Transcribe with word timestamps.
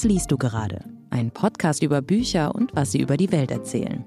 Was 0.00 0.08
liest 0.08 0.30
du 0.30 0.38
gerade? 0.38 0.82
Ein 1.10 1.30
Podcast 1.30 1.82
über 1.82 2.00
Bücher 2.00 2.54
und 2.54 2.74
was 2.74 2.92
sie 2.92 3.02
über 3.02 3.18
die 3.18 3.30
Welt 3.32 3.50
erzählen. 3.50 4.02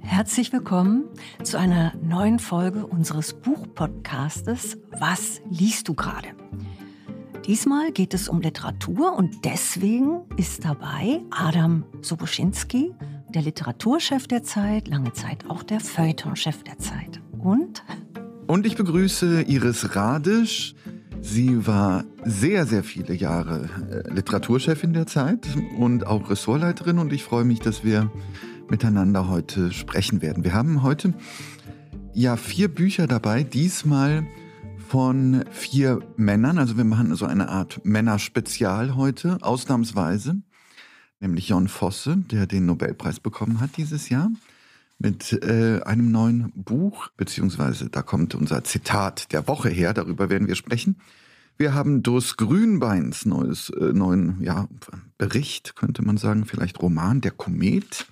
Herzlich 0.00 0.52
willkommen 0.52 1.04
zu 1.44 1.56
einer 1.56 1.92
neuen 2.02 2.40
Folge 2.40 2.84
unseres 2.84 3.32
Buchpodcastes 3.32 4.76
Was 4.98 5.40
liest 5.48 5.86
du 5.86 5.94
gerade? 5.94 6.30
Diesmal 7.46 7.92
geht 7.92 8.12
es 8.12 8.28
um 8.28 8.40
Literatur 8.40 9.16
und 9.16 9.44
deswegen 9.44 10.22
ist 10.36 10.64
dabei 10.64 11.20
Adam 11.30 11.84
Soboschinski, 12.00 12.92
der 13.28 13.42
Literaturchef 13.42 14.26
der 14.26 14.42
Zeit, 14.42 14.88
lange 14.88 15.12
Zeit 15.12 15.48
auch 15.48 15.62
der 15.62 15.78
Feuilletonchef 15.78 16.64
der 16.64 16.78
Zeit. 16.78 17.20
Und? 17.38 17.84
Und 18.48 18.66
ich 18.66 18.74
begrüße 18.74 19.42
Iris 19.42 19.94
Radisch. 19.94 20.74
Sie 21.24 21.66
war 21.66 22.04
sehr, 22.26 22.66
sehr 22.66 22.84
viele 22.84 23.14
Jahre 23.14 23.70
äh, 23.90 24.12
Literaturchefin 24.12 24.92
der 24.92 25.06
Zeit 25.06 25.48
und 25.78 26.06
auch 26.06 26.28
Ressortleiterin 26.28 26.98
und 26.98 27.14
ich 27.14 27.24
freue 27.24 27.44
mich, 27.44 27.60
dass 27.60 27.82
wir 27.82 28.12
miteinander 28.68 29.26
heute 29.26 29.72
sprechen 29.72 30.20
werden. 30.20 30.44
Wir 30.44 30.52
haben 30.52 30.82
heute 30.82 31.14
ja 32.12 32.36
vier 32.36 32.68
Bücher 32.68 33.06
dabei, 33.06 33.42
diesmal 33.42 34.26
von 34.86 35.46
vier 35.50 36.00
Männern. 36.16 36.58
Also 36.58 36.76
wir 36.76 36.84
machen 36.84 37.14
so 37.14 37.24
eine 37.24 37.48
Art 37.48 37.80
Männerspezial 37.84 38.94
heute, 38.94 39.38
ausnahmsweise. 39.40 40.36
Nämlich 41.20 41.48
Jon 41.48 41.68
Fosse, 41.68 42.18
der 42.18 42.46
den 42.46 42.66
Nobelpreis 42.66 43.18
bekommen 43.18 43.60
hat 43.60 43.78
dieses 43.78 44.10
Jahr 44.10 44.30
mit 44.98 45.32
äh, 45.32 45.80
einem 45.82 46.10
neuen 46.10 46.52
Buch, 46.54 47.08
beziehungsweise 47.16 47.90
da 47.90 48.02
kommt 48.02 48.34
unser 48.34 48.64
Zitat 48.64 49.32
der 49.32 49.46
Woche 49.48 49.68
her, 49.68 49.92
darüber 49.94 50.30
werden 50.30 50.48
wir 50.48 50.54
sprechen. 50.54 50.96
Wir 51.56 51.74
haben 51.74 52.02
Dos 52.02 52.36
Grünbeins 52.36 53.26
neues, 53.26 53.70
äh, 53.70 53.92
neuen 53.92 54.40
ja, 54.40 54.68
Bericht, 55.18 55.76
könnte 55.76 56.02
man 56.02 56.16
sagen, 56.16 56.46
vielleicht 56.46 56.80
Roman, 56.80 57.20
der 57.20 57.30
Komet. 57.30 58.06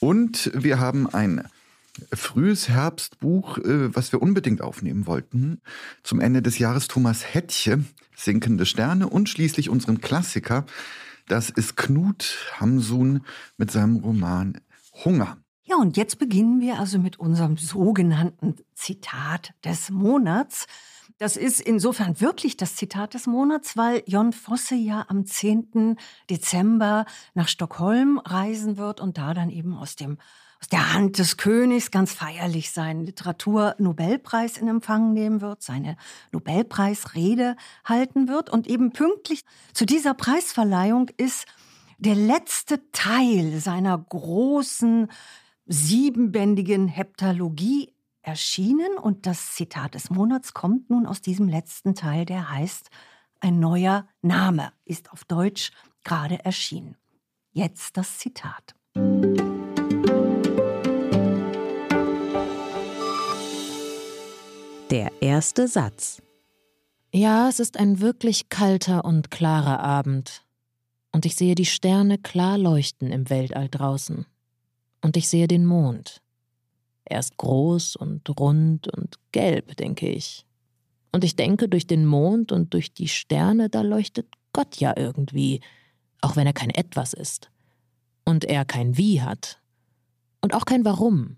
Und 0.00 0.50
wir 0.54 0.80
haben 0.80 1.08
ein 1.08 1.44
frühes 2.12 2.68
Herbstbuch, 2.68 3.58
äh, 3.58 3.94
was 3.94 4.10
wir 4.12 4.20
unbedingt 4.20 4.60
aufnehmen 4.60 5.06
wollten. 5.06 5.60
Zum 6.02 6.20
Ende 6.20 6.42
des 6.42 6.58
Jahres 6.58 6.88
Thomas 6.88 7.34
Hettche, 7.34 7.84
Sinkende 8.16 8.64
Sterne 8.66 9.08
und 9.08 9.28
schließlich 9.28 9.70
unseren 9.70 10.00
Klassiker. 10.00 10.66
Das 11.26 11.50
ist 11.50 11.76
Knut 11.76 12.36
Hamsun 12.58 13.24
mit 13.56 13.70
seinem 13.70 13.96
Roman 13.96 14.60
Hunger. 15.04 15.38
Ja, 15.66 15.76
und 15.76 15.96
jetzt 15.96 16.18
beginnen 16.18 16.60
wir 16.60 16.78
also 16.78 16.98
mit 16.98 17.18
unserem 17.18 17.56
sogenannten 17.56 18.56
Zitat 18.74 19.54
des 19.64 19.88
Monats. 19.88 20.66
Das 21.16 21.38
ist 21.38 21.58
insofern 21.58 22.20
wirklich 22.20 22.58
das 22.58 22.76
Zitat 22.76 23.14
des 23.14 23.26
Monats, 23.26 23.74
weil 23.74 24.02
Jon 24.06 24.34
Fosse 24.34 24.74
ja 24.74 25.06
am 25.08 25.24
10. 25.24 25.96
Dezember 26.28 27.06
nach 27.32 27.48
Stockholm 27.48 28.18
reisen 28.18 28.76
wird 28.76 29.00
und 29.00 29.16
da 29.16 29.32
dann 29.32 29.48
eben 29.48 29.74
aus 29.74 29.96
dem 29.96 30.18
aus 30.60 30.68
der 30.68 30.94
Hand 30.94 31.18
des 31.18 31.36
Königs 31.36 31.90
ganz 31.90 32.14
feierlich 32.14 32.70
seinen 32.70 33.04
Literatur-Nobelpreis 33.04 34.56
in 34.56 34.68
Empfang 34.68 35.12
nehmen 35.12 35.40
wird, 35.42 35.62
seine 35.62 35.96
Nobelpreisrede 36.32 37.56
halten 37.84 38.28
wird 38.28 38.48
und 38.48 38.66
eben 38.66 38.92
pünktlich 38.92 39.44
zu 39.74 39.84
dieser 39.84 40.14
Preisverleihung 40.14 41.10
ist 41.16 41.46
der 41.98 42.14
letzte 42.14 42.90
Teil 42.92 43.60
seiner 43.60 43.98
großen 43.98 45.08
siebenbändigen 45.66 46.88
Heptalogie 46.88 47.94
erschienen 48.22 48.98
und 49.00 49.26
das 49.26 49.54
Zitat 49.54 49.94
des 49.94 50.10
Monats 50.10 50.54
kommt 50.54 50.90
nun 50.90 51.06
aus 51.06 51.20
diesem 51.20 51.48
letzten 51.48 51.94
Teil, 51.94 52.24
der 52.24 52.50
heißt 52.50 52.90
Ein 53.40 53.60
neuer 53.60 54.06
Name 54.22 54.72
ist 54.84 55.12
auf 55.12 55.24
Deutsch 55.24 55.72
gerade 56.04 56.44
erschienen. 56.44 56.96
Jetzt 57.52 57.96
das 57.96 58.18
Zitat. 58.18 58.74
Der 64.90 65.10
erste 65.20 65.68
Satz. 65.68 66.22
Ja, 67.12 67.48
es 67.48 67.60
ist 67.60 67.78
ein 67.78 68.00
wirklich 68.00 68.48
kalter 68.48 69.04
und 69.04 69.30
klarer 69.30 69.80
Abend. 69.80 70.44
Und 71.12 71.26
ich 71.26 71.36
sehe 71.36 71.54
die 71.54 71.64
Sterne 71.64 72.18
klar 72.18 72.58
leuchten 72.58 73.10
im 73.10 73.30
Weltall 73.30 73.68
draußen 73.68 74.26
und 75.04 75.18
ich 75.18 75.28
sehe 75.28 75.46
den 75.46 75.66
Mond. 75.66 76.22
Er 77.04 77.18
ist 77.18 77.36
groß 77.36 77.96
und 77.96 78.26
rund 78.40 78.88
und 78.88 79.16
gelb, 79.32 79.76
denke 79.76 80.08
ich. 80.08 80.46
Und 81.12 81.24
ich 81.24 81.36
denke, 81.36 81.68
durch 81.68 81.86
den 81.86 82.06
Mond 82.06 82.52
und 82.52 82.72
durch 82.72 82.94
die 82.94 83.08
Sterne, 83.08 83.68
da 83.68 83.82
leuchtet 83.82 84.26
Gott 84.54 84.76
ja 84.76 84.94
irgendwie, 84.96 85.60
auch 86.22 86.36
wenn 86.36 86.46
er 86.46 86.54
kein 86.54 86.70
Etwas 86.70 87.12
ist. 87.12 87.50
Und 88.24 88.46
er 88.46 88.64
kein 88.64 88.96
Wie 88.96 89.20
hat. 89.20 89.60
Und 90.40 90.54
auch 90.54 90.64
kein 90.64 90.86
Warum. 90.86 91.36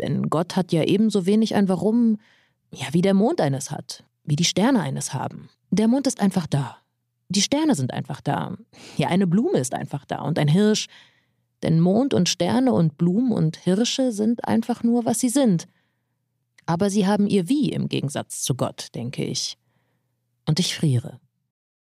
Denn 0.00 0.28
Gott 0.28 0.54
hat 0.54 0.70
ja 0.70 0.84
ebenso 0.84 1.24
wenig 1.24 1.54
ein 1.54 1.70
Warum, 1.70 2.18
ja, 2.74 2.88
wie 2.92 3.02
der 3.02 3.14
Mond 3.14 3.40
eines 3.40 3.70
hat, 3.70 4.04
wie 4.24 4.36
die 4.36 4.44
Sterne 4.44 4.80
eines 4.80 5.14
haben. 5.14 5.48
Der 5.70 5.88
Mond 5.88 6.06
ist 6.06 6.20
einfach 6.20 6.46
da. 6.46 6.76
Die 7.30 7.42
Sterne 7.42 7.74
sind 7.74 7.94
einfach 7.94 8.20
da. 8.20 8.58
Ja, 8.98 9.08
eine 9.08 9.26
Blume 9.26 9.58
ist 9.58 9.72
einfach 9.72 10.04
da 10.04 10.20
und 10.20 10.38
ein 10.38 10.48
Hirsch, 10.48 10.88
denn 11.62 11.80
Mond 11.80 12.14
und 12.14 12.28
Sterne 12.28 12.72
und 12.72 12.98
Blumen 12.98 13.32
und 13.32 13.56
Hirsche 13.56 14.12
sind 14.12 14.44
einfach 14.44 14.82
nur, 14.82 15.04
was 15.04 15.20
sie 15.20 15.28
sind. 15.28 15.66
Aber 16.66 16.90
sie 16.90 17.06
haben 17.06 17.26
ihr 17.26 17.48
Wie 17.48 17.70
im 17.70 17.88
Gegensatz 17.88 18.42
zu 18.42 18.54
Gott, 18.54 18.88
denke 18.94 19.24
ich. 19.24 19.56
Und 20.46 20.60
ich 20.60 20.74
friere. 20.74 21.20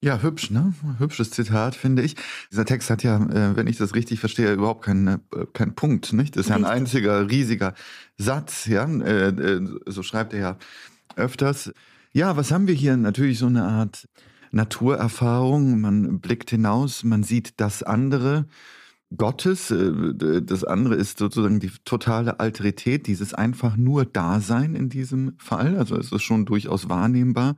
Ja, 0.02 0.22
hübsch, 0.22 0.50
ne? 0.50 0.72
Hübsches 0.98 1.30
Zitat, 1.30 1.74
finde 1.74 2.00
ich. 2.00 2.16
Dieser 2.50 2.64
Text 2.64 2.88
hat 2.88 3.02
ja, 3.02 3.16
äh, 3.16 3.54
wenn 3.54 3.66
ich 3.66 3.76
das 3.76 3.94
richtig 3.94 4.18
verstehe, 4.18 4.54
überhaupt 4.54 4.82
keinen, 4.82 5.08
äh, 5.08 5.18
keinen 5.52 5.74
Punkt, 5.74 6.14
nicht? 6.14 6.36
Das 6.36 6.46
ist 6.46 6.48
ja 6.50 6.56
ein 6.56 6.64
einziger 6.64 7.28
riesiger 7.28 7.74
Satz, 8.16 8.64
ja? 8.64 8.84
Äh, 8.84 9.60
so 9.84 10.02
schreibt 10.02 10.32
er 10.32 10.40
ja 10.40 10.58
öfters. 11.16 11.72
Ja, 12.12 12.38
was 12.38 12.50
haben 12.50 12.66
wir 12.66 12.74
hier? 12.74 12.96
Natürlich 12.96 13.38
so 13.38 13.46
eine 13.46 13.64
Art 13.64 14.08
Naturerfahrung. 14.52 15.80
Man 15.80 16.20
blickt 16.20 16.48
hinaus, 16.48 17.04
man 17.04 17.22
sieht 17.22 17.60
das 17.60 17.82
andere. 17.82 18.46
Gottes. 19.16 19.70
Äh, 19.70 20.42
das 20.42 20.64
andere 20.64 20.94
ist 20.94 21.18
sozusagen 21.18 21.60
die 21.60 21.70
totale 21.84 22.40
Alterität, 22.40 23.06
dieses 23.06 23.34
einfach 23.34 23.76
nur 23.76 24.04
Dasein 24.04 24.74
in 24.74 24.88
diesem 24.88 25.34
Fall. 25.38 25.76
Also 25.76 25.96
es 25.96 26.12
ist 26.12 26.22
schon 26.22 26.46
durchaus 26.46 26.88
wahrnehmbar, 26.88 27.56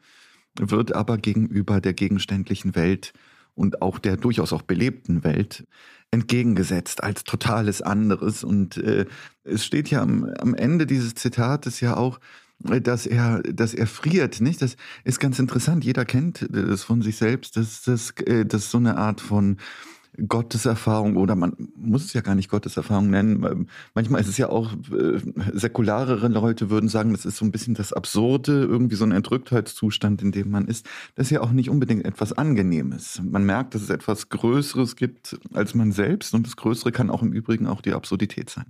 wird 0.58 0.94
aber 0.94 1.18
gegenüber 1.18 1.80
der 1.80 1.94
gegenständlichen 1.94 2.74
Welt 2.74 3.12
und 3.54 3.82
auch 3.82 3.98
der 3.98 4.16
durchaus 4.16 4.52
auch 4.52 4.62
belebten 4.62 5.24
Welt 5.24 5.66
entgegengesetzt 6.10 7.02
als 7.02 7.24
totales 7.24 7.82
anderes. 7.82 8.44
Und 8.44 8.76
äh, 8.76 9.06
es 9.44 9.64
steht 9.64 9.90
ja 9.90 10.02
am, 10.02 10.24
am 10.38 10.54
Ende 10.54 10.86
dieses 10.86 11.14
Zitates 11.14 11.80
ja 11.80 11.96
auch, 11.96 12.20
äh, 12.68 12.80
dass 12.80 13.06
er, 13.06 13.42
dass 13.42 13.74
er 13.74 13.86
friert, 13.86 14.40
nicht? 14.40 14.62
Das 14.62 14.76
ist 15.04 15.20
ganz 15.20 15.38
interessant. 15.38 15.84
Jeder 15.84 16.04
kennt 16.04 16.46
das 16.50 16.82
von 16.82 17.02
sich 17.02 17.16
selbst. 17.16 17.56
Das, 17.56 17.82
das, 17.82 18.14
das 18.46 18.64
ist 18.64 18.70
so 18.70 18.78
eine 18.78 18.96
Art 18.96 19.20
von 19.20 19.58
Gotteserfahrung 20.28 21.16
oder 21.16 21.34
man 21.36 21.56
muss 21.74 22.04
es 22.04 22.12
ja 22.12 22.20
gar 22.20 22.34
nicht 22.34 22.50
Gotteserfahrung 22.50 23.08
nennen. 23.08 23.68
Manchmal 23.94 24.20
ist 24.20 24.28
es 24.28 24.36
ja 24.36 24.50
auch, 24.50 24.72
äh, 24.72 25.20
säkularere 25.54 26.28
Leute 26.28 26.68
würden 26.68 26.88
sagen, 26.88 27.12
das 27.12 27.24
ist 27.24 27.38
so 27.38 27.44
ein 27.44 27.50
bisschen 27.50 27.74
das 27.74 27.92
Absurde, 27.92 28.62
irgendwie 28.62 28.96
so 28.96 29.04
ein 29.04 29.12
Entrücktheitszustand, 29.12 30.20
in 30.20 30.32
dem 30.32 30.50
man 30.50 30.66
ist. 30.66 30.86
Das 31.14 31.28
ist 31.28 31.30
ja 31.30 31.40
auch 31.40 31.50
nicht 31.50 31.70
unbedingt 31.70 32.04
etwas 32.04 32.34
Angenehmes. 32.34 33.22
Man 33.24 33.44
merkt, 33.44 33.74
dass 33.74 33.82
es 33.82 33.90
etwas 33.90 34.28
Größeres 34.28 34.96
gibt 34.96 35.38
als 35.54 35.74
man 35.74 35.92
selbst 35.92 36.34
und 36.34 36.46
das 36.46 36.56
Größere 36.56 36.92
kann 36.92 37.10
auch 37.10 37.22
im 37.22 37.32
Übrigen 37.32 37.66
auch 37.66 37.80
die 37.80 37.94
Absurdität 37.94 38.50
sein. 38.50 38.66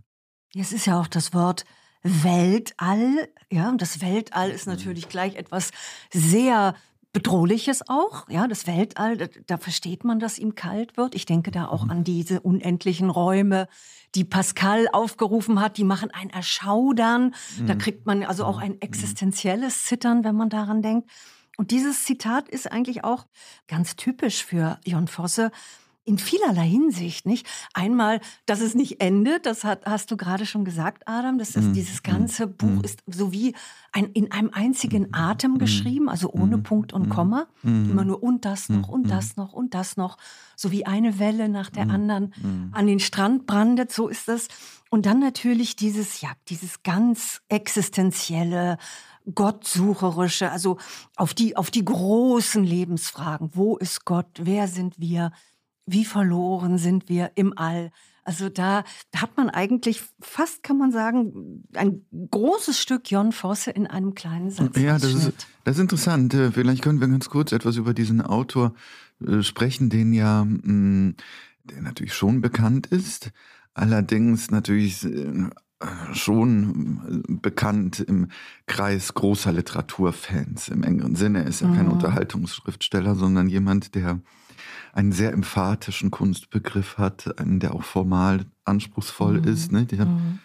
Es 0.54 0.72
ist 0.72 0.86
ja 0.86 1.00
auch 1.00 1.08
das 1.08 1.34
Wort 1.34 1.64
Weltall, 2.02 3.28
ja, 3.50 3.68
und 3.68 3.80
das 3.80 4.00
Weltall 4.00 4.50
ist 4.50 4.66
natürlich 4.66 5.08
gleich 5.08 5.36
etwas 5.36 5.70
sehr 6.12 6.74
Bedrohliches 7.12 7.82
auch, 7.88 8.26
ja, 8.30 8.48
das 8.48 8.66
Weltall, 8.66 9.28
da, 9.46 9.58
versteht 9.58 10.02
man, 10.02 10.18
dass 10.18 10.38
ihm 10.38 10.54
kalt 10.54 10.96
wird. 10.96 11.14
Ich 11.14 11.26
denke 11.26 11.50
da 11.50 11.66
auch 11.66 11.84
mhm. 11.84 11.90
an 11.90 12.04
diese 12.04 12.40
unendlichen 12.40 13.10
Räume, 13.10 13.68
die 14.14 14.24
Pascal 14.24 14.88
aufgerufen 14.92 15.60
hat, 15.60 15.76
die 15.76 15.84
machen 15.84 16.10
ein 16.10 16.30
Erschaudern. 16.30 17.34
Mhm. 17.58 17.66
Da 17.66 17.74
kriegt 17.74 18.06
man 18.06 18.22
also 18.22 18.46
auch 18.46 18.58
ein 18.58 18.72
mhm. 18.72 18.80
existenzielles 18.80 19.84
Zittern, 19.84 20.24
wenn 20.24 20.34
man 20.34 20.48
daran 20.48 20.80
denkt. 20.80 21.10
Und 21.58 21.70
dieses 21.70 22.04
Zitat 22.04 22.48
ist 22.48 22.72
eigentlich 22.72 23.04
auch 23.04 23.26
ganz 23.68 23.94
typisch 23.96 24.42
für 24.42 24.80
Jon 24.86 25.06
Fosse 25.06 25.50
in 26.04 26.18
vielerlei 26.18 26.68
Hinsicht, 26.68 27.26
nicht? 27.26 27.46
Einmal, 27.74 28.20
dass 28.46 28.60
es 28.60 28.74
nicht 28.74 29.00
endet, 29.00 29.46
das 29.46 29.62
hat, 29.62 29.86
hast 29.86 30.10
du 30.10 30.16
gerade 30.16 30.46
schon 30.46 30.64
gesagt, 30.64 31.06
Adam, 31.06 31.38
dass 31.38 31.52
das, 31.52 31.64
mm. 31.64 31.72
dieses 31.72 32.02
ganze 32.02 32.46
mm. 32.46 32.56
Buch 32.56 32.82
ist 32.82 33.02
so 33.06 33.32
wie 33.32 33.54
ein, 33.92 34.06
in 34.06 34.32
einem 34.32 34.50
einzigen 34.52 35.02
mhm. 35.04 35.14
Atem 35.14 35.52
mhm. 35.52 35.58
geschrieben, 35.58 36.08
also 36.08 36.30
ohne 36.32 36.56
mm. 36.56 36.62
Punkt 36.62 36.92
und 36.92 37.10
Komma, 37.10 37.46
immer 37.62 38.04
nur 38.04 38.22
und 38.22 38.44
das 38.44 38.68
noch 38.68 38.88
und 38.88 39.10
das 39.10 39.36
noch 39.36 39.52
und 39.52 39.74
das 39.74 39.96
noch, 39.96 40.16
so 40.56 40.72
wie 40.72 40.86
eine 40.86 41.18
Welle 41.18 41.48
nach 41.48 41.70
der 41.70 41.90
anderen 41.90 42.32
an 42.72 42.86
den 42.86 43.00
Strand 43.00 43.46
brandet, 43.46 43.92
so 43.92 44.08
ist 44.08 44.28
das. 44.28 44.48
Und 44.90 45.06
dann 45.06 45.20
natürlich 45.20 45.76
dieses, 45.76 46.20
ja, 46.20 46.30
dieses 46.48 46.82
ganz 46.82 47.42
existenzielle, 47.48 48.78
gottsucherische, 49.34 50.50
also 50.50 50.78
auf 51.16 51.34
die, 51.34 51.56
auf 51.56 51.70
die 51.70 51.84
großen 51.84 52.64
Lebensfragen. 52.64 53.50
Wo 53.52 53.76
ist 53.76 54.04
Gott? 54.04 54.26
Wer 54.38 54.68
sind 54.68 54.98
wir? 54.98 55.32
Wie 55.86 56.04
verloren 56.04 56.78
sind 56.78 57.08
wir 57.08 57.32
im 57.34 57.56
All. 57.56 57.90
Also 58.24 58.48
da 58.48 58.84
hat 59.16 59.36
man 59.36 59.50
eigentlich 59.50 60.02
fast, 60.20 60.62
kann 60.62 60.78
man 60.78 60.92
sagen, 60.92 61.64
ein 61.74 62.06
großes 62.30 62.78
Stück 62.78 63.10
Jon 63.10 63.32
Fosse 63.32 63.72
in 63.72 63.88
einem 63.88 64.14
kleinen 64.14 64.50
Satz. 64.50 64.76
Ja, 64.76 64.94
das 64.94 65.12
ist, 65.12 65.46
das 65.64 65.76
ist 65.76 65.82
interessant. 65.82 66.32
Äh, 66.34 66.52
vielleicht 66.52 66.82
können 66.82 67.00
wir 67.00 67.08
ganz 67.08 67.28
kurz 67.28 67.50
etwas 67.50 67.76
über 67.76 67.94
diesen 67.94 68.20
Autor 68.20 68.74
äh, 69.26 69.42
sprechen, 69.42 69.90
den 69.90 70.12
ja, 70.12 70.44
mm, 70.44 71.16
der 71.64 71.82
natürlich 71.82 72.14
schon 72.14 72.40
bekannt 72.40 72.86
ist, 72.86 73.32
allerdings 73.74 74.52
natürlich 74.52 75.04
äh, 75.04 75.50
schon 76.12 77.24
bekannt 77.42 77.98
im 77.98 78.28
Kreis 78.66 79.14
großer 79.14 79.52
Literaturfans 79.52 80.68
im 80.68 80.84
engeren 80.84 81.16
Sinne. 81.16 81.40
Er 81.40 81.46
ist 81.46 81.60
ja 81.60 81.68
kein 81.74 81.86
mhm. 81.86 81.92
Unterhaltungsschriftsteller, 81.92 83.16
sondern 83.16 83.48
jemand, 83.48 83.96
der 83.96 84.20
einen 84.92 85.12
sehr 85.12 85.32
emphatischen 85.32 86.10
Kunstbegriff 86.10 86.98
hat, 86.98 87.38
einen, 87.38 87.60
der 87.60 87.74
auch 87.74 87.84
formal 87.84 88.46
anspruchsvoll 88.64 89.40
mhm. 89.40 89.48
ist. 89.48 89.72
Ne? 89.72 89.86
Mhm. 89.90 90.38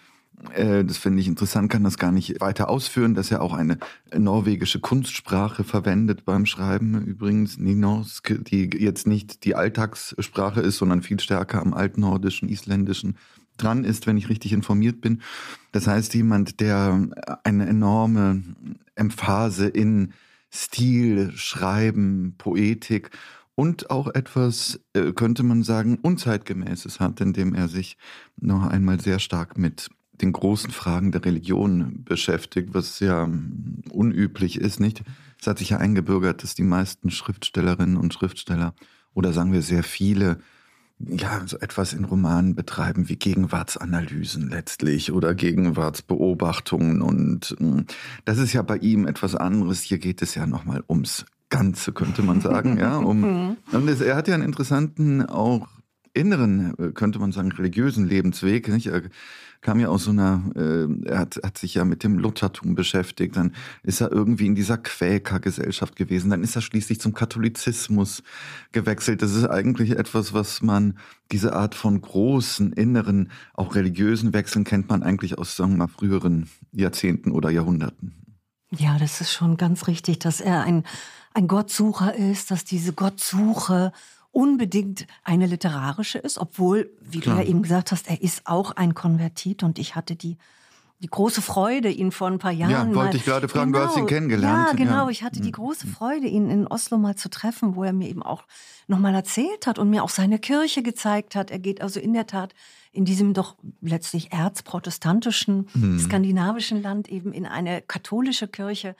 äh, 0.54 0.84
das 0.84 0.96
finde 0.98 1.20
ich 1.20 1.28
interessant, 1.28 1.70
kann 1.70 1.84
das 1.84 1.98
gar 1.98 2.12
nicht 2.12 2.40
weiter 2.40 2.68
ausführen, 2.68 3.14
dass 3.14 3.30
er 3.30 3.42
auch 3.42 3.54
eine 3.54 3.78
norwegische 4.16 4.80
Kunstsprache 4.80 5.64
verwendet 5.64 6.24
beim 6.24 6.46
Schreiben. 6.46 7.02
Übrigens, 7.04 7.58
Ninorsk, 7.58 8.38
die 8.44 8.70
jetzt 8.78 9.06
nicht 9.06 9.44
die 9.44 9.54
Alltagssprache 9.54 10.60
ist, 10.60 10.78
sondern 10.78 11.02
viel 11.02 11.20
stärker 11.20 11.60
am 11.60 11.74
altnordischen, 11.74 12.48
isländischen 12.48 13.16
dran 13.58 13.84
ist, 13.84 14.06
wenn 14.06 14.16
ich 14.16 14.28
richtig 14.28 14.52
informiert 14.52 15.00
bin. 15.00 15.20
Das 15.72 15.86
heißt, 15.86 16.14
jemand, 16.14 16.60
der 16.60 17.08
eine 17.44 17.66
enorme 17.66 18.42
Emphase 18.94 19.68
in 19.68 20.12
Stil, 20.50 21.32
Schreiben, 21.36 22.34
Poetik 22.38 23.10
und 23.58 23.90
auch 23.90 24.06
etwas, 24.14 24.78
äh, 24.92 25.10
könnte 25.10 25.42
man 25.42 25.64
sagen, 25.64 25.98
Unzeitgemäßes 26.00 27.00
hat, 27.00 27.20
indem 27.20 27.56
er 27.56 27.66
sich 27.66 27.96
noch 28.40 28.64
einmal 28.64 29.00
sehr 29.00 29.18
stark 29.18 29.58
mit 29.58 29.90
den 30.12 30.32
großen 30.32 30.70
Fragen 30.70 31.10
der 31.10 31.24
Religion 31.24 32.04
beschäftigt, 32.04 32.68
was 32.72 33.00
ja 33.00 33.28
unüblich 33.90 34.60
ist, 34.60 34.78
nicht? 34.78 35.02
Es 35.40 35.48
hat 35.48 35.58
sich 35.58 35.70
ja 35.70 35.78
eingebürgert, 35.78 36.44
dass 36.44 36.54
die 36.54 36.62
meisten 36.62 37.10
Schriftstellerinnen 37.10 37.96
und 37.96 38.14
Schriftsteller 38.14 38.74
oder 39.12 39.32
sagen 39.32 39.52
wir 39.52 39.62
sehr 39.62 39.82
viele 39.82 40.38
ja, 41.00 41.42
so 41.44 41.58
etwas 41.58 41.94
in 41.94 42.04
Romanen 42.04 42.54
betreiben 42.54 43.08
wie 43.08 43.16
Gegenwartsanalysen 43.16 44.50
letztlich 44.50 45.10
oder 45.10 45.34
Gegenwartsbeobachtungen 45.34 47.02
und 47.02 47.56
das 48.24 48.38
ist 48.38 48.52
ja 48.52 48.62
bei 48.62 48.76
ihm 48.76 49.08
etwas 49.08 49.34
anderes. 49.34 49.82
Hier 49.82 49.98
geht 49.98 50.22
es 50.22 50.36
ja 50.36 50.46
nochmal 50.46 50.84
ums 50.88 51.24
Ganze, 51.50 51.92
könnte 51.92 52.22
man 52.22 52.40
sagen. 52.40 52.78
ja, 52.78 52.96
um, 52.98 53.20
mhm. 53.20 53.56
und 53.72 53.88
es, 53.88 54.00
er 54.00 54.16
hat 54.16 54.28
ja 54.28 54.34
einen 54.34 54.44
interessanten, 54.44 55.24
auch 55.26 55.68
inneren, 56.14 56.74
könnte 56.94 57.18
man 57.18 57.32
sagen, 57.32 57.52
religiösen 57.52 58.06
Lebensweg. 58.06 58.68
Nicht? 58.68 58.88
Er 58.88 59.02
kam 59.60 59.80
ja 59.80 59.88
aus 59.88 60.04
so 60.04 60.10
einer, 60.10 60.42
äh, 60.54 61.08
er 61.08 61.18
hat, 61.18 61.40
hat 61.42 61.58
sich 61.58 61.74
ja 61.74 61.84
mit 61.84 62.04
dem 62.04 62.18
Luthertum 62.18 62.74
beschäftigt, 62.74 63.36
dann 63.36 63.52
ist 63.82 64.00
er 64.00 64.12
irgendwie 64.12 64.46
in 64.46 64.54
dieser 64.54 64.78
Quäkergesellschaft 64.78 65.96
gewesen, 65.96 66.30
dann 66.30 66.42
ist 66.42 66.54
er 66.54 66.62
schließlich 66.62 67.00
zum 67.00 67.12
Katholizismus 67.12 68.22
gewechselt. 68.72 69.22
Das 69.22 69.34
ist 69.34 69.46
eigentlich 69.46 69.92
etwas, 69.92 70.32
was 70.32 70.62
man, 70.62 70.98
diese 71.32 71.54
Art 71.54 71.74
von 71.74 72.00
großen, 72.00 72.72
inneren, 72.72 73.30
auch 73.54 73.74
religiösen 73.74 74.32
Wechseln 74.32 74.64
kennt 74.64 74.88
man 74.88 75.02
eigentlich 75.02 75.38
aus, 75.38 75.56
sagen 75.56 75.72
wir 75.72 75.78
mal, 75.78 75.88
früheren 75.88 76.48
Jahrzehnten 76.72 77.32
oder 77.32 77.50
Jahrhunderten. 77.50 78.14
Ja, 78.70 78.98
das 78.98 79.20
ist 79.20 79.32
schon 79.32 79.56
ganz 79.56 79.86
richtig, 79.86 80.18
dass 80.18 80.40
er 80.40 80.62
ein 80.62 80.84
ein 81.34 81.48
Gottsucher 81.48 82.14
ist, 82.14 82.50
dass 82.50 82.64
diese 82.64 82.92
Gottsuche 82.92 83.92
unbedingt 84.30 85.06
eine 85.24 85.46
literarische 85.46 86.18
ist, 86.18 86.38
obwohl, 86.38 86.90
wie 87.00 87.20
Klar. 87.20 87.36
du 87.36 87.42
ja 87.42 87.48
eben 87.48 87.62
gesagt 87.62 87.92
hast, 87.92 88.08
er 88.08 88.20
ist 88.22 88.42
auch 88.46 88.72
ein 88.72 88.94
Konvertit 88.94 89.62
und 89.62 89.78
ich 89.78 89.94
hatte 89.94 90.16
die 90.16 90.38
die 91.00 91.08
große 91.08 91.42
Freude, 91.42 91.90
ihn 91.90 92.10
vor 92.10 92.26
ein 92.26 92.38
paar 92.38 92.50
Jahren. 92.50 92.70
Ja, 92.70 92.86
wollte 92.86 92.96
mal, 92.96 93.14
ich 93.14 93.24
gerade 93.24 93.48
fragen, 93.48 93.72
genau, 93.72 93.84
du 93.84 93.88
hast 93.88 93.96
ihn 93.96 94.06
genau. 94.06 94.08
kennengelernt. 94.08 94.68
Ja, 94.70 94.74
genau. 94.74 95.04
Ja. 95.04 95.10
Ich 95.10 95.22
hatte 95.22 95.40
die 95.40 95.48
mhm. 95.48 95.52
große 95.52 95.86
Freude, 95.86 96.26
ihn 96.26 96.50
in 96.50 96.66
Oslo 96.66 96.98
mal 96.98 97.14
zu 97.14 97.30
treffen, 97.30 97.76
wo 97.76 97.84
er 97.84 97.92
mir 97.92 98.08
eben 98.08 98.22
auch 98.22 98.44
nochmal 98.88 99.14
erzählt 99.14 99.66
hat 99.66 99.78
und 99.78 99.90
mir 99.90 100.02
auch 100.02 100.08
seine 100.08 100.40
Kirche 100.40 100.82
gezeigt 100.82 101.36
hat. 101.36 101.52
Er 101.52 101.60
geht 101.60 101.82
also 101.82 102.00
in 102.00 102.14
der 102.14 102.26
Tat 102.26 102.52
in 102.90 103.04
diesem 103.04 103.32
doch 103.32 103.54
letztlich 103.80 104.32
erzprotestantischen, 104.32 105.68
hm. 105.72 106.00
skandinavischen 106.00 106.82
Land 106.82 107.08
eben 107.08 107.32
in 107.32 107.46
eine 107.46 107.80
katholische 107.80 108.48
Kirche 108.48 108.96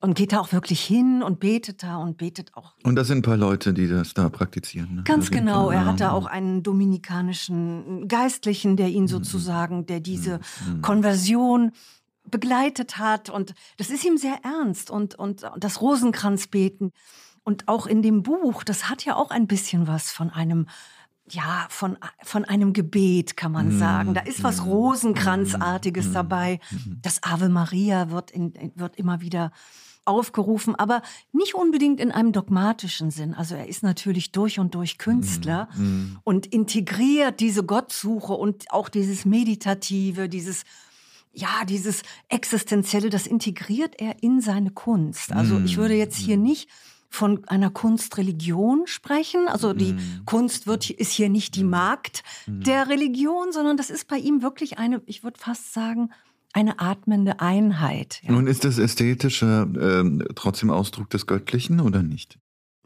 und 0.00 0.14
geht 0.14 0.32
da 0.32 0.40
auch 0.40 0.52
wirklich 0.52 0.82
hin 0.82 1.22
und 1.22 1.40
betet 1.40 1.82
da 1.82 1.96
und 1.96 2.18
betet 2.18 2.54
auch. 2.54 2.74
Und 2.82 2.96
das 2.96 3.06
sind 3.06 3.18
ein 3.18 3.22
paar 3.22 3.36
Leute, 3.36 3.72
die 3.72 3.88
das 3.88 4.14
da 4.14 4.28
praktizieren. 4.28 4.96
Ne? 4.96 5.02
Ganz 5.04 5.30
genau. 5.30 5.70
Er 5.70 5.86
hatte 5.86 6.12
auch 6.12 6.26
einen 6.26 6.62
dominikanischen 6.62 8.06
Geistlichen, 8.06 8.76
der 8.76 8.88
ihn 8.88 9.04
mhm. 9.04 9.08
sozusagen, 9.08 9.86
der 9.86 10.00
diese 10.00 10.40
mhm. 10.66 10.82
Konversion 10.82 11.72
begleitet 12.30 12.98
hat. 12.98 13.30
Und 13.30 13.54
das 13.78 13.90
ist 13.90 14.04
ihm 14.04 14.18
sehr 14.18 14.38
ernst. 14.44 14.90
Und, 14.90 15.14
und 15.14 15.42
das 15.58 15.80
Rosenkranzbeten. 15.80 16.92
Und 17.42 17.68
auch 17.68 17.86
in 17.86 18.02
dem 18.02 18.22
Buch, 18.22 18.64
das 18.64 18.90
hat 18.90 19.04
ja 19.04 19.16
auch 19.16 19.30
ein 19.30 19.46
bisschen 19.46 19.86
was 19.86 20.10
von 20.10 20.30
einem 20.30 20.66
ja, 21.28 21.66
von, 21.70 21.98
von 22.22 22.44
einem 22.44 22.72
Gebet, 22.72 23.36
kann 23.36 23.50
man 23.50 23.76
sagen. 23.76 24.14
Da 24.14 24.20
ist 24.20 24.44
was 24.44 24.64
Rosenkranzartiges 24.64 26.12
dabei. 26.12 26.60
Das 27.02 27.20
Ave 27.24 27.48
Maria 27.48 28.10
wird, 28.10 28.30
in, 28.30 28.54
wird 28.76 28.94
immer 28.94 29.20
wieder 29.20 29.50
aufgerufen, 30.06 30.74
aber 30.74 31.02
nicht 31.32 31.54
unbedingt 31.54 32.00
in 32.00 32.10
einem 32.12 32.32
dogmatischen 32.32 33.10
Sinn. 33.10 33.34
Also 33.34 33.54
er 33.54 33.68
ist 33.68 33.82
natürlich 33.82 34.32
durch 34.32 34.58
und 34.58 34.74
durch 34.74 34.98
Künstler 34.98 35.68
mm, 35.76 36.18
und 36.24 36.46
integriert 36.46 37.40
diese 37.40 37.64
Gottsuche 37.64 38.32
und 38.32 38.70
auch 38.70 38.88
dieses 38.88 39.24
Meditative, 39.24 40.28
dieses 40.28 40.64
ja, 41.32 41.66
dieses 41.68 42.02
Existenzielle, 42.30 43.10
das 43.10 43.26
integriert 43.26 44.00
er 44.00 44.22
in 44.22 44.40
seine 44.40 44.70
Kunst. 44.70 45.32
Also 45.32 45.60
ich 45.60 45.76
würde 45.76 45.92
jetzt 45.92 46.16
hier 46.16 46.38
mm. 46.38 46.42
nicht 46.42 46.70
von 47.10 47.44
einer 47.46 47.70
Kunstreligion 47.70 48.86
sprechen. 48.86 49.48
Also 49.48 49.72
die 49.72 49.92
mm. 49.92 50.22
Kunst 50.24 50.66
wird, 50.66 50.90
ist 50.90 51.12
hier 51.12 51.28
nicht 51.28 51.54
die 51.54 51.64
Magd 51.64 52.22
mm. 52.46 52.60
der 52.62 52.88
Religion, 52.88 53.52
sondern 53.52 53.76
das 53.76 53.90
ist 53.90 54.08
bei 54.08 54.16
ihm 54.16 54.42
wirklich 54.42 54.78
eine, 54.78 55.02
ich 55.06 55.24
würde 55.24 55.38
fast 55.38 55.74
sagen, 55.74 56.10
eine 56.56 56.80
atmende 56.80 57.40
Einheit. 57.40 58.20
Ja. 58.24 58.32
Nun 58.32 58.46
ist 58.46 58.64
das 58.64 58.78
Ästhetische 58.78 59.68
äh, 59.76 60.32
trotzdem 60.34 60.70
Ausdruck 60.70 61.10
des 61.10 61.26
Göttlichen 61.26 61.80
oder 61.80 62.02
nicht? 62.02 62.38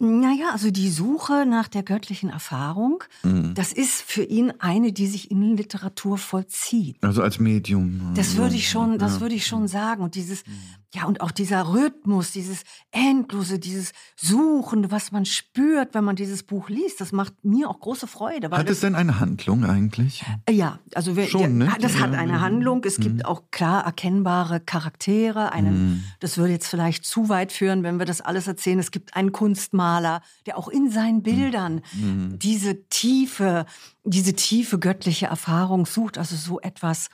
Naja, 0.02 0.46
also 0.52 0.70
die 0.70 0.88
Suche 0.88 1.44
nach 1.46 1.68
der 1.68 1.82
göttlichen 1.82 2.30
Erfahrung, 2.30 3.04
mhm. 3.22 3.52
das 3.54 3.72
ist 3.72 4.00
für 4.00 4.22
ihn 4.24 4.50
eine, 4.58 4.92
die 4.92 5.06
sich 5.06 5.30
in 5.30 5.56
Literatur 5.58 6.16
vollzieht. 6.16 6.96
Also 7.02 7.22
als 7.22 7.38
Medium. 7.38 8.12
Das 8.14 8.36
würde 8.36 8.54
ich 8.54 8.70
schon, 8.70 8.98
das 8.98 9.16
ja. 9.16 9.20
würde 9.20 9.34
ich 9.34 9.46
schon 9.46 9.68
sagen. 9.68 10.02
Und 10.02 10.14
dieses, 10.14 10.46
mhm. 10.46 10.52
Ja, 10.92 11.04
und 11.04 11.20
auch 11.20 11.30
dieser 11.30 11.72
Rhythmus, 11.72 12.32
dieses 12.32 12.62
Endlose, 12.90 13.58
dieses 13.58 13.92
Suchende, 14.16 14.90
was 14.90 15.12
man 15.12 15.24
spürt, 15.24 15.94
wenn 15.94 16.04
man 16.04 16.16
dieses 16.16 16.42
Buch 16.42 16.68
liest, 16.68 17.00
das 17.00 17.12
macht 17.12 17.44
mir 17.44 17.70
auch 17.70 17.78
große 17.78 18.06
Freude. 18.06 18.50
hat 18.50 18.68
es 18.68 18.80
denn 18.80 18.94
eine 18.94 19.20
Handlung 19.20 19.64
eigentlich? 19.64 20.24
Äh, 20.46 20.52
ja, 20.52 20.78
also 20.94 21.16
wir, 21.16 21.26
schon, 21.26 21.58
ne? 21.58 21.72
das 21.80 21.94
ja. 21.94 22.00
hat 22.00 22.14
eine 22.14 22.40
Handlung. 22.40 22.82
Es 22.84 22.98
mhm. 22.98 23.02
gibt 23.02 23.24
auch 23.24 23.44
klar 23.50 23.84
erkennbare 23.84 24.60
Charaktere. 24.60 25.52
Einen, 25.52 25.90
mhm. 25.90 26.04
Das 26.18 26.38
würde 26.38 26.52
jetzt 26.52 26.66
vielleicht 26.66 27.04
zu 27.04 27.28
weit 27.28 27.52
führen, 27.52 27.82
wenn 27.82 27.98
wir 27.98 28.06
das 28.06 28.20
alles 28.20 28.46
erzählen. 28.46 28.78
Es 28.78 28.90
gibt 28.90 29.14
einen 29.14 29.32
Kunstmaler, 29.32 29.80
Maler, 30.00 30.22
der 30.46 30.58
auch 30.58 30.68
in 30.68 30.90
seinen 30.90 31.18
mhm. 31.18 31.22
Bildern 31.22 31.82
mhm. 31.94 32.38
diese 32.38 32.84
tiefe, 32.88 33.66
diese 34.04 34.34
tiefe 34.34 34.78
göttliche 34.78 35.26
Erfahrung 35.26 35.86
sucht. 35.86 36.18
Also 36.18 36.36
so 36.36 36.60
etwas, 36.60 37.08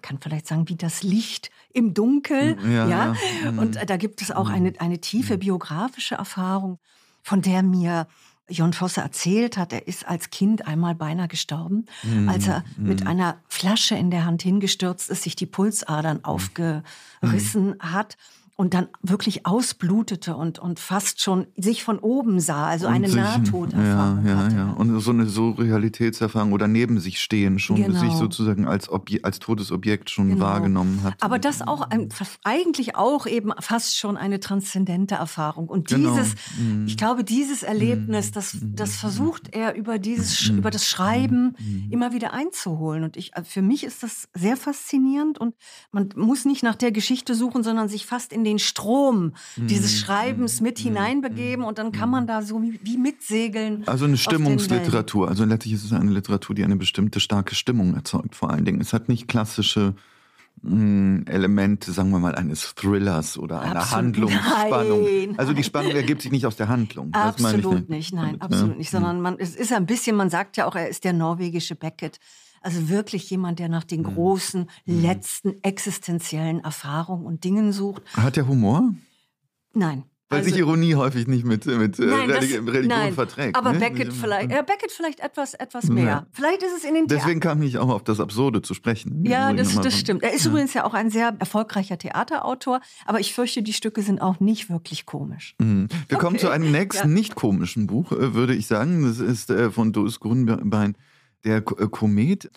man 0.00 0.02
kann 0.02 0.18
vielleicht 0.20 0.46
sagen, 0.46 0.68
wie 0.68 0.76
das 0.76 1.02
Licht 1.02 1.50
im 1.72 1.92
Dunkel. 1.94 2.56
Mhm, 2.56 2.72
ja. 2.72 2.88
ja? 2.88 3.16
Mhm. 3.44 3.58
Und 3.58 3.78
da 3.90 3.96
gibt 3.96 4.22
es 4.22 4.30
auch 4.30 4.48
mhm. 4.48 4.54
eine, 4.54 4.72
eine 4.78 5.00
tiefe 5.00 5.38
biografische 5.38 6.14
Erfahrung, 6.14 6.78
von 7.22 7.42
der 7.42 7.62
mir 7.62 8.06
Jon 8.48 8.72
Fosse 8.72 9.00
erzählt 9.02 9.56
hat, 9.56 9.72
er 9.72 9.86
ist 9.86 10.08
als 10.08 10.30
Kind 10.30 10.66
einmal 10.66 10.96
beinahe 10.96 11.28
gestorben, 11.28 11.86
mm, 12.02 12.28
als 12.28 12.48
er 12.48 12.64
mm. 12.76 12.88
mit 12.88 13.06
einer 13.06 13.36
Flasche 13.46 13.94
in 13.94 14.10
der 14.10 14.24
Hand 14.24 14.42
hingestürzt 14.42 15.08
ist, 15.08 15.22
sich 15.22 15.36
die 15.36 15.46
Pulsadern 15.46 16.24
aufgerissen 16.24 16.82
mm. 17.22 17.78
hat 17.80 18.16
und 18.60 18.74
dann 18.74 18.88
wirklich 19.00 19.46
ausblutete 19.46 20.36
und, 20.36 20.58
und 20.58 20.78
fast 20.78 21.22
schon 21.22 21.46
sich 21.56 21.82
von 21.82 21.98
oben 21.98 22.40
sah, 22.40 22.66
also 22.66 22.88
und 22.88 22.92
eine 22.92 23.06
sich, 23.06 23.16
Nahtoderfahrung. 23.16 24.26
Ja, 24.26 24.32
ja, 24.32 24.36
hatte. 24.36 24.54
ja. 24.54 24.70
Und 24.72 25.00
so 25.00 25.12
eine 25.12 25.24
Surrealitätserfahrung 25.24 26.52
oder 26.52 26.68
neben 26.68 27.00
sich 27.00 27.22
stehen 27.22 27.58
schon, 27.58 27.76
genau. 27.76 27.98
sich 27.98 28.12
sozusagen 28.12 28.68
als, 28.68 28.90
Obje 28.90 29.24
als 29.24 29.38
Todesobjekt 29.38 30.10
schon 30.10 30.28
genau. 30.28 30.44
wahrgenommen 30.44 31.02
hat. 31.02 31.14
Aber 31.20 31.38
das 31.38 31.62
auch 31.62 31.88
ein, 31.88 32.10
eigentlich 32.44 32.96
auch 32.96 33.26
eben 33.26 33.50
fast 33.60 33.96
schon 33.96 34.18
eine 34.18 34.40
transzendente 34.40 35.14
Erfahrung. 35.14 35.66
Und 35.66 35.88
genau. 35.88 36.10
dieses, 36.10 36.34
genau. 36.58 36.84
ich 36.86 36.98
glaube, 36.98 37.24
dieses 37.24 37.62
Erlebnis, 37.62 38.28
mhm. 38.28 38.34
das, 38.34 38.58
das 38.60 38.96
versucht 38.96 39.54
er 39.54 39.74
über 39.74 39.98
dieses, 39.98 40.50
mhm. 40.50 40.58
über 40.58 40.70
das 40.70 40.86
Schreiben 40.86 41.56
mhm. 41.58 41.88
immer 41.90 42.12
wieder 42.12 42.34
einzuholen. 42.34 43.04
Und 43.04 43.16
ich, 43.16 43.30
für 43.42 43.62
mich 43.62 43.84
ist 43.84 44.02
das 44.02 44.28
sehr 44.34 44.58
faszinierend 44.58 45.38
und 45.38 45.54
man 45.92 46.10
muss 46.14 46.44
nicht 46.44 46.62
nach 46.62 46.76
der 46.76 46.92
Geschichte 46.92 47.34
suchen, 47.34 47.62
sondern 47.62 47.88
sich 47.88 48.04
fast 48.04 48.34
in 48.34 48.44
den 48.44 48.49
den 48.50 48.58
Strom 48.58 49.32
dieses 49.56 49.98
Schreibens 49.98 50.60
mit 50.60 50.78
hineinbegeben 50.78 51.64
und 51.64 51.78
dann 51.78 51.92
kann 51.92 52.10
man 52.10 52.26
da 52.26 52.42
so 52.42 52.62
wie, 52.62 52.80
wie 52.82 52.96
mitsegeln. 52.96 53.86
Also 53.86 54.04
eine. 54.04 54.16
Stimmungsliteratur. 54.16 55.28
Also 55.28 55.44
letztlich 55.44 55.74
ist 55.74 55.84
es 55.84 55.92
eine 55.92 56.10
Literatur, 56.10 56.54
die 56.54 56.64
eine 56.64 56.76
bestimmte 56.76 57.20
starke 57.20 57.54
Stimmung 57.54 57.94
erzeugt, 57.94 58.34
vor 58.34 58.50
allen 58.50 58.64
Dingen. 58.64 58.80
Es 58.80 58.92
hat 58.92 59.08
nicht 59.08 59.28
klassische 59.28 59.94
mh, 60.62 61.30
Elemente, 61.30 61.92
sagen 61.92 62.10
wir 62.10 62.18
mal, 62.18 62.34
eines 62.34 62.74
Thrillers 62.74 63.38
oder 63.38 63.60
einer 63.60 63.80
Absolut 63.80 63.92
Handlungsspannung. 63.92 65.04
nein, 65.04 65.38
also 65.38 65.52
die 65.52 65.64
Spannung 65.64 65.92
ergibt 65.92 66.22
sich 66.22 66.32
nicht 66.32 66.46
aus 66.46 66.56
der 66.56 66.68
Handlung. 66.68 67.12
Absolut 67.12 67.88
nicht, 67.88 68.12
nein, 68.12 68.38
damit, 68.38 68.42
absolut 68.42 68.72
ja. 68.72 68.78
nicht. 68.78 68.90
Sondern 68.90 69.20
man, 69.20 69.36
es 69.38 69.54
ist 69.54 69.72
ein 69.72 69.86
bisschen, 69.86 70.16
man 70.16 70.30
sagt 70.30 70.56
ja 70.56 70.66
auch, 70.66 70.74
er 70.74 70.88
ist 70.88 71.04
der 71.04 71.12
norwegische 71.12 71.74
Beckett. 71.74 72.18
Also 72.60 72.88
wirklich 72.88 73.28
jemand, 73.30 73.58
der 73.58 73.68
nach 73.68 73.84
Mhm. 73.84 73.88
den 73.88 74.02
großen, 74.04 74.70
letzten 74.84 75.54
existenziellen 75.62 76.60
Erfahrungen 76.60 77.24
und 77.26 77.44
Dingen 77.44 77.72
sucht. 77.72 78.02
Hat 78.14 78.36
der 78.36 78.46
Humor? 78.46 78.94
Nein. 79.72 80.04
Weil 80.32 80.40
Also- 80.40 80.50
sich 80.50 80.58
Ironie 80.60 80.94
häufig 80.94 81.26
nicht 81.26 81.44
mit, 81.44 81.66
mit 81.66 81.98
äh, 81.98 82.04
Nein, 82.06 82.28
das- 82.28 82.36
Religi 82.42 82.56
Religion 82.58 82.86
nein, 82.86 83.14
verträgt. 83.14 83.56
Aber 83.56 83.72
ne? 83.72 83.80
Beckett 83.80 84.12
vielleicht, 84.12 84.52
ja, 84.52 84.62
Beckett 84.62 84.92
vielleicht 84.92 85.18
etwas, 85.18 85.54
etwas 85.54 85.86
mehr. 85.88 86.04
Ja. 86.04 86.26
Vielleicht 86.30 86.62
ist 86.62 86.70
es 86.76 86.84
in 86.84 86.94
den 86.94 87.08
Theatern. 87.08 87.24
Deswegen 87.26 87.40
kam 87.40 87.62
ich 87.62 87.78
auch 87.78 87.88
auf 87.88 88.04
das 88.04 88.20
Absurde 88.20 88.62
zu 88.62 88.72
sprechen. 88.74 89.24
Ja, 89.24 89.52
Muss 89.52 89.70
ich 89.70 89.74
das, 89.74 89.84
das 89.86 89.98
stimmt. 89.98 90.22
Er 90.22 90.32
ist 90.32 90.46
übrigens 90.46 90.72
ja 90.72 90.84
auch 90.84 90.94
ein 90.94 91.10
sehr 91.10 91.34
erfolgreicher 91.40 91.98
Theaterautor, 91.98 92.80
aber 93.06 93.18
ich 93.18 93.34
fürchte, 93.34 93.62
die 93.64 93.72
Stücke 93.72 94.02
sind 94.02 94.20
auch 94.22 94.38
nicht 94.38 94.70
wirklich 94.70 95.04
komisch. 95.04 95.56
Mhm. 95.58 95.88
Wir 96.06 96.18
kommen 96.18 96.36
Okay. 96.36 96.44
zu 96.46 96.50
einem 96.50 96.70
nächsten 96.70 97.08
Ja. 97.08 97.12
nicht 97.14 97.34
komischen 97.34 97.88
Buch, 97.88 98.12
äh, 98.12 98.32
würde 98.32 98.54
ich 98.54 98.68
sagen. 98.68 99.02
Das 99.02 99.18
ist 99.18 99.50
äh, 99.50 99.72
von 99.72 99.92
Doris 99.92 100.20
Grunbein, 100.20 100.96
der 101.44 101.62
Ko- 101.62 101.76
äh, 101.78 101.88
Komet. 101.88 102.50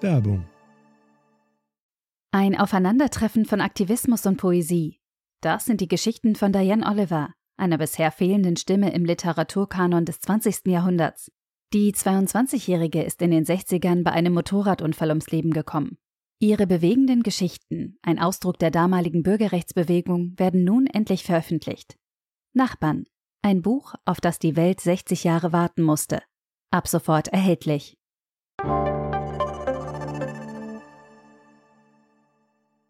Werbung. 0.00 0.46
Ein 2.32 2.58
Aufeinandertreffen 2.58 3.44
von 3.46 3.60
Aktivismus 3.60 4.26
und 4.26 4.36
Poesie. 4.36 5.00
Das 5.40 5.64
sind 5.66 5.80
die 5.80 5.88
Geschichten 5.88 6.34
von 6.34 6.52
Diane 6.52 6.86
Oliver, 6.86 7.32
einer 7.56 7.78
bisher 7.78 8.10
fehlenden 8.10 8.56
Stimme 8.56 8.92
im 8.92 9.04
Literaturkanon 9.04 10.04
des 10.04 10.20
20. 10.20 10.66
Jahrhunderts. 10.66 11.30
Die 11.72 11.92
22-Jährige 11.92 13.02
ist 13.02 13.22
in 13.22 13.30
den 13.30 13.44
60ern 13.44 14.02
bei 14.02 14.12
einem 14.12 14.34
Motorradunfall 14.34 15.10
ums 15.10 15.30
Leben 15.30 15.52
gekommen. 15.52 15.96
Ihre 16.40 16.66
bewegenden 16.66 17.22
Geschichten, 17.22 17.98
ein 18.02 18.18
Ausdruck 18.18 18.58
der 18.58 18.70
damaligen 18.70 19.22
Bürgerrechtsbewegung, 19.22 20.34
werden 20.36 20.64
nun 20.64 20.86
endlich 20.86 21.22
veröffentlicht. 21.24 21.96
Nachbarn, 22.52 23.04
ein 23.44 23.60
Buch, 23.60 23.94
auf 24.06 24.20
das 24.20 24.38
die 24.38 24.56
Welt 24.56 24.80
60 24.80 25.22
Jahre 25.22 25.52
warten 25.52 25.82
musste. 25.82 26.22
Ab 26.70 26.88
sofort 26.88 27.28
erhältlich. 27.28 27.98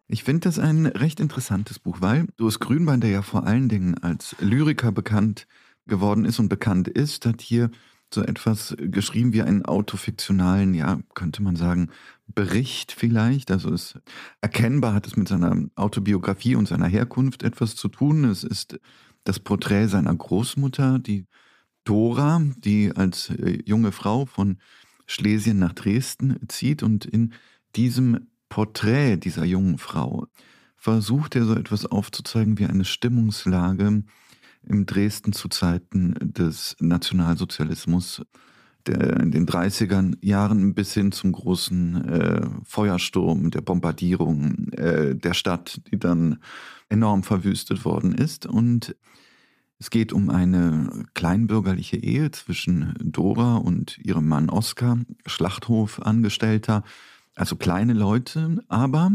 Ich 0.07 0.23
finde 0.23 0.41
das 0.41 0.57
ein 0.57 0.85
recht 0.85 1.19
interessantes 1.19 1.77
Buch, 1.77 1.97
weil 1.99 2.27
Doris 2.37 2.59
Grünbein, 2.59 3.01
der 3.01 3.09
ja 3.09 3.21
vor 3.21 3.45
allen 3.45 3.67
Dingen 3.67 3.97
als 3.97 4.35
Lyriker 4.39 4.93
bekannt 4.93 5.45
geworden 5.87 6.23
ist 6.23 6.39
und 6.39 6.47
bekannt 6.47 6.87
ist, 6.87 7.25
hat 7.25 7.41
hier 7.41 7.69
so 8.13 8.21
etwas 8.21 8.75
geschrieben 8.79 9.33
wie 9.33 9.41
einen 9.41 9.65
autofiktionalen, 9.65 10.73
ja, 10.73 10.99
könnte 11.15 11.43
man 11.43 11.57
sagen, 11.57 11.89
Bericht 12.27 12.93
vielleicht. 12.93 13.51
Also 13.51 13.73
es 13.73 13.99
erkennbar 14.39 14.93
hat 14.93 15.05
es 15.05 15.17
mit 15.17 15.27
seiner 15.27 15.65
Autobiografie 15.75 16.55
und 16.55 16.67
seiner 16.67 16.87
Herkunft 16.87 17.43
etwas 17.43 17.75
zu 17.75 17.89
tun. 17.89 18.23
Es 18.23 18.45
ist 18.45 18.79
das 19.25 19.39
Porträt 19.39 19.87
seiner 19.87 20.15
Großmutter, 20.15 20.99
die 20.99 21.25
Dora, 21.83 22.41
die 22.57 22.93
als 22.95 23.29
äh, 23.29 23.59
junge 23.65 23.91
Frau 23.91 24.25
von 24.25 24.57
Schlesien 25.05 25.59
nach 25.59 25.73
Dresden 25.73 26.39
zieht. 26.47 26.81
Und 26.81 27.05
in 27.05 27.33
diesem 27.75 28.27
Porträt 28.49 29.17
dieser 29.17 29.43
jungen 29.43 29.77
Frau 29.77 30.27
versucht 30.75 31.35
er 31.35 31.45
so 31.45 31.55
etwas 31.55 31.85
aufzuzeigen 31.85 32.57
wie 32.59 32.65
eine 32.65 32.85
Stimmungslage 32.85 34.03
im 34.67 34.85
Dresden 34.85 35.33
zu 35.33 35.49
Zeiten 35.49 36.15
des 36.21 36.75
Nationalsozialismus, 36.79 38.21
in 38.87 39.31
den 39.31 39.47
30er 39.47 40.15
Jahren 40.21 40.75
bis 40.75 40.93
hin 40.93 41.11
zum 41.11 41.31
großen 41.31 42.05
äh, 42.07 42.47
Feuersturm, 42.63 43.49
der 43.49 43.61
Bombardierung 43.61 44.69
äh, 44.73 45.15
der 45.15 45.33
Stadt, 45.33 45.81
die 45.89 45.97
dann 45.97 46.37
enorm 46.89 47.23
verwüstet 47.23 47.85
worden 47.85 48.13
ist. 48.13 48.45
Und 48.45 48.95
es 49.77 49.89
geht 49.89 50.13
um 50.13 50.29
eine 50.29 51.05
kleinbürgerliche 51.13 51.97
Ehe 51.97 52.31
zwischen 52.31 52.93
Dora 52.99 53.57
und 53.57 53.97
ihrem 53.97 54.27
Mann 54.27 54.49
Oskar, 54.49 54.99
Schlachthofangestellter, 55.25 56.83
also 57.35 57.57
kleine 57.57 57.93
Leute, 57.93 58.63
aber, 58.69 59.11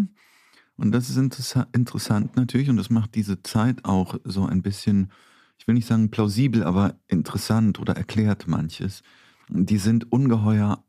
und 0.77 0.93
das 0.93 1.09
ist 1.09 1.17
interessa 1.17 1.67
interessant 1.73 2.37
natürlich, 2.37 2.69
und 2.69 2.77
das 2.77 2.91
macht 2.91 3.15
diese 3.15 3.43
Zeit 3.43 3.85
auch 3.85 4.19
so 4.25 4.45
ein 4.45 4.61
bisschen, 4.61 5.11
ich 5.59 5.67
will 5.67 5.75
nicht 5.75 5.87
sagen 5.87 6.11
plausibel, 6.11 6.63
aber 6.63 6.97
interessant 7.09 7.81
oder 7.81 7.97
erklärt 7.97 8.47
manches. 8.47 9.03
Die 9.49 9.79
sind 9.79 10.13
ungeheuer 10.13 10.85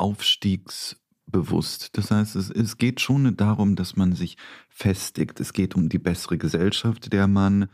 aufstiegsbewusst. 1.28 1.98
Das 1.98 2.12
heißt, 2.12 2.36
es, 2.36 2.50
es 2.50 2.78
geht 2.78 3.02
schon 3.02 3.36
darum, 3.38 3.76
dass 3.76 3.96
man 3.96 4.14
sich 4.14 4.38
festigt. 4.70 5.40
Es 5.40 5.54
geht 5.54 5.76
um 5.76 5.90
die 5.90 6.00
bessere 6.00 6.38
Gesellschaft, 6.38 7.12
der 7.14 7.28
man 7.28 7.70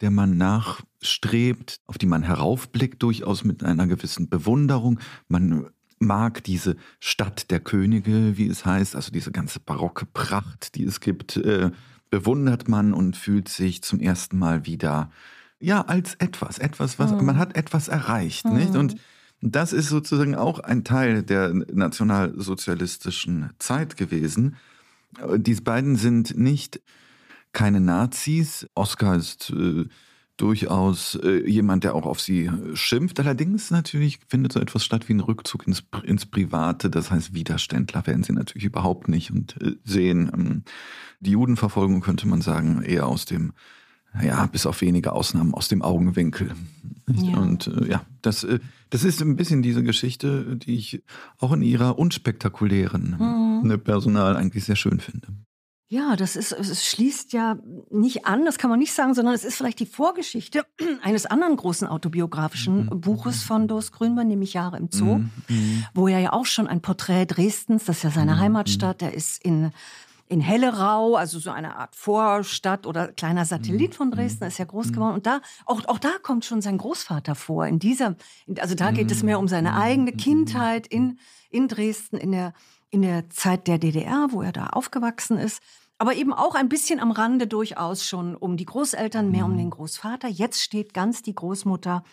der 0.00 0.12
man 0.12 0.36
nachstrebt, 0.36 1.80
auf 1.88 1.98
die 1.98 2.06
man 2.06 2.22
heraufblickt, 2.22 3.02
durchaus 3.02 3.42
mit 3.42 3.64
einer 3.64 3.88
gewissen 3.88 4.28
Bewunderung. 4.28 5.00
Man 5.26 5.66
mag 5.98 6.44
diese 6.44 6.76
Stadt 7.00 7.50
der 7.50 7.58
Könige, 7.58 8.38
wie 8.38 8.46
es 8.46 8.64
heißt, 8.64 8.94
also 8.94 9.10
diese 9.10 9.32
ganze 9.32 9.58
barocke 9.58 10.06
Pracht, 10.06 10.76
die 10.76 10.84
es 10.84 11.00
gibt, 11.00 11.36
äh, 11.38 11.72
bewundert 12.10 12.68
man 12.68 12.94
und 12.94 13.16
fühlt 13.16 13.48
sich 13.48 13.82
zum 13.82 13.98
ersten 13.98 14.38
Mal 14.38 14.66
wieder, 14.66 15.10
ja, 15.58 15.80
als 15.80 16.14
etwas, 16.14 16.58
etwas, 16.58 17.00
was, 17.00 17.10
Mhm. 17.10 17.24
man 17.26 17.36
hat 17.36 17.56
etwas 17.56 17.88
erreicht, 17.88 18.44
Mhm. 18.44 18.54
nicht? 18.54 18.76
Und 18.76 18.94
das 19.40 19.72
ist 19.72 19.88
sozusagen 19.88 20.34
auch 20.34 20.60
ein 20.60 20.84
Teil 20.84 21.22
der 21.22 21.52
nationalsozialistischen 21.52 23.50
Zeit 23.58 23.96
gewesen. 23.96 24.56
Die 25.36 25.54
beiden 25.54 25.96
sind 25.96 26.36
nicht 26.36 26.80
keine 27.52 27.80
Nazis. 27.80 28.66
Oskar 28.74 29.16
ist 29.16 29.50
äh, 29.50 29.86
durchaus 30.38 31.16
äh, 31.16 31.48
jemand, 31.48 31.84
der 31.84 31.94
auch 31.94 32.06
auf 32.06 32.20
sie 32.20 32.50
schimpft. 32.74 33.20
Allerdings 33.20 33.70
natürlich 33.70 34.20
findet 34.28 34.52
so 34.52 34.60
etwas 34.60 34.84
statt 34.84 35.08
wie 35.08 35.14
ein 35.14 35.20
Rückzug 35.20 35.66
ins, 35.66 35.82
ins 36.04 36.26
Private. 36.26 36.90
Das 36.90 37.10
heißt, 37.10 37.34
Widerständler 37.34 38.06
werden 38.06 38.22
sie 38.22 38.32
natürlich 38.32 38.64
überhaupt 38.64 39.08
nicht 39.08 39.30
und 39.30 39.60
äh, 39.60 39.76
sehen 39.84 40.30
ähm, 40.32 40.62
die 41.20 41.32
Judenverfolgung, 41.32 42.00
könnte 42.00 42.28
man 42.28 42.40
sagen, 42.40 42.82
eher 42.82 43.06
aus 43.06 43.24
dem, 43.24 43.52
ja, 44.22 44.46
bis 44.46 44.66
auf 44.66 44.80
wenige 44.80 45.12
Ausnahmen, 45.12 45.54
aus 45.54 45.68
dem 45.68 45.82
Augenwinkel. 45.82 46.52
Ja. 47.10 47.38
Und 47.38 47.66
äh, 47.68 47.88
ja, 47.88 48.02
das, 48.22 48.44
äh, 48.44 48.58
das 48.90 49.04
ist 49.04 49.20
ein 49.22 49.36
bisschen 49.36 49.62
diese 49.62 49.82
Geschichte, 49.82 50.56
die 50.56 50.76
ich 50.76 51.02
auch 51.38 51.52
in 51.52 51.62
ihrer 51.62 51.98
unspektakulären 51.98 53.16
Mhm. 53.18 53.68
ne, 53.68 53.78
Personal 53.78 54.36
eigentlich 54.36 54.64
sehr 54.64 54.76
schön 54.76 55.00
finde. 55.00 55.28
Ja, 55.90 56.16
das 56.16 56.36
ist, 56.36 56.52
es 56.52 56.84
schließt 56.86 57.32
ja 57.32 57.58
nicht 57.90 58.26
an, 58.26 58.44
das 58.44 58.58
kann 58.58 58.68
man 58.68 58.78
nicht 58.78 58.92
sagen, 58.92 59.14
sondern 59.14 59.34
es 59.34 59.42
ist 59.42 59.56
vielleicht 59.56 59.80
die 59.80 59.86
Vorgeschichte 59.86 60.66
eines 61.02 61.24
anderen 61.24 61.56
großen 61.56 61.88
autobiografischen 61.88 62.86
Mhm. 62.86 63.00
Buches 63.00 63.42
von 63.42 63.68
Doris 63.68 63.90
Grünbein, 63.90 64.28
nämlich 64.28 64.52
Jahre 64.52 64.76
im 64.76 64.88
Zoo, 64.90 65.18
Mhm, 65.18 65.30
mhm. 65.48 65.84
wo 65.94 66.06
er 66.08 66.18
ja 66.18 66.32
auch 66.34 66.44
schon 66.44 66.66
ein 66.66 66.82
Porträt 66.82 67.24
Dresdens, 67.26 67.84
das 67.86 67.98
ist 67.98 68.02
ja 68.02 68.10
seine 68.10 68.34
Mhm. 68.34 68.38
Heimatstadt, 68.40 69.00
der 69.00 69.14
ist 69.14 69.42
in, 69.42 69.70
in 70.28 70.40
Hellerau, 70.40 71.16
also 71.16 71.38
so 71.38 71.50
eine 71.50 71.76
Art 71.76 71.96
Vorstadt 71.96 72.86
oder 72.86 73.08
kleiner 73.08 73.44
Satellit 73.44 73.94
von 73.94 74.10
Dresden, 74.10 74.44
ist 74.44 74.58
ja 74.58 74.64
groß 74.64 74.92
geworden. 74.92 75.14
Und 75.14 75.26
da, 75.26 75.40
auch, 75.64 75.86
auch 75.86 75.98
da 75.98 76.10
kommt 76.22 76.44
schon 76.44 76.60
sein 76.60 76.78
Großvater 76.78 77.34
vor. 77.34 77.66
In 77.66 77.78
dieser, 77.78 78.16
also 78.58 78.74
da 78.74 78.90
geht 78.90 79.10
es 79.10 79.22
mehr 79.22 79.38
um 79.38 79.48
seine 79.48 79.74
eigene 79.74 80.12
Kindheit 80.12 80.86
in, 80.86 81.18
in 81.50 81.68
Dresden, 81.68 82.18
in 82.18 82.32
der, 82.32 82.52
in 82.90 83.02
der 83.02 83.30
Zeit 83.30 83.66
der 83.66 83.78
DDR, 83.78 84.28
wo 84.30 84.42
er 84.42 84.52
da 84.52 84.68
aufgewachsen 84.68 85.38
ist. 85.38 85.62
Aber 85.96 86.14
eben 86.14 86.32
auch 86.32 86.54
ein 86.54 86.68
bisschen 86.68 87.00
am 87.00 87.10
Rande 87.10 87.46
durchaus 87.46 88.06
schon 88.06 88.36
um 88.36 88.56
die 88.56 88.66
Großeltern, 88.66 89.30
mehr 89.30 89.44
um 89.44 89.56
den 89.56 89.70
Großvater. 89.70 90.28
Jetzt 90.28 90.62
steht 90.62 90.94
ganz 90.94 91.22
die 91.22 91.34
Großmutter 91.34 92.04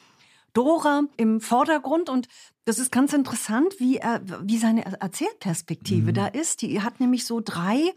Dora 0.53 1.03
im 1.17 1.41
Vordergrund 1.41 2.09
und 2.09 2.27
das 2.65 2.79
ist 2.79 2.91
ganz 2.91 3.13
interessant, 3.13 3.75
wie, 3.79 3.97
er, 3.97 4.21
wie 4.41 4.57
seine 4.57 4.85
Erzählperspektive 4.99 6.13
da 6.13 6.27
ist. 6.27 6.61
Die 6.63 6.81
hat 6.81 6.99
nämlich 6.99 7.25
so 7.25 7.39
drei, 7.39 7.93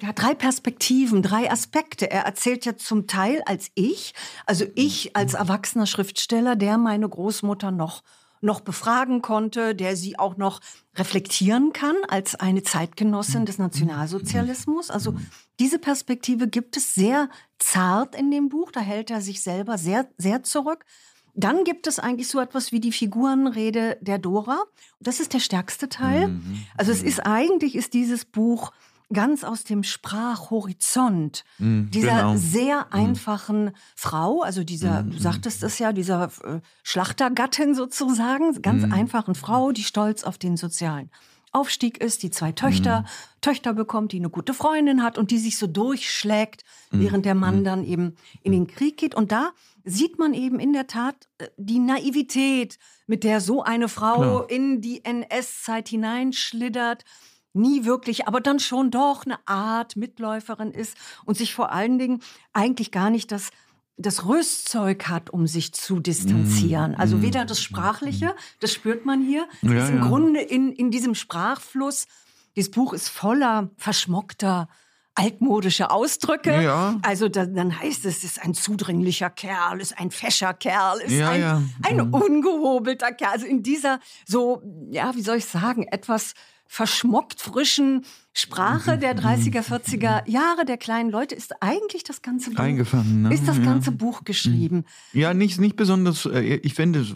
ja, 0.00 0.12
drei 0.12 0.34
Perspektiven, 0.34 1.20
drei 1.20 1.50
Aspekte. 1.50 2.08
Er 2.10 2.22
erzählt 2.22 2.64
ja 2.64 2.76
zum 2.76 3.08
Teil 3.08 3.42
als 3.44 3.70
ich, 3.74 4.14
also 4.46 4.64
ich 4.76 5.16
als 5.16 5.34
erwachsener 5.34 5.86
Schriftsteller, 5.86 6.54
der 6.54 6.78
meine 6.78 7.08
Großmutter 7.08 7.72
noch 7.72 8.02
noch 8.40 8.60
befragen 8.60 9.22
konnte, 9.22 9.74
der 9.74 9.96
sie 9.96 10.18
auch 10.18 10.36
noch 10.36 10.60
reflektieren 10.94 11.72
kann 11.72 11.96
als 12.08 12.34
eine 12.34 12.62
Zeitgenossin 12.62 13.46
des 13.46 13.58
Nationalsozialismus. 13.58 14.90
Also 14.90 15.14
diese 15.58 15.78
Perspektive 15.78 16.48
gibt 16.48 16.76
es 16.76 16.94
sehr 16.94 17.28
zart 17.58 18.14
in 18.14 18.30
dem 18.30 18.48
Buch, 18.48 18.70
da 18.70 18.80
hält 18.80 19.10
er 19.10 19.20
sich 19.20 19.42
selber 19.42 19.78
sehr, 19.78 20.08
sehr 20.16 20.42
zurück. 20.42 20.84
Dann 21.38 21.62
gibt 21.62 21.86
es 21.86 22.00
eigentlich 22.00 22.26
so 22.26 22.40
etwas 22.40 22.72
wie 22.72 22.80
die 22.80 22.90
Figurenrede 22.90 23.96
der 24.00 24.18
Dora. 24.18 24.64
Das 24.98 25.20
ist 25.20 25.32
der 25.34 25.38
stärkste 25.38 25.88
Teil. 25.88 26.28
Mhm. 26.28 26.64
Also 26.76 26.90
es 26.90 27.00
ist 27.00 27.20
eigentlich 27.24 27.76
ist 27.76 27.94
dieses 27.94 28.24
Buch 28.24 28.72
ganz 29.12 29.44
aus 29.44 29.62
dem 29.62 29.84
Sprachhorizont 29.84 31.44
mm, 31.58 31.90
dieser 31.90 32.16
genau. 32.16 32.36
sehr 32.36 32.78
mhm. 32.80 32.92
einfachen 32.92 33.64
mm. 33.66 33.72
Frau, 33.94 34.42
also 34.42 34.64
dieser, 34.64 35.04
du 35.04 35.18
sagtest 35.18 35.62
es 35.62 35.78
ja, 35.78 35.94
dieser 35.94 36.24
äh, 36.44 36.60
Schlachtergattin 36.82 37.74
sozusagen, 37.74 38.60
ganz 38.60 38.84
mhm. 38.84 38.92
einfachen 38.92 39.34
Frau, 39.34 39.72
die 39.72 39.84
stolz 39.84 40.24
auf 40.24 40.36
den 40.36 40.56
sozialen 40.58 41.10
Aufstieg 41.52 41.98
ist, 41.98 42.22
die 42.22 42.30
zwei 42.30 42.52
Töchter, 42.52 43.00
mhm. 43.00 43.06
Töchter 43.40 43.74
bekommt, 43.74 44.12
die 44.12 44.18
eine 44.18 44.30
gute 44.30 44.54
Freundin 44.54 45.02
hat 45.02 45.18
und 45.18 45.30
die 45.30 45.38
sich 45.38 45.56
so 45.56 45.66
durchschlägt, 45.66 46.64
mhm. 46.90 47.00
während 47.00 47.24
der 47.24 47.34
Mann 47.34 47.60
mhm. 47.60 47.64
dann 47.64 47.84
eben 47.84 48.16
in 48.42 48.52
den 48.52 48.66
Krieg 48.66 48.96
geht. 48.96 49.14
Und 49.14 49.32
da 49.32 49.50
sieht 49.84 50.18
man 50.18 50.34
eben 50.34 50.60
in 50.60 50.72
der 50.72 50.86
Tat 50.86 51.28
äh, 51.38 51.48
die 51.56 51.78
Naivität, 51.78 52.78
mit 53.06 53.24
der 53.24 53.40
so 53.40 53.62
eine 53.62 53.88
Frau 53.88 54.16
Klar. 54.16 54.50
in 54.50 54.80
die 54.80 55.04
NS-Zeit 55.04 55.88
hineinschlittert, 55.88 57.04
nie 57.54 57.84
wirklich, 57.84 58.28
aber 58.28 58.40
dann 58.40 58.60
schon 58.60 58.90
doch 58.90 59.24
eine 59.24 59.38
Art 59.46 59.96
Mitläuferin 59.96 60.70
ist 60.70 60.96
und 61.24 61.36
sich 61.36 61.54
vor 61.54 61.72
allen 61.72 61.98
Dingen 61.98 62.22
eigentlich 62.52 62.92
gar 62.92 63.10
nicht 63.10 63.32
das 63.32 63.50
das 63.98 64.26
Rüstzeug 64.26 65.08
hat, 65.08 65.30
um 65.30 65.46
sich 65.46 65.72
zu 65.72 65.98
distanzieren. 65.98 66.94
Also 66.94 67.16
mm. 67.16 67.22
weder 67.22 67.44
das 67.44 67.60
Sprachliche, 67.60 68.34
das 68.60 68.72
spürt 68.72 69.04
man 69.04 69.22
hier, 69.22 69.46
ja, 69.62 69.84
ist 69.84 69.90
im 69.90 69.98
ja. 69.98 70.06
Grunde 70.06 70.40
in, 70.40 70.72
in 70.72 70.90
diesem 70.90 71.14
Sprachfluss. 71.14 72.06
Dieses 72.54 72.70
Buch 72.70 72.92
ist 72.92 73.08
voller 73.08 73.70
verschmockter, 73.76 74.68
altmodische 75.18 75.90
Ausdrücke. 75.90 76.62
Ja. 76.62 76.96
Also 77.02 77.28
da, 77.28 77.44
dann 77.44 77.76
heißt 77.76 78.04
es, 78.04 78.18
es 78.18 78.24
ist 78.24 78.42
ein 78.42 78.54
zudringlicher 78.54 79.30
Kerl, 79.30 79.80
ist 79.80 79.98
ein 79.98 80.12
fescher 80.12 80.54
Kerl, 80.54 81.00
ist 81.00 81.20
ein, 81.20 81.74
ein 81.82 82.00
ungehobelter 82.12 83.12
Kerl. 83.12 83.32
Also 83.32 83.46
in 83.46 83.64
dieser 83.64 83.98
so, 84.24 84.62
ja, 84.90 85.14
wie 85.16 85.22
soll 85.22 85.38
ich 85.38 85.46
sagen, 85.46 85.88
etwas 85.88 86.34
verschmockt 86.68 87.40
frischen 87.40 88.04
Sprache 88.34 88.98
der 88.98 89.16
30er, 89.16 89.62
40er 89.62 90.28
Jahre 90.28 90.64
der 90.66 90.76
kleinen 90.76 91.10
Leute 91.10 91.34
ist 91.34 91.60
eigentlich 91.60 92.04
das 92.04 92.22
ganze 92.22 92.50
Buch. 92.50 92.60
Eingefangen, 92.60 93.22
ne? 93.22 93.34
Ist 93.34 93.48
das 93.48 93.60
ganze 93.62 93.90
ja. 93.90 93.96
Buch 93.96 94.22
geschrieben. 94.24 94.84
Ja, 95.12 95.32
nicht, 95.34 95.58
nicht 95.58 95.76
besonders, 95.76 96.26
äh, 96.26 96.40
ich 96.62 96.74
finde, 96.74 97.06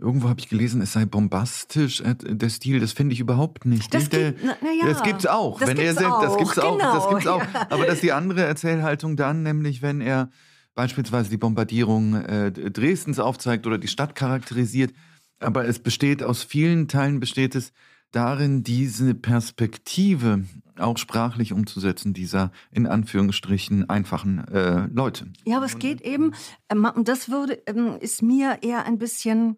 irgendwo 0.00 0.28
habe 0.28 0.40
ich 0.40 0.48
gelesen, 0.48 0.82
es 0.82 0.92
sei 0.92 1.06
bombastisch, 1.06 2.00
äh, 2.00 2.14
der 2.16 2.50
Stil, 2.50 2.80
das 2.80 2.92
finde 2.92 3.14
ich 3.14 3.20
überhaupt 3.20 3.64
nicht. 3.64 3.94
Das, 3.94 4.08
der, 4.08 4.32
gibt, 4.32 4.44
na, 4.44 4.56
na 4.60 4.72
ja, 4.72 4.86
das 4.92 5.02
gibt's 5.04 5.24
auch. 5.24 5.60
Das 5.60 5.68
wenn 5.68 5.76
gibt's 5.76 6.00
er 6.00 6.14
auch. 6.14 6.22
Das 6.22 6.36
gibt's 6.36 6.54
genau. 6.54 6.68
auch. 6.68 6.78
Das 6.78 7.08
gibt's 7.08 7.26
auch. 7.28 7.42
Ja. 7.54 7.66
Aber 7.70 7.86
das 7.86 7.94
ist 7.94 8.02
die 8.02 8.12
andere 8.12 8.42
Erzählhaltung 8.42 9.16
dann, 9.16 9.44
nämlich 9.44 9.82
wenn 9.82 10.00
er 10.00 10.30
beispielsweise 10.74 11.30
die 11.30 11.36
Bombardierung 11.36 12.16
äh, 12.16 12.50
Dresdens 12.50 13.20
aufzeigt 13.20 13.66
oder 13.68 13.78
die 13.78 13.88
Stadt 13.88 14.16
charakterisiert. 14.16 14.92
Aber 15.38 15.64
es 15.64 15.78
besteht 15.78 16.22
aus 16.24 16.42
vielen 16.42 16.88
Teilen 16.88 17.20
besteht 17.20 17.54
es 17.54 17.72
darin, 18.12 18.62
diese 18.62 19.14
Perspektive 19.14 20.44
auch 20.78 20.98
sprachlich 20.98 21.52
umzusetzen, 21.52 22.14
dieser 22.14 22.52
in 22.70 22.86
Anführungsstrichen 22.86 23.88
einfachen 23.90 24.46
äh, 24.48 24.86
Leute. 24.92 25.26
Ja, 25.44 25.58
aber 25.58 25.66
es 25.66 25.78
geht 25.78 26.00
eben, 26.00 26.32
ähm, 26.68 26.88
das 27.04 27.28
würde, 27.28 27.62
ähm, 27.66 27.98
ist 28.00 28.22
mir 28.22 28.58
eher 28.62 28.86
ein 28.86 28.98
bisschen 28.98 29.56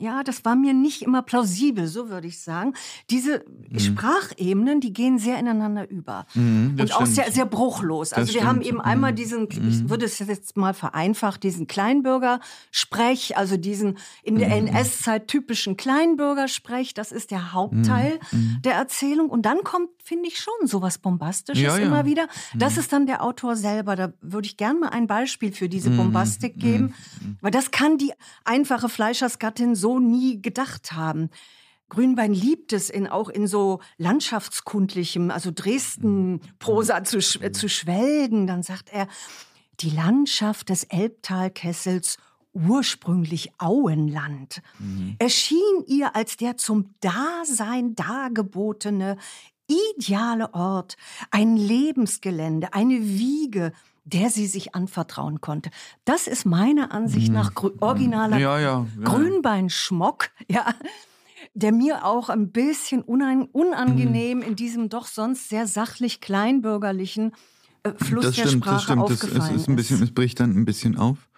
ja, 0.00 0.22
das 0.22 0.44
war 0.44 0.54
mir 0.54 0.74
nicht 0.74 1.02
immer 1.02 1.22
plausibel, 1.22 1.88
so 1.88 2.08
würde 2.08 2.28
ich 2.28 2.38
sagen. 2.38 2.74
Diese 3.10 3.44
mhm. 3.68 3.78
Sprachebenen, 3.80 4.80
die 4.80 4.92
gehen 4.92 5.18
sehr 5.18 5.38
ineinander 5.40 5.90
über. 5.90 6.24
Mhm, 6.34 6.76
und 6.78 6.94
auch 6.94 7.04
sehr, 7.04 7.32
sehr 7.32 7.46
bruchlos. 7.46 8.12
Also 8.12 8.26
das 8.26 8.34
wir 8.34 8.40
stimmt. 8.42 8.46
haben 8.46 8.62
eben 8.62 8.80
einmal 8.80 9.10
mhm. 9.10 9.16
diesen, 9.16 9.48
ich 9.50 9.58
mhm. 9.58 9.90
würde 9.90 10.04
es 10.04 10.20
jetzt 10.20 10.56
mal 10.56 10.72
vereinfacht, 10.72 11.42
diesen 11.42 11.66
Kleinbürgersprech, 11.66 13.36
also 13.36 13.56
diesen 13.56 13.98
in 14.22 14.38
der 14.38 14.48
mhm. 14.48 14.68
NS-Zeit 14.68 15.26
typischen 15.26 15.76
Kleinbürgersprech. 15.76 16.94
Das 16.94 17.10
ist 17.10 17.32
der 17.32 17.52
Hauptteil 17.52 18.20
mhm. 18.30 18.58
der 18.64 18.74
Erzählung. 18.74 19.28
Und 19.28 19.42
dann 19.42 19.64
kommt, 19.64 19.90
finde 20.08 20.28
ich, 20.28 20.38
schon 20.38 20.66
sowas 20.66 20.98
Bombastisches 20.98 21.62
ja, 21.62 21.76
ja. 21.76 21.84
immer 21.84 22.04
wieder. 22.04 22.28
Das 22.54 22.76
ist 22.76 22.92
dann 22.92 23.06
der 23.06 23.22
Autor 23.22 23.56
selber. 23.56 23.96
Da 23.96 24.12
würde 24.20 24.46
ich 24.46 24.56
gerne 24.56 24.78
mal 24.78 24.88
ein 24.90 25.08
Beispiel 25.08 25.52
für 25.52 25.68
diese 25.68 25.90
Bombastik 25.90 26.58
geben. 26.58 26.94
Weil 27.40 27.50
das 27.50 27.70
kann 27.70 27.98
die 27.98 28.12
einfache 28.44 28.88
Fleischersgattin 28.88 29.74
so 29.74 29.88
so 29.88 29.98
nie 29.98 30.42
gedacht 30.42 30.92
haben. 30.92 31.30
Grünbein 31.88 32.34
liebt 32.34 32.74
es, 32.74 32.90
in, 32.90 33.06
auch 33.06 33.30
in 33.30 33.46
so 33.46 33.80
landschaftskundlichem, 33.96 35.30
also 35.30 35.50
Dresden-Prosa 35.54 37.04
zu, 37.04 37.18
äh, 37.40 37.52
zu 37.52 37.70
schwelgen. 37.70 38.46
Dann 38.46 38.62
sagt 38.62 38.90
er, 38.92 39.08
die 39.80 39.88
Landschaft 39.88 40.68
des 40.68 40.84
Elbtalkessels 40.84 42.18
ursprünglich 42.52 43.52
Auenland, 43.58 44.60
mhm. 44.78 45.16
erschien 45.18 45.84
ihr 45.86 46.14
als 46.14 46.36
der 46.36 46.58
zum 46.58 46.90
Dasein 47.00 47.94
dargebotene 47.94 49.16
ideale 49.68 50.52
Ort, 50.54 50.96
ein 51.30 51.56
Lebensgelände, 51.56 52.72
eine 52.72 53.00
Wiege, 53.00 53.72
der 54.04 54.30
sie 54.30 54.46
sich 54.46 54.74
anvertrauen 54.74 55.40
konnte. 55.40 55.70
Das 56.04 56.26
ist 56.26 56.44
meiner 56.44 56.92
Ansicht 56.92 57.30
nach 57.30 57.52
originaler 57.80 58.38
ja, 58.38 58.58
ja, 58.58 58.86
ja. 58.98 59.04
Grünbeinschmock, 59.04 60.30
ja, 60.48 60.74
der 61.54 61.72
mir 61.72 62.04
auch 62.04 62.28
ein 62.28 62.50
bisschen 62.50 63.02
unangenehm 63.02 64.42
in 64.42 64.56
diesem 64.56 64.88
doch 64.88 65.06
sonst 65.06 65.48
sehr 65.48 65.66
sachlich 65.66 66.20
kleinbürgerlichen 66.20 67.32
äh, 67.82 67.92
Fluss 67.96 68.24
das 68.24 68.36
der 68.36 68.46
stimmt, 68.46 68.64
Sprache 68.64 68.74
das 68.76 68.84
stimmt. 68.84 69.02
aufgefallen 69.02 69.54
es 69.54 69.62
ist. 69.62 69.68
Ein 69.68 69.76
bisschen, 69.76 70.02
es 70.02 70.10
bricht 70.12 70.40
dann 70.40 70.56
ein 70.56 70.64
bisschen 70.64 70.96
auf. 70.96 71.28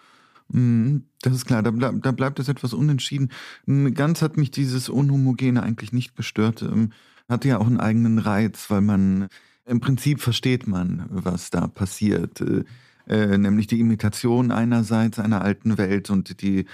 Mhm, 0.48 1.04
das 1.22 1.34
ist 1.34 1.46
klar, 1.46 1.62
da, 1.62 1.70
da 1.70 2.12
bleibt 2.12 2.38
es 2.38 2.48
etwas 2.48 2.72
unentschieden. 2.72 3.30
Ganz 3.94 4.22
hat 4.22 4.36
mich 4.36 4.50
dieses 4.50 4.88
Unhomogene 4.88 5.62
eigentlich 5.62 5.92
nicht 5.92 6.16
gestört. 6.16 6.64
Hatte 7.30 7.48
ja 7.48 7.58
auch 7.58 7.66
einen 7.66 7.80
eigenen 7.80 8.18
Reiz, 8.18 8.68
weil 8.68 8.82
man 8.82 9.28
im 9.64 9.80
Prinzip 9.80 10.20
versteht 10.20 10.66
man, 10.66 11.06
was 11.08 11.50
da 11.50 11.68
passiert. 11.68 12.40
Äh, 12.40 12.64
äh, 13.10 13.38
nämlich 13.38 13.66
die 13.66 13.80
Imitation 13.80 14.52
einerseits 14.52 15.18
einer 15.18 15.42
alten 15.42 15.78
Welt 15.78 16.10
und 16.10 16.42
die, 16.42 16.66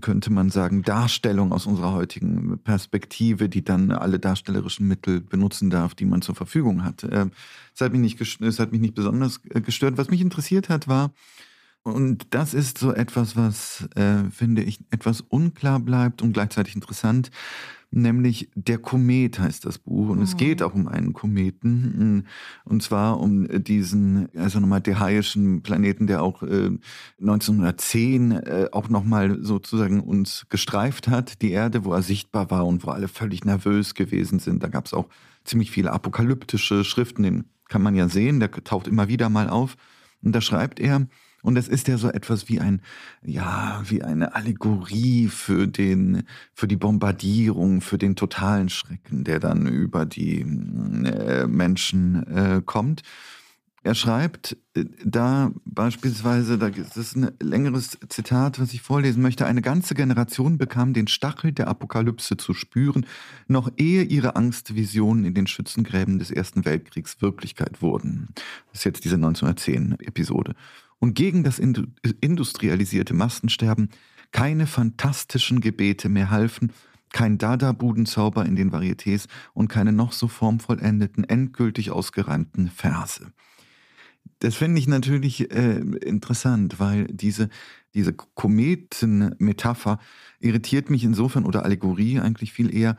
könnte 0.00 0.32
man 0.32 0.50
sagen, 0.50 0.82
Darstellung 0.82 1.52
aus 1.52 1.66
unserer 1.66 1.92
heutigen 1.92 2.58
Perspektive, 2.64 3.48
die 3.48 3.62
dann 3.62 3.92
alle 3.92 4.18
darstellerischen 4.18 4.88
Mittel 4.88 5.20
benutzen 5.20 5.70
darf, 5.70 5.94
die 5.94 6.04
man 6.04 6.20
zur 6.20 6.34
Verfügung 6.34 6.84
hat. 6.84 7.04
Äh, 7.04 7.26
es, 7.74 7.80
hat 7.80 7.92
mich 7.92 8.00
nicht, 8.00 8.20
es 8.20 8.58
hat 8.58 8.72
mich 8.72 8.80
nicht 8.80 8.94
besonders 8.94 9.40
äh, 9.50 9.60
gestört. 9.60 9.96
Was 9.96 10.10
mich 10.10 10.20
interessiert 10.20 10.68
hat, 10.68 10.88
war, 10.88 11.12
und 11.84 12.28
das 12.30 12.54
ist 12.54 12.78
so 12.78 12.92
etwas, 12.92 13.36
was, 13.36 13.86
äh, 13.94 14.30
finde 14.30 14.62
ich, 14.62 14.80
etwas 14.90 15.20
unklar 15.20 15.78
bleibt 15.78 16.22
und 16.22 16.32
gleichzeitig 16.32 16.74
interessant 16.74 17.30
nämlich 17.94 18.50
Der 18.54 18.78
Komet 18.78 19.38
heißt 19.38 19.64
das 19.64 19.78
Buch. 19.78 20.08
Und 20.08 20.18
oh. 20.18 20.22
es 20.22 20.36
geht 20.36 20.62
auch 20.62 20.74
um 20.74 20.88
einen 20.88 21.12
Kometen. 21.12 22.26
Und 22.64 22.82
zwar 22.82 23.20
um 23.20 23.46
diesen, 23.62 24.28
also 24.36 24.60
nochmal 24.60 24.80
dehaischen 24.80 25.62
Planeten, 25.62 26.06
der 26.06 26.22
auch 26.22 26.42
äh, 26.42 26.70
1910 27.20 28.32
äh, 28.32 28.68
auch 28.72 28.88
nochmal 28.88 29.38
sozusagen 29.40 30.00
uns 30.00 30.46
gestreift 30.50 31.08
hat, 31.08 31.40
die 31.42 31.52
Erde, 31.52 31.84
wo 31.84 31.92
er 31.92 32.02
sichtbar 32.02 32.50
war 32.50 32.66
und 32.66 32.84
wo 32.84 32.90
alle 32.90 33.08
völlig 33.08 33.44
nervös 33.44 33.94
gewesen 33.94 34.40
sind. 34.40 34.62
Da 34.62 34.68
gab 34.68 34.86
es 34.86 34.94
auch 34.94 35.08
ziemlich 35.44 35.70
viele 35.70 35.92
apokalyptische 35.92 36.84
Schriften, 36.84 37.22
den 37.22 37.44
kann 37.68 37.82
man 37.82 37.94
ja 37.94 38.08
sehen, 38.08 38.40
der 38.40 38.50
taucht 38.50 38.88
immer 38.88 39.08
wieder 39.08 39.28
mal 39.28 39.48
auf. 39.48 39.76
Und 40.22 40.32
da 40.32 40.40
schreibt 40.40 40.80
er, 40.80 41.06
und 41.44 41.58
es 41.58 41.68
ist 41.68 41.88
ja 41.88 41.98
so 41.98 42.10
etwas 42.10 42.48
wie 42.48 42.58
ein, 42.58 42.80
ja, 43.22 43.82
wie 43.86 44.02
eine 44.02 44.34
Allegorie 44.34 45.28
für 45.28 45.68
den, 45.68 46.22
für 46.54 46.66
die 46.66 46.76
Bombardierung, 46.76 47.82
für 47.82 47.98
den 47.98 48.16
totalen 48.16 48.70
Schrecken, 48.70 49.24
der 49.24 49.40
dann 49.40 49.66
über 49.66 50.06
die 50.06 50.40
äh, 50.40 51.46
Menschen 51.46 52.26
äh, 52.34 52.62
kommt. 52.64 53.02
Er 53.82 53.94
schreibt 53.94 54.56
äh, 54.72 54.86
da 55.04 55.52
beispielsweise, 55.66 56.56
da 56.56 56.68
ist 56.68 57.14
ein 57.14 57.32
längeres 57.42 57.98
Zitat, 58.08 58.58
was 58.58 58.72
ich 58.72 58.80
vorlesen 58.80 59.20
möchte. 59.20 59.44
Eine 59.44 59.60
ganze 59.60 59.94
Generation 59.94 60.56
bekam 60.56 60.94
den 60.94 61.08
Stachel 61.08 61.52
der 61.52 61.68
Apokalypse 61.68 62.38
zu 62.38 62.54
spüren, 62.54 63.04
noch 63.48 63.70
ehe 63.76 64.02
ihre 64.02 64.34
Angstvisionen 64.36 65.26
in 65.26 65.34
den 65.34 65.46
Schützengräben 65.46 66.18
des 66.18 66.30
Ersten 66.30 66.64
Weltkriegs 66.64 67.20
Wirklichkeit 67.20 67.82
wurden. 67.82 68.28
Das 68.72 68.80
ist 68.80 68.84
jetzt 68.84 69.04
diese 69.04 69.16
1910-Episode 69.16 70.54
und 70.98 71.14
gegen 71.14 71.44
das 71.44 71.58
industrialisierte 71.58 73.14
Massensterben 73.14 73.90
keine 74.32 74.66
fantastischen 74.66 75.60
Gebete 75.60 76.08
mehr 76.08 76.30
halfen, 76.30 76.72
kein 77.12 77.38
Dada-Budenzauber 77.38 78.44
in 78.44 78.56
den 78.56 78.72
Varietés 78.72 79.28
und 79.52 79.68
keine 79.68 79.92
noch 79.92 80.12
so 80.12 80.26
formvollendeten, 80.26 81.22
endgültig 81.24 81.92
ausgereimten 81.92 82.68
Verse. 82.68 83.32
Das 84.40 84.56
finde 84.56 84.80
ich 84.80 84.88
natürlich 84.88 85.52
äh, 85.52 85.78
interessant, 85.78 86.80
weil 86.80 87.06
diese, 87.06 87.48
diese 87.94 88.12
Kometen-Metapher 88.12 90.00
irritiert 90.40 90.90
mich 90.90 91.04
insofern 91.04 91.44
oder 91.44 91.64
Allegorie 91.64 92.18
eigentlich 92.18 92.52
viel 92.52 92.74
eher, 92.74 92.96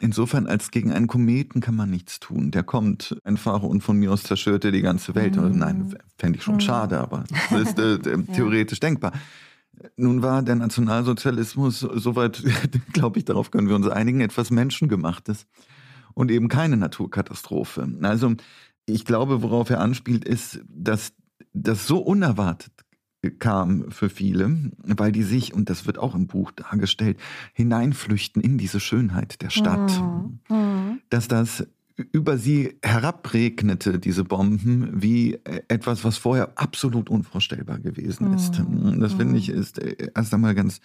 Insofern, 0.00 0.46
als 0.46 0.70
gegen 0.70 0.92
einen 0.92 1.06
Kometen 1.06 1.60
kann 1.60 1.74
man 1.74 1.90
nichts 1.90 2.20
tun. 2.20 2.50
Der 2.50 2.62
kommt 2.62 3.16
einfach 3.24 3.62
und 3.62 3.82
von 3.82 3.98
mir 3.98 4.12
aus 4.12 4.22
zerstört 4.22 4.64
er 4.64 4.70
die 4.70 4.82
ganze 4.82 5.14
Welt. 5.14 5.36
Mhm. 5.36 5.58
Nein, 5.58 5.94
fände 6.16 6.38
ich 6.38 6.44
schon 6.44 6.56
mhm. 6.56 6.60
schade, 6.60 6.98
aber 7.00 7.24
das 7.50 7.70
ist 7.70 7.78
äh, 7.78 7.98
theoretisch 8.32 8.78
ja. 8.82 8.88
denkbar. 8.88 9.12
Nun 9.96 10.22
war 10.22 10.42
der 10.42 10.56
Nationalsozialismus, 10.56 11.80
soweit, 11.80 12.42
glaube 12.92 13.18
ich, 13.18 13.24
darauf 13.24 13.50
können 13.50 13.68
wir 13.68 13.76
uns 13.76 13.88
einigen, 13.88 14.20
etwas 14.20 14.50
Menschengemachtes 14.50 15.46
und 16.14 16.30
eben 16.30 16.48
keine 16.48 16.76
Naturkatastrophe. 16.76 17.88
Also 18.02 18.34
ich 18.86 19.04
glaube, 19.04 19.42
worauf 19.42 19.70
er 19.70 19.80
anspielt, 19.80 20.24
ist, 20.24 20.60
dass 20.68 21.12
das 21.52 21.86
so 21.86 21.98
unerwartet 21.98 22.72
kam 23.38 23.90
für 23.90 24.08
viele, 24.10 24.70
weil 24.84 25.12
die 25.12 25.24
sich, 25.24 25.52
und 25.52 25.70
das 25.70 25.86
wird 25.86 25.98
auch 25.98 26.14
im 26.14 26.26
Buch 26.26 26.52
dargestellt, 26.52 27.18
hineinflüchten 27.52 28.40
in 28.42 28.58
diese 28.58 28.80
Schönheit 28.80 29.42
der 29.42 29.50
Stadt. 29.50 29.90
Mhm. 30.48 31.00
Dass 31.10 31.28
das 31.28 31.66
über 32.12 32.38
sie 32.38 32.78
herabregnete, 32.82 33.98
diese 33.98 34.22
Bomben, 34.22 35.02
wie 35.02 35.40
etwas, 35.66 36.04
was 36.04 36.16
vorher 36.16 36.52
absolut 36.54 37.10
unvorstellbar 37.10 37.80
gewesen 37.80 38.32
ist. 38.34 38.60
Mhm. 38.60 39.00
Das 39.00 39.14
finde 39.14 39.36
ich 39.36 39.48
ist 39.48 39.78
erst 39.78 40.32
einmal 40.32 40.54
ganz, 40.54 40.80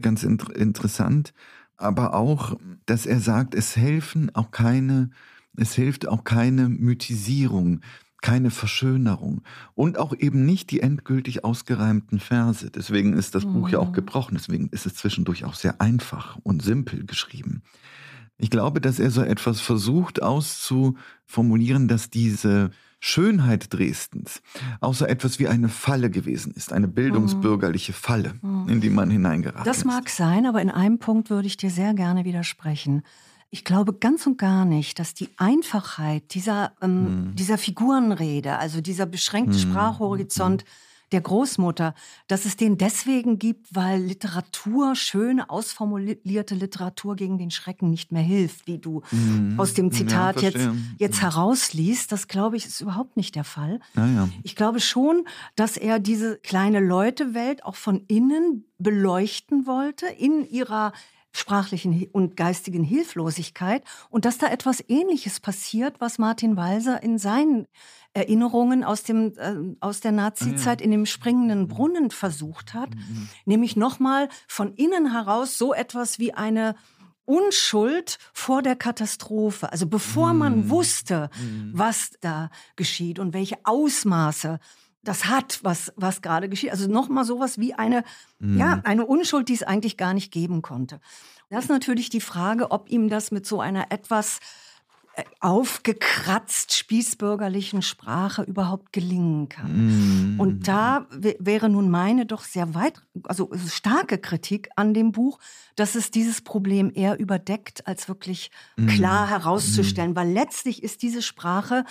ganz 0.00 0.22
interessant. 0.22 1.34
Aber 1.76 2.14
auch, 2.14 2.58
dass 2.86 3.04
er 3.04 3.20
sagt, 3.20 3.54
es 3.54 3.76
helfen 3.76 4.34
auch 4.34 4.50
keine, 4.50 5.10
es 5.56 5.74
hilft 5.74 6.08
auch 6.08 6.24
keine 6.24 6.70
Mythisierung 6.70 7.80
keine 8.22 8.50
Verschönerung 8.50 9.42
und 9.74 9.98
auch 9.98 10.14
eben 10.16 10.44
nicht 10.44 10.70
die 10.70 10.80
endgültig 10.80 11.44
ausgereimten 11.44 12.20
Verse. 12.20 12.70
Deswegen 12.70 13.14
ist 13.14 13.34
das 13.34 13.44
Buch 13.44 13.68
ja 13.68 13.78
auch 13.78 13.88
mhm. 13.88 13.94
gebrochen, 13.94 14.36
deswegen 14.36 14.68
ist 14.68 14.86
es 14.86 14.94
zwischendurch 14.94 15.44
auch 15.44 15.54
sehr 15.54 15.80
einfach 15.80 16.38
und 16.42 16.62
simpel 16.62 17.04
geschrieben. 17.04 17.62
Ich 18.36 18.50
glaube, 18.50 18.80
dass 18.80 18.98
er 18.98 19.10
so 19.10 19.22
etwas 19.22 19.60
versucht 19.60 20.22
auszuformulieren, 20.22 21.88
dass 21.88 22.08
diese 22.08 22.70
Schönheit 23.00 23.72
Dresdens 23.72 24.42
auch 24.80 24.94
so 24.94 25.06
etwas 25.06 25.38
wie 25.38 25.48
eine 25.48 25.68
Falle 25.68 26.10
gewesen 26.10 26.52
ist, 26.52 26.72
eine 26.72 26.88
bildungsbürgerliche 26.88 27.94
Falle, 27.94 28.34
mhm. 28.42 28.68
in 28.68 28.80
die 28.80 28.90
man 28.90 29.10
hineingeraten 29.10 29.60
ist. 29.60 29.66
Das 29.66 29.84
mag 29.84 30.10
sein, 30.10 30.46
aber 30.46 30.60
in 30.60 30.70
einem 30.70 30.98
Punkt 30.98 31.30
würde 31.30 31.46
ich 31.46 31.56
dir 31.56 31.70
sehr 31.70 31.94
gerne 31.94 32.24
widersprechen. 32.24 33.02
Ich 33.52 33.64
glaube 33.64 33.94
ganz 33.94 34.26
und 34.26 34.38
gar 34.38 34.64
nicht, 34.64 35.00
dass 35.00 35.12
die 35.12 35.28
Einfachheit 35.36 36.34
dieser, 36.34 36.72
ähm, 36.80 37.06
hm. 37.06 37.34
dieser 37.34 37.58
Figurenrede, 37.58 38.56
also 38.58 38.80
dieser 38.80 39.06
beschränkte 39.06 39.58
hm. 39.58 39.70
Sprachhorizont 39.70 40.62
hm. 40.62 40.68
der 41.10 41.20
Großmutter, 41.20 41.96
dass 42.28 42.44
es 42.44 42.56
den 42.56 42.78
deswegen 42.78 43.40
gibt, 43.40 43.74
weil 43.74 44.02
Literatur, 44.02 44.94
schöne, 44.94 45.50
ausformulierte 45.50 46.54
Literatur 46.54 47.16
gegen 47.16 47.38
den 47.38 47.50
Schrecken 47.50 47.90
nicht 47.90 48.12
mehr 48.12 48.22
hilft, 48.22 48.68
wie 48.68 48.78
du 48.78 49.02
hm. 49.10 49.58
aus 49.58 49.74
dem 49.74 49.90
Zitat 49.90 50.42
ja, 50.42 50.50
jetzt, 50.50 50.68
jetzt 50.98 51.20
herausliest. 51.20 52.12
Das 52.12 52.28
glaube 52.28 52.56
ich 52.56 52.66
ist 52.66 52.80
überhaupt 52.80 53.16
nicht 53.16 53.34
der 53.34 53.44
Fall. 53.44 53.80
Ja. 53.96 54.28
Ich 54.44 54.54
glaube 54.54 54.78
schon, 54.78 55.24
dass 55.56 55.76
er 55.76 55.98
diese 55.98 56.36
kleine 56.36 56.78
Leutewelt 56.78 57.64
auch 57.64 57.74
von 57.74 58.04
innen 58.06 58.64
beleuchten 58.78 59.66
wollte, 59.66 60.06
in 60.06 60.48
ihrer 60.48 60.92
sprachlichen 61.32 62.08
und 62.12 62.36
geistigen 62.36 62.84
Hilflosigkeit 62.84 63.82
und 64.08 64.24
dass 64.24 64.38
da 64.38 64.48
etwas 64.48 64.82
Ähnliches 64.88 65.40
passiert, 65.40 66.00
was 66.00 66.18
Martin 66.18 66.56
Walser 66.56 67.02
in 67.02 67.18
seinen 67.18 67.66
Erinnerungen 68.12 68.82
aus, 68.82 69.04
dem, 69.04 69.32
äh, 69.38 69.76
aus 69.80 70.00
der 70.00 70.12
Nazi-Zeit 70.12 70.80
ja. 70.80 70.84
in 70.84 70.90
dem 70.90 71.06
springenden 71.06 71.62
mhm. 71.62 71.68
Brunnen 71.68 72.10
versucht 72.10 72.74
hat, 72.74 72.94
mhm. 72.94 73.28
nämlich 73.44 73.76
nochmal 73.76 74.28
von 74.48 74.74
innen 74.74 75.12
heraus 75.12 75.56
so 75.56 75.72
etwas 75.72 76.18
wie 76.18 76.34
eine 76.34 76.74
Unschuld 77.24 78.18
vor 78.32 78.60
der 78.60 78.74
Katastrophe. 78.74 79.70
Also 79.70 79.86
bevor 79.86 80.34
man 80.34 80.64
mhm. 80.64 80.70
wusste, 80.70 81.30
was 81.72 82.10
da 82.20 82.50
geschieht 82.74 83.20
und 83.20 83.34
welche 83.34 83.58
Ausmaße 83.62 84.58
das 85.02 85.26
hat, 85.26 85.60
was, 85.62 85.92
was 85.96 86.22
gerade 86.22 86.48
geschieht. 86.48 86.70
Also 86.70 86.88
nochmal 86.88 87.24
sowas 87.24 87.58
wie 87.58 87.74
eine, 87.74 88.04
mhm. 88.38 88.58
ja, 88.58 88.80
eine 88.84 89.06
Unschuld, 89.06 89.48
die 89.48 89.54
es 89.54 89.62
eigentlich 89.62 89.96
gar 89.96 90.14
nicht 90.14 90.32
geben 90.32 90.62
konnte. 90.62 91.00
Das 91.48 91.64
ist 91.64 91.70
natürlich 91.70 92.10
die 92.10 92.20
Frage, 92.20 92.70
ob 92.70 92.90
ihm 92.90 93.08
das 93.08 93.32
mit 93.32 93.46
so 93.46 93.60
einer 93.60 93.90
etwas 93.90 94.38
äh, 95.14 95.24
aufgekratzt 95.40 96.76
spießbürgerlichen 96.76 97.82
Sprache 97.82 98.42
überhaupt 98.42 98.92
gelingen 98.92 99.48
kann. 99.48 100.36
Mm. 100.36 100.40
Und 100.40 100.68
da 100.68 101.06
wäre 101.10 101.68
nun 101.68 101.90
meine 101.90 102.26
doch 102.26 102.44
sehr 102.44 102.74
weit, 102.74 103.02
also 103.24 103.50
starke 103.68 104.18
Kritik 104.18 104.68
an 104.76 104.94
dem 104.94 105.10
Buch, 105.10 105.40
dass 105.74 105.96
es 105.96 106.12
dieses 106.12 106.42
Problem 106.42 106.92
eher 106.94 107.18
überdeckt, 107.18 107.88
als 107.88 108.06
wirklich 108.06 108.52
mm. 108.76 108.86
klar 108.86 109.28
herauszustellen, 109.28 110.12
mm. 110.12 110.16
weil 110.16 110.30
letztlich 110.30 110.84
ist 110.84 111.02
diese 111.02 111.22
Sprache 111.22 111.84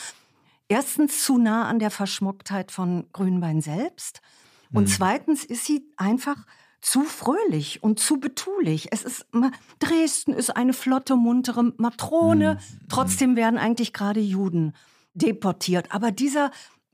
erstens 0.69 1.23
zu 1.23 1.37
nah 1.37 1.67
an 1.67 1.79
der 1.79 1.91
Verschmocktheit 1.91 2.71
von 2.71 3.07
Grünbein 3.11 3.59
selbst 3.61 4.21
und 4.71 4.83
mhm. 4.83 4.87
zweitens 4.87 5.43
ist 5.43 5.65
sie 5.65 5.83
einfach 5.97 6.45
zu 6.81 7.01
fröhlich 7.01 7.83
und 7.83 7.99
zu 7.99 8.19
betulich. 8.19 8.87
Es 8.91 9.03
ist 9.03 9.25
Dresden 9.79 10.33
ist 10.33 10.55
eine 10.55 10.73
flotte, 10.73 11.15
muntere 11.15 11.73
Matrone. 11.77 12.55
Mhm. 12.55 12.87
Trotzdem 12.87 13.35
werden 13.35 13.59
eigentlich 13.59 13.91
gerade 13.91 14.21
Juden 14.21 14.73
deportiert. 15.13 15.93
Aber 15.93 16.11
dieser 16.11 16.51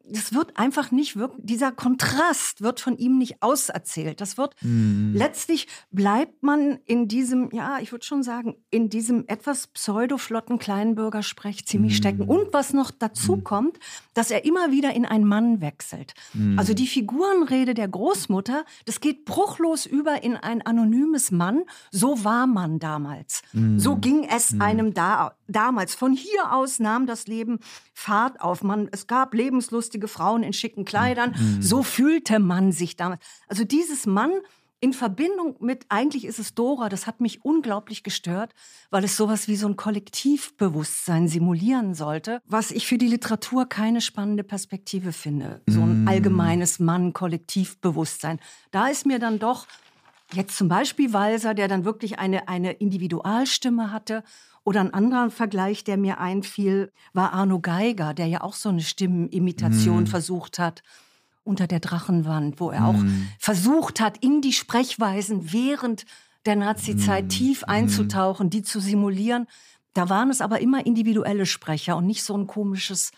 das 0.08 0.34
wird 0.34 0.58
einfach 0.58 0.92
nicht 0.92 1.16
wirklich, 1.16 1.46
dieser 1.46 1.72
Kontrast 1.72 2.62
wird 2.62 2.80
von 2.80 2.98
ihm 2.98 3.18
nicht 3.18 3.42
auserzählt. 3.42 4.22
Das 4.22 4.38
wird, 4.38 4.56
mhm. 4.62 5.14
letztlich 5.16 5.68
bleibt 5.92 6.44
man 6.44 6.80
in 6.86 7.08
diesem, 7.08 7.50
ja, 7.52 7.80
ich 7.80 7.92
würde 7.92 8.06
schon 8.06 8.24
sagen, 8.24 8.56
in 8.70 8.90
diesem 8.90 9.26
etwas 9.28 9.68
pseudo-flotten 9.68 10.60
Kleinbürgersprech 10.60 11.66
ziemlich 11.66 11.94
mhm. 11.94 11.98
stecken. 11.98 12.22
Und 12.24 12.54
was 12.54 12.74
noch 12.74 12.92
dazu 12.92 13.38
mhm. 13.38 13.44
kommt, 13.44 13.80
dass 14.14 14.32
er 14.32 14.46
immer 14.46 14.72
wieder 14.72 14.94
in 14.94 15.06
einen 15.06 15.26
Mann 15.26 15.62
wechselt. 15.62 16.14
Mhm. 16.34 16.60
Also 16.60 16.74
die 16.74 16.88
Figurenrede 16.88 17.74
der 17.74 17.88
Großmutter, 17.88 18.66
das 18.86 19.00
geht 19.00 19.26
bruchlos 19.26 19.86
über 19.86 20.24
in 20.24 20.36
ein 20.36 20.62
anonymes 20.62 21.32
Mann. 21.32 21.64
So 21.92 22.24
war 22.24 22.48
man 22.48 22.80
damals. 22.80 23.42
Mhm. 23.54 23.80
So 23.80 23.96
ging 23.96 24.28
es 24.30 24.52
mhm. 24.52 24.62
einem 24.62 24.94
da, 24.94 25.36
damals. 25.48 25.96
Von 25.96 26.14
hier 26.14 26.54
aus 26.54 26.80
nahm 26.80 27.08
das 27.08 27.28
Leben 27.28 27.60
Fahrt 27.94 28.42
auf. 28.42 28.62
Man, 28.62 28.90
es 28.92 29.08
gab 29.08 29.34
lebenslustige 29.96 30.08
Frauen 30.08 30.44
in 30.44 30.54
schicken 30.54 30.86
Kleidern. 30.86 31.36
Mhm. 31.38 31.62
So 31.62 31.84
fühlte 31.84 32.40
man 32.40 32.72
sich 32.72 32.96
damals. 32.96 33.22
Also 33.48 33.64
dieses 33.64 34.06
Mann 34.06 34.32
in 34.82 34.94
Verbindung 34.94 35.56
mit, 35.60 35.86
eigentlich 35.90 36.26
ist 36.26 36.38
es 36.38 36.54
Dora, 36.54 36.90
das 36.90 37.08
hat 37.08 37.22
mich 37.22 37.44
unglaublich 37.44 38.04
gestört, 38.04 38.54
weil 38.92 39.04
es 39.04 39.18
sowas 39.18 39.48
wie 39.48 39.56
so 39.56 39.68
ein 39.68 39.78
Kollektivbewusstsein 39.78 41.28
simulieren 41.28 41.96
sollte, 41.96 42.42
was 42.46 42.72
ich 42.72 42.86
für 42.86 42.98
die 42.98 43.08
Literatur 43.08 43.68
keine 43.68 44.02
spannende 44.02 44.44
Perspektive 44.44 45.12
finde. 45.12 45.62
So 45.66 45.82
ein 45.82 46.02
mhm. 46.02 46.08
allgemeines 46.08 46.80
Mann-Kollektivbewusstsein. 46.80 48.40
Da 48.72 48.88
ist 48.88 49.06
mir 49.06 49.18
dann 49.18 49.40
doch 49.40 49.66
jetzt 50.34 50.58
zum 50.58 50.68
Beispiel 50.68 51.14
Walser, 51.14 51.54
der 51.54 51.68
dann 51.68 51.86
wirklich 51.86 52.20
eine, 52.20 52.48
eine 52.48 52.74
Individualstimme 52.74 53.92
hatte 53.92 54.24
oder 54.66 54.82
ein 54.82 54.94
anderer 54.94 55.30
Vergleich, 55.30 55.84
der 55.84 55.96
mir 55.96 56.20
einfiel, 56.20 56.92
war 57.14 57.34
Arno 57.34 57.60
Geiger, 57.60 58.14
der 58.14 58.26
ja 58.26 58.42
auch 58.42 58.56
so 58.56 58.70
eine 58.70 58.82
Stimmenimitation 58.82 60.04
mm. 60.04 60.08
versucht 60.08 60.60
hat 60.60 60.82
unter 61.44 61.68
der 61.68 61.80
Drachenwand, 61.80 62.60
wo 62.60 62.72
er 62.72 62.82
mm. 62.82 62.84
auch 62.84 63.04
versucht 63.40 64.02
hat, 64.02 64.18
in 64.18 64.42
die 64.42 64.54
Sprechweisen 64.54 65.54
während 65.54 66.06
der 66.48 66.56
Nazizeit 66.56 67.26
mm. 67.26 67.30
tief 67.30 67.62
mhm. 67.62 67.70
einzutauchen, 67.70 68.50
die 68.50 68.64
zu 68.64 68.80
simulieren. 68.80 69.46
Da 69.94 70.10
waren 70.10 70.32
es 70.32 70.42
aber 70.42 70.60
immer 70.60 70.86
individuelle 70.86 71.46
Sprecher 71.46 71.96
und 71.96 72.08
nicht 72.08 72.24
so 72.24 72.36
ein 72.36 72.48
komisches 72.48 73.12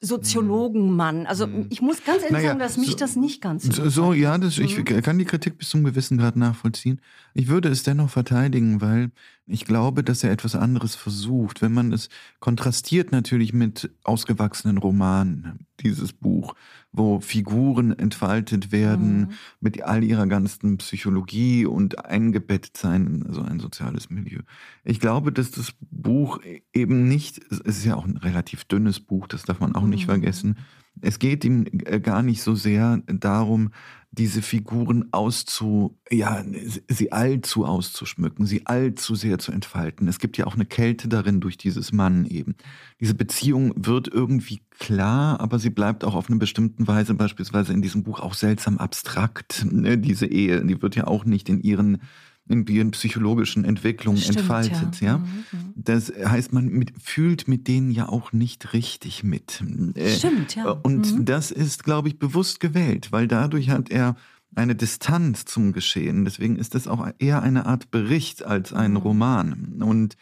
Soziologenmann. 0.00 1.26
Also 1.26 1.46
hm. 1.46 1.66
ich 1.70 1.80
muss 1.80 2.04
ganz 2.04 2.18
ehrlich 2.18 2.32
naja, 2.32 2.48
sagen, 2.48 2.58
dass 2.58 2.76
mich 2.76 2.90
so, 2.90 2.96
das 2.96 3.16
nicht 3.16 3.40
ganz 3.40 3.64
so. 3.64 3.88
So, 3.88 4.12
ja, 4.12 4.36
das, 4.38 4.58
ich 4.58 4.76
mhm. 4.76 4.84
kann 4.84 5.18
die 5.18 5.24
Kritik 5.24 5.58
bis 5.58 5.70
zum 5.70 5.84
gewissen 5.84 6.18
Grad 6.18 6.36
nachvollziehen. 6.36 7.00
Ich 7.32 7.48
würde 7.48 7.68
es 7.68 7.82
dennoch 7.82 8.10
verteidigen, 8.10 8.80
weil 8.80 9.10
ich 9.46 9.64
glaube, 9.64 10.02
dass 10.02 10.24
er 10.24 10.30
etwas 10.30 10.54
anderes 10.54 10.94
versucht. 10.94 11.62
Wenn 11.62 11.72
man 11.72 11.92
es 11.92 12.08
kontrastiert 12.40 13.12
natürlich 13.12 13.52
mit 13.52 13.90
ausgewachsenen 14.04 14.78
Romanen, 14.78 15.66
dieses 15.80 16.12
Buch, 16.12 16.54
wo 16.96 17.20
Figuren 17.20 17.98
entfaltet 17.98 18.70
werden 18.70 19.18
mhm. 19.18 19.28
mit 19.60 19.82
all 19.82 20.04
ihrer 20.04 20.28
ganzen 20.28 20.78
Psychologie 20.78 21.66
und 21.66 22.04
eingebettet 22.04 22.76
sein 22.76 23.06
in 23.06 23.32
so 23.32 23.42
ein 23.42 23.58
soziales 23.58 24.10
Milieu. 24.10 24.40
Ich 24.84 25.00
glaube, 25.00 25.32
dass 25.32 25.50
das 25.50 25.74
Buch 25.90 26.38
eben 26.72 27.08
nicht, 27.08 27.40
es 27.50 27.58
ist 27.58 27.84
ja 27.84 27.96
auch 27.96 28.06
ein 28.06 28.16
relativ 28.16 28.64
dünnes 28.64 29.00
Buch, 29.00 29.26
das 29.26 29.42
darf 29.42 29.58
man 29.58 29.74
auch 29.74 29.86
nicht 29.86 30.04
mhm. 30.04 30.10
vergessen. 30.10 30.56
Es 31.00 31.18
geht 31.18 31.44
ihm 31.44 31.66
äh, 31.84 32.00
gar 32.00 32.22
nicht 32.22 32.42
so 32.42 32.54
sehr 32.54 33.02
darum, 33.06 33.70
diese 34.16 34.42
Figuren 34.42 35.12
auszu, 35.12 35.98
ja, 36.08 36.44
sie 36.88 37.10
allzu 37.10 37.64
auszuschmücken, 37.64 38.46
sie 38.46 38.66
allzu 38.66 39.16
sehr 39.16 39.38
zu 39.38 39.50
entfalten. 39.50 40.06
Es 40.06 40.20
gibt 40.20 40.38
ja 40.38 40.46
auch 40.46 40.54
eine 40.54 40.66
Kälte 40.66 41.08
darin 41.08 41.40
durch 41.40 41.58
dieses 41.58 41.92
Mann 41.92 42.24
eben. 42.24 42.54
Diese 43.00 43.14
Beziehung 43.14 43.74
wird 43.76 44.06
irgendwie 44.06 44.60
klar, 44.78 45.40
aber 45.40 45.58
sie 45.58 45.70
bleibt 45.70 46.04
auch 46.04 46.14
auf 46.14 46.28
eine 46.28 46.38
bestimmte 46.38 46.86
Weise 46.86 47.14
beispielsweise 47.14 47.72
in 47.72 47.82
diesem 47.82 48.04
Buch 48.04 48.20
auch 48.20 48.34
seltsam 48.34 48.78
abstrakt. 48.78 49.66
Ne, 49.70 49.98
diese 49.98 50.26
Ehe, 50.26 50.64
die 50.64 50.80
wird 50.80 50.94
ja 50.94 51.08
auch 51.08 51.24
nicht 51.24 51.48
in 51.48 51.60
ihren 51.60 52.00
in 52.48 52.66
ihren 52.66 52.90
psychologischen 52.90 53.64
Entwicklungen 53.64 54.20
Stimmt, 54.20 54.40
entfaltet. 54.40 55.00
Ja. 55.00 55.06
ja? 55.06 55.18
Mhm, 55.18 55.24
mhm. 55.52 55.72
Das 55.76 56.12
heißt, 56.12 56.52
man 56.52 56.68
mit, 56.68 56.92
fühlt 57.02 57.48
mit 57.48 57.68
denen 57.68 57.90
ja 57.90 58.08
auch 58.08 58.32
nicht 58.32 58.72
richtig 58.72 59.24
mit. 59.24 59.62
Äh, 59.94 60.10
Stimmt, 60.10 60.54
ja. 60.54 60.70
Und 60.70 61.14
mhm. 61.14 61.24
das 61.24 61.50
ist, 61.50 61.84
glaube 61.84 62.08
ich, 62.08 62.18
bewusst 62.18 62.60
gewählt, 62.60 63.12
weil 63.12 63.28
dadurch 63.28 63.70
hat 63.70 63.90
er 63.90 64.16
eine 64.54 64.74
Distanz 64.74 65.46
zum 65.46 65.72
Geschehen. 65.72 66.24
Deswegen 66.24 66.56
ist 66.56 66.74
das 66.74 66.86
auch 66.86 67.06
eher 67.18 67.42
eine 67.42 67.66
Art 67.66 67.90
Bericht 67.90 68.44
als 68.44 68.72
ein 68.72 68.92
mhm. 68.92 68.98
Roman. 68.98 69.82
Und 69.82 70.16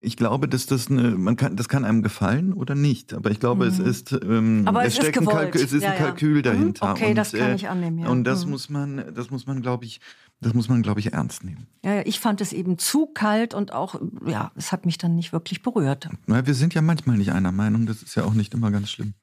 ich 0.00 0.16
glaube, 0.16 0.46
dass 0.46 0.66
das 0.66 0.90
eine, 0.90 1.10
man 1.16 1.36
kann, 1.36 1.56
das 1.56 1.68
kann 1.68 1.84
einem 1.84 2.02
gefallen 2.02 2.52
oder 2.52 2.74
nicht. 2.74 3.14
Aber 3.14 3.30
ich 3.30 3.40
glaube, 3.40 3.64
mhm. 3.64 3.70
es 3.70 3.78
ist, 3.78 4.12
ähm, 4.12 4.62
Aber 4.66 4.82
es, 4.82 4.88
es 4.88 4.96
steckt 4.96 5.16
ist 5.16 5.22
ein, 5.22 5.34
Kalkül, 5.34 5.60
es 5.60 5.72
ist 5.72 5.82
ja, 5.82 5.90
ein 5.90 5.98
Kalkül 5.98 6.36
ja. 6.36 6.42
dahinter. 6.42 6.90
Okay, 6.92 7.10
und, 7.10 7.14
das 7.16 7.32
kann 7.32 7.50
äh, 7.50 7.54
ich 7.54 7.68
annehmen. 7.68 7.98
Ja. 7.98 8.08
Und 8.08 8.24
das 8.24 8.44
mhm. 8.44 8.52
muss 8.52 8.68
man, 8.68 9.04
das 9.14 9.30
muss 9.30 9.46
man, 9.46 9.60
glaube 9.60 9.86
ich, 9.86 10.00
das 10.40 10.54
muss 10.54 10.68
man, 10.68 10.82
glaube 10.82 11.00
ich, 11.00 11.12
ernst 11.12 11.42
nehmen. 11.42 11.66
Ja, 11.84 12.02
ich 12.02 12.20
fand 12.20 12.40
es 12.40 12.52
eben 12.52 12.78
zu 12.78 13.06
kalt 13.06 13.54
und 13.54 13.72
auch, 13.72 14.00
ja, 14.24 14.52
es 14.54 14.70
hat 14.70 14.86
mich 14.86 14.98
dann 14.98 15.16
nicht 15.16 15.32
wirklich 15.32 15.62
berührt. 15.62 16.08
Na, 16.26 16.46
wir 16.46 16.54
sind 16.54 16.74
ja 16.74 16.82
manchmal 16.82 17.16
nicht 17.16 17.32
einer 17.32 17.52
Meinung. 17.52 17.86
Das 17.86 18.02
ist 18.02 18.14
ja 18.14 18.24
auch 18.24 18.34
nicht 18.34 18.54
immer 18.54 18.70
ganz 18.70 18.90
schlimm. 18.90 19.14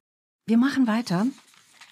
Wir 0.45 0.57
machen 0.57 0.87
weiter 0.87 1.25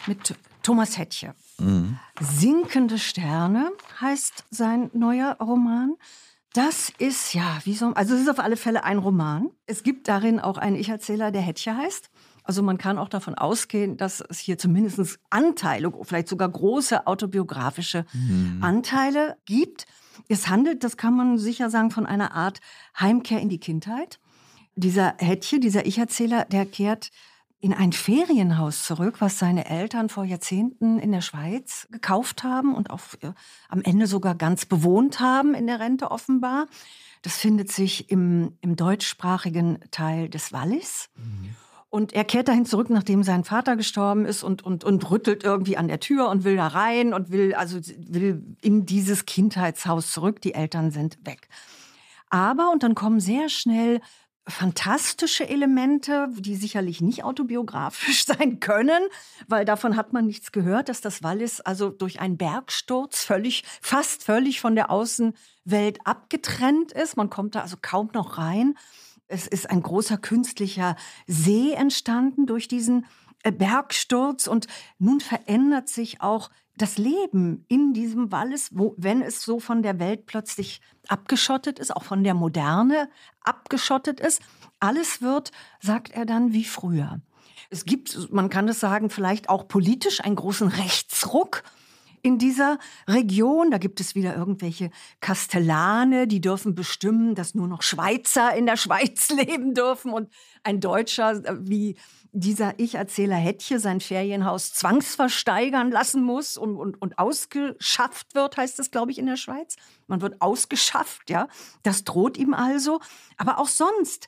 mit 0.08 0.36
Thomas 0.62 0.98
Hettche. 0.98 1.34
Mhm. 1.58 1.98
Sinkende 2.20 3.00
Sterne 3.00 3.72
heißt 4.02 4.46
sein 4.50 4.90
neuer 4.94 5.38
Roman. 5.40 5.96
Das 6.54 6.92
ist 7.00 7.34
ja, 7.34 7.60
wie 7.64 7.74
so, 7.74 7.88
also 7.94 8.14
es 8.14 8.22
ist 8.22 8.30
auf 8.30 8.40
alle 8.40 8.58
Fälle 8.58 8.84
ein 8.84 9.00
Roman. 9.00 9.50
Es 9.66 9.82
gibt 9.82 10.08
darin 10.08 10.40
auch 10.40 10.58
einen 10.58 10.76
Ich-Erzähler, 10.76 11.32
der 11.32 11.42
Hettche 11.42 11.76
heißt. 11.76 12.10
Also 12.44 12.62
man 12.62 12.78
kann 12.78 12.98
auch 12.98 13.10
davon 13.10 13.36
ausgehen, 13.36 13.98
dass 13.98 14.22
es 14.22 14.40
hier 14.40 14.58
zumindest 14.58 15.20
Anteile, 15.30 15.92
vielleicht 16.04 16.28
sogar 16.28 16.50
große 16.50 17.08
autobiografische 17.08 18.06
mhm. 18.14 18.60
Anteile 18.62 19.38
gibt. 19.46 19.86
Es 20.28 20.48
handelt, 20.48 20.84
das 20.84 20.98
kann 20.98 21.16
man 21.16 21.38
sicher 21.38 21.70
sagen, 21.70 21.92
von 21.92 22.06
einer 22.06 22.34
Art 22.34 22.60
Heimkehr 23.00 23.40
in 23.40 23.50
die 23.50 23.60
Kindheit. 23.60 24.20
Dieser 24.76 25.16
Hettche, 25.18 25.60
dieser 25.60 25.86
Ich-Erzähler, 25.86 26.46
der 26.46 26.66
kehrt 26.66 27.12
in 27.64 27.74
ein 27.74 27.94
Ferienhaus 27.94 28.84
zurück, 28.84 29.22
was 29.22 29.40
seine 29.40 29.70
Eltern 29.70 30.10
vor 30.10 30.26
Jahrzehnten 30.26 31.00
in 31.00 31.14
der 31.14 31.22
Schweiz 31.22 31.88
gekauft 31.92 32.44
haben 32.44 32.76
und 32.76 32.90
auch 32.90 33.00
äh, 33.22 33.32
am 33.70 33.82
Ende 33.82 34.06
sogar 34.06 34.36
ganz 34.36 34.66
bewohnt 34.66 35.22
haben 35.22 35.54
in 35.54 35.68
der 35.68 35.80
Rente 35.80 36.12
offenbar. 36.12 36.68
Das 37.22 37.38
findet 37.38 37.72
sich 37.72 38.10
im, 38.12 38.58
im 38.60 38.76
deutschsprachigen 38.76 39.80
Teil 39.92 40.28
des 40.28 40.52
Wallis. 40.52 41.10
Mhm. 41.16 41.56
Und 41.94 42.12
er 42.12 42.24
kehrt 42.24 42.48
dahin 42.48 42.66
zurück, 42.66 42.90
nachdem 42.90 43.22
sein 43.22 43.44
Vater 43.44 43.76
gestorben 43.76 44.26
ist 44.26 44.42
und, 44.42 44.66
und, 44.66 44.84
und 44.84 45.12
rüttelt 45.12 45.44
irgendwie 45.44 45.78
an 45.78 45.88
der 45.88 46.00
Tür 46.00 46.28
und 46.30 46.44
will 46.44 46.56
da 46.56 46.66
rein 46.66 47.14
und 47.14 47.30
will, 47.30 47.54
also 47.54 47.78
will 47.98 48.44
in 48.62 48.88
dieses 48.88 49.28
Kindheitshaus 49.28 50.12
zurück. 50.12 50.42
Die 50.42 50.56
Eltern 50.56 50.90
sind 50.90 51.20
weg. 51.24 51.50
Aber, 52.32 52.72
und 52.72 52.82
dann 52.82 52.96
kommen 52.96 53.20
sehr 53.20 53.48
schnell 53.48 54.02
fantastische 54.48 55.48
Elemente, 55.48 56.30
die 56.36 56.56
sicherlich 56.56 57.00
nicht 57.00 57.24
autobiografisch 57.24 58.26
sein 58.26 58.60
können, 58.60 59.04
weil 59.48 59.64
davon 59.64 59.96
hat 59.96 60.14
man 60.14 60.26
nichts 60.26 60.52
gehört, 60.52 60.90
dass 60.90 61.00
das 61.00 61.22
Wallis 61.22 61.62
also 61.62 61.92
durch 61.92 62.20
einen 62.20 62.38
Bergsturz 62.38 63.24
völlig, 63.24 63.66
fast 63.84 64.24
völlig 64.24 64.62
von 64.62 64.74
der 64.74 64.90
Außenwelt 64.90 66.00
abgetrennt 66.06 66.92
ist. 66.92 67.18
Man 67.18 67.30
kommt 67.30 67.54
da 67.54 67.62
also 67.62 67.78
kaum 67.80 68.10
noch 68.16 68.40
rein. 68.40 68.74
Es 69.34 69.48
ist 69.48 69.72
ein 69.72 69.82
großer 69.82 70.20
künstlicher 70.20 70.96
See 71.26 71.72
entstanden 71.72 72.46
durch 72.46 72.68
diesen 72.68 73.08
äh, 73.42 73.52
Bergsturz 73.52 74.46
und 74.46 74.68
nun 75.00 75.22
verändert 75.22 75.90
sich 75.90 76.22
auch 76.22 76.52
das 76.78 77.00
Leben 77.00 77.66
in 77.68 77.94
diesem 77.94 78.32
Wallis, 78.32 78.70
wo, 78.74 78.94
wenn 78.96 79.24
es 79.24 79.42
so 79.42 79.60
von 79.60 79.82
der 79.82 79.98
Welt 79.98 80.28
plötzlich 80.28 80.82
abgeschottet 81.08 81.80
ist, 81.80 81.96
auch 81.96 82.04
von 82.04 82.24
der 82.24 82.36
Moderne 82.36 83.10
abgeschottet 83.42 84.20
ist, 84.20 84.40
alles 84.80 85.24
wird, 85.24 85.52
sagt 85.80 86.12
er 86.12 86.28
dann, 86.28 86.54
wie 86.54 86.64
früher. 86.64 87.20
Es 87.72 87.86
gibt, 87.86 88.32
man 88.32 88.52
kann 88.52 88.68
es 88.68 88.80
sagen, 88.80 89.10
vielleicht 89.10 89.50
auch 89.50 89.68
politisch 89.68 90.22
einen 90.24 90.36
großen 90.36 90.68
Rechtsruck 90.68 91.64
in 92.24 92.40
dieser 92.40 92.80
Region. 93.08 93.70
Da 93.70 93.78
gibt 93.78 94.00
es 94.00 94.16
wieder 94.16 94.36
irgendwelche 94.36 94.90
Kastellane, 95.20 96.26
die 96.26 96.42
dürfen 96.42 96.74
bestimmen, 96.74 97.36
dass 97.36 97.54
nur 97.54 97.68
noch 97.68 97.84
Schweizer 97.84 98.56
in 98.56 98.66
der 98.66 98.78
Schweiz 98.84 99.30
leben 99.30 99.76
dürfen 99.76 100.12
und 100.12 100.30
ein 100.64 100.80
Deutscher 100.80 101.46
äh, 101.46 101.58
wie 101.60 101.96
dieser 102.32 102.80
Ich-Erzähler 102.80 103.36
Hettche 103.36 103.80
sein 103.80 104.00
Ferienhaus 104.00 104.74
zwangsversteigern 104.74 105.92
lassen 105.92 106.24
muss 106.24 106.58
und, 106.58 106.78
und, 106.78 107.00
und 107.00 107.20
ausgeschafft 107.20 108.34
wird, 108.34 108.58
heißt 108.58 108.80
es, 108.80 108.90
glaube 108.90 109.12
ich, 109.12 109.20
in 109.20 109.28
der 109.28 109.38
Schweiz. 109.38 109.76
Man 110.08 110.22
wird 110.22 110.42
ausgeschafft, 110.42 111.30
ja. 111.30 111.48
Das 111.84 112.04
droht 112.06 112.38
ihm 112.38 112.56
also. 112.56 113.02
Aber 113.38 113.60
auch 113.60 113.68
sonst 113.68 114.28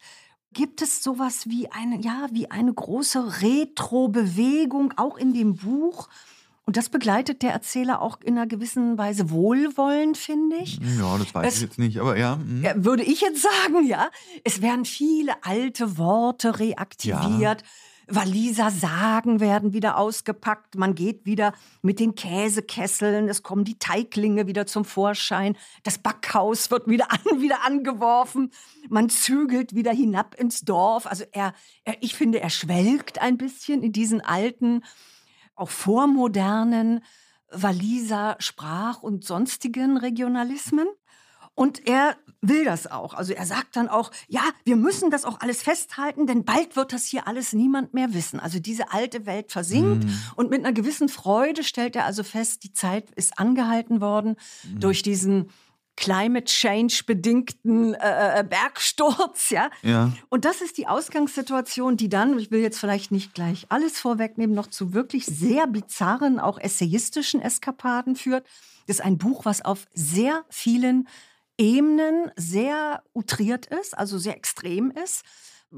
gibt 0.53 0.83
es 0.83 1.01
sowas 1.01 1.49
wie 1.49 1.71
eine, 1.71 1.99
ja, 1.99 2.27
wie 2.31 2.51
eine 2.51 2.73
große 2.73 3.41
Retro-Bewegung, 3.41 4.93
auch 4.97 5.17
in 5.17 5.33
dem 5.33 5.55
Buch. 5.55 6.07
Und 6.65 6.77
das 6.77 6.89
begleitet 6.89 7.43
der 7.43 7.51
Erzähler 7.51 8.01
auch 8.01 8.19
in 8.23 8.37
einer 8.37 8.47
gewissen 8.47 8.97
Weise 8.97 9.29
wohlwollend, 9.29 10.17
finde 10.17 10.55
ich. 10.57 10.79
Ja, 10.97 11.17
das 11.17 11.33
weiß 11.33 11.47
es, 11.47 11.55
ich 11.57 11.61
jetzt 11.61 11.79
nicht, 11.79 11.99
aber 11.99 12.17
ja. 12.17 12.37
Mh. 12.37 12.73
Würde 12.77 13.03
ich 13.03 13.21
jetzt 13.21 13.43
sagen, 13.43 13.85
ja. 13.85 14.09
Es 14.43 14.61
werden 14.63 14.85
viele 14.85 15.33
alte 15.43 15.97
Worte 15.97 16.59
reaktiviert. 16.59 17.61
Ja. 17.61 17.67
Waliser 18.07 18.69
Sagen 18.69 19.39
werden 19.39 19.73
wieder 19.73 19.97
ausgepackt. 19.97 20.75
Man 20.75 20.95
geht 20.95 21.25
wieder 21.25 21.53
mit 21.81 21.99
den 21.99 22.15
Käsekesseln. 22.15 23.29
Es 23.29 23.43
kommen 23.43 23.63
die 23.63 23.79
Teiglinge 23.79 24.47
wieder 24.47 24.65
zum 24.67 24.85
Vorschein. 24.85 25.57
Das 25.83 25.97
Backhaus 25.97 26.69
wird 26.71 26.87
wieder, 26.87 27.11
an, 27.11 27.41
wieder 27.41 27.65
angeworfen. 27.65 28.51
Man 28.89 29.09
zügelt 29.09 29.75
wieder 29.75 29.91
hinab 29.91 30.35
ins 30.35 30.61
Dorf. 30.61 31.07
Also 31.07 31.25
er, 31.31 31.53
er, 31.83 31.95
ich 32.01 32.15
finde, 32.15 32.41
er 32.41 32.49
schwelgt 32.49 33.21
ein 33.21 33.37
bisschen 33.37 33.81
in 33.81 33.91
diesen 33.91 34.21
alten, 34.21 34.83
auch 35.55 35.69
vormodernen 35.69 37.01
Waliser 37.51 38.35
Sprach- 38.39 39.01
und 39.01 39.23
sonstigen 39.23 39.97
Regionalismen. 39.97 40.87
Und 41.53 41.87
er 41.87 42.17
will 42.41 42.65
das 42.65 42.85
auch. 42.85 43.13
Also 43.13 43.33
er 43.33 43.45
sagt 43.45 43.77
dann 43.77 43.87
auch, 43.87 44.11
ja, 44.27 44.41
wir 44.65 44.75
müssen 44.75 45.09
das 45.09 45.23
auch 45.23 45.39
alles 45.39 45.63
festhalten, 45.63 46.27
denn 46.27 46.43
bald 46.43 46.75
wird 46.75 46.91
das 46.91 47.05
hier 47.05 47.27
alles 47.27 47.53
niemand 47.53 47.93
mehr 47.93 48.13
wissen. 48.13 48.41
Also 48.41 48.59
diese 48.59 48.91
alte 48.91 49.25
Welt 49.25 49.53
versinkt 49.53 50.03
mhm. 50.03 50.19
und 50.35 50.49
mit 50.49 50.59
einer 50.59 50.73
gewissen 50.73 51.07
Freude 51.07 51.63
stellt 51.63 51.95
er 51.95 52.05
also 52.05 52.23
fest, 52.23 52.63
die 52.63 52.73
Zeit 52.73 53.09
ist 53.11 53.39
angehalten 53.39 54.01
worden 54.01 54.35
mhm. 54.63 54.81
durch 54.81 55.01
diesen 55.01 55.49
Climate 55.97 56.45
Change 56.45 57.03
bedingten 57.05 57.93
äh, 57.93 58.39
äh, 58.39 58.43
Bergsturz, 58.43 59.49
ja? 59.49 59.69
ja. 59.81 60.11
Und 60.29 60.45
das 60.45 60.61
ist 60.61 60.77
die 60.77 60.87
Ausgangssituation, 60.87 61.95
die 61.95 62.09
dann, 62.09 62.37
ich 62.37 62.51
will 62.51 62.61
jetzt 62.61 62.79
vielleicht 62.79 63.11
nicht 63.11 63.33
gleich 63.33 63.65
alles 63.69 63.99
vorwegnehmen, 63.99 64.55
noch 64.55 64.67
zu 64.67 64.93
wirklich 64.93 65.25
sehr 65.25 65.67
bizarren, 65.67 66.39
auch 66.39 66.59
essayistischen 66.59 67.41
Eskapaden 67.41 68.15
führt. 68.15 68.45
Das 68.87 68.97
ist 68.97 69.05
ein 69.05 69.17
Buch, 69.17 69.45
was 69.45 69.63
auf 69.63 69.87
sehr 69.93 70.43
vielen 70.49 71.07
Ebenen 71.57 72.31
sehr 72.35 73.01
outriert 73.13 73.67
ist, 73.67 73.97
also 73.97 74.17
sehr 74.17 74.35
extrem 74.35 74.91
ist 74.91 75.23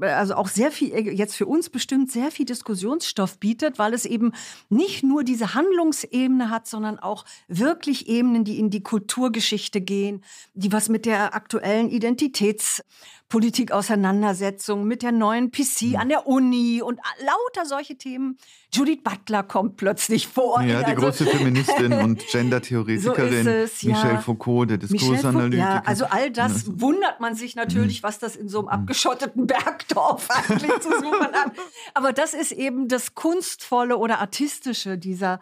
also 0.00 0.34
auch 0.34 0.48
sehr 0.48 0.70
viel, 0.70 0.88
jetzt 0.96 1.34
für 1.34 1.46
uns 1.46 1.70
bestimmt 1.70 2.10
sehr 2.10 2.30
viel 2.30 2.46
Diskussionsstoff 2.46 3.38
bietet, 3.38 3.78
weil 3.78 3.94
es 3.94 4.04
eben 4.04 4.32
nicht 4.68 5.02
nur 5.02 5.24
diese 5.24 5.54
Handlungsebene 5.54 6.50
hat, 6.50 6.66
sondern 6.66 6.98
auch 6.98 7.24
wirklich 7.48 8.08
Ebenen, 8.08 8.44
die 8.44 8.58
in 8.58 8.70
die 8.70 8.82
Kulturgeschichte 8.82 9.80
gehen, 9.80 10.24
die 10.54 10.72
was 10.72 10.88
mit 10.88 11.06
der 11.06 11.34
aktuellen 11.34 11.90
Identitäts- 11.90 12.82
Politikauseinandersetzung 13.28 14.84
mit 14.84 15.02
der 15.02 15.12
neuen 15.12 15.50
PC 15.50 15.96
an 15.98 16.08
der 16.08 16.26
Uni 16.26 16.80
und 16.82 16.98
lauter 17.20 17.66
solche 17.66 17.96
Themen. 17.96 18.38
Judith 18.72 19.00
Butler 19.02 19.42
kommt 19.42 19.76
plötzlich 19.76 20.26
vor. 20.28 20.62
Ja, 20.62 20.80
die 20.80 20.86
also, 20.86 21.02
große 21.02 21.26
Feministin 21.26 21.92
und 22.04 22.26
Gendertheoretikerin 22.26 23.44
so 23.44 23.50
es, 23.50 23.82
ja. 23.82 23.94
Michelle 23.94 24.20
Foucault, 24.20 24.70
der 24.70 24.78
Diskursanalytiker. 24.78 25.62
Ja, 25.62 25.82
also 25.84 26.06
all 26.06 26.30
das 26.30 26.66
ja. 26.66 26.72
wundert 26.80 27.20
man 27.20 27.34
sich 27.34 27.54
natürlich, 27.54 28.02
mhm. 28.02 28.06
was 28.06 28.18
das 28.18 28.34
in 28.34 28.48
so 28.48 28.60
einem 28.60 28.66
mhm. 28.66 28.72
abgeschotteten 28.72 29.46
Bergdorf 29.46 30.28
eigentlich 30.48 30.72
zu 30.80 30.90
suchen 30.90 31.32
hat. 31.32 31.52
Aber 31.92 32.14
das 32.14 32.32
ist 32.32 32.52
eben 32.52 32.88
das 32.88 33.14
Kunstvolle 33.14 33.98
oder 33.98 34.20
Artistische 34.20 34.96
dieser 34.96 35.40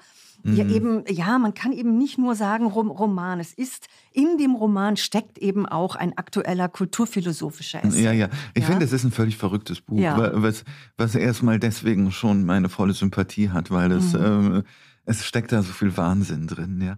ja, 0.55 0.65
mhm. 0.65 0.71
eben, 0.71 1.05
ja, 1.09 1.39
man 1.39 1.55
kann 1.55 1.73
eben 1.73 1.99
nicht 1.99 2.19
nur 2.19 2.35
sagen 2.35 2.67
Roman. 2.67 3.41
Es 3.41 3.53
ist, 3.53 3.89
in 4.13 4.39
dem 4.39 4.55
Roman 4.55 4.97
steckt 4.97 5.39
eben 5.39 5.67
auch 5.67 5.97
ein 5.97 6.17
aktueller 6.17 6.69
kulturphilosophischer 6.69 7.85
Essay. 7.85 8.05
Ja, 8.05 8.13
ja. 8.13 8.29
Ich 8.55 8.63
ja? 8.63 8.69
finde, 8.69 8.85
es 8.85 8.93
ist 8.93 9.05
ein 9.05 9.11
völlig 9.11 9.37
verrücktes 9.37 9.81
Buch, 9.81 9.99
ja. 9.99 10.31
was, 10.35 10.65
was 10.97 11.15
erstmal 11.15 11.59
deswegen 11.59 12.13
schon 12.13 12.45
meine 12.45 12.69
volle 12.69 12.93
Sympathie 12.93 13.51
hat, 13.51 13.71
weil 13.71 13.93
es, 13.93 14.13
mhm. 14.13 14.59
äh, 14.59 14.63
es 15.05 15.25
steckt 15.25 15.53
da 15.53 15.63
so 15.63 15.73
viel 15.73 15.97
Wahnsinn 15.97 16.47
drin, 16.47 16.81
ja. 16.81 16.97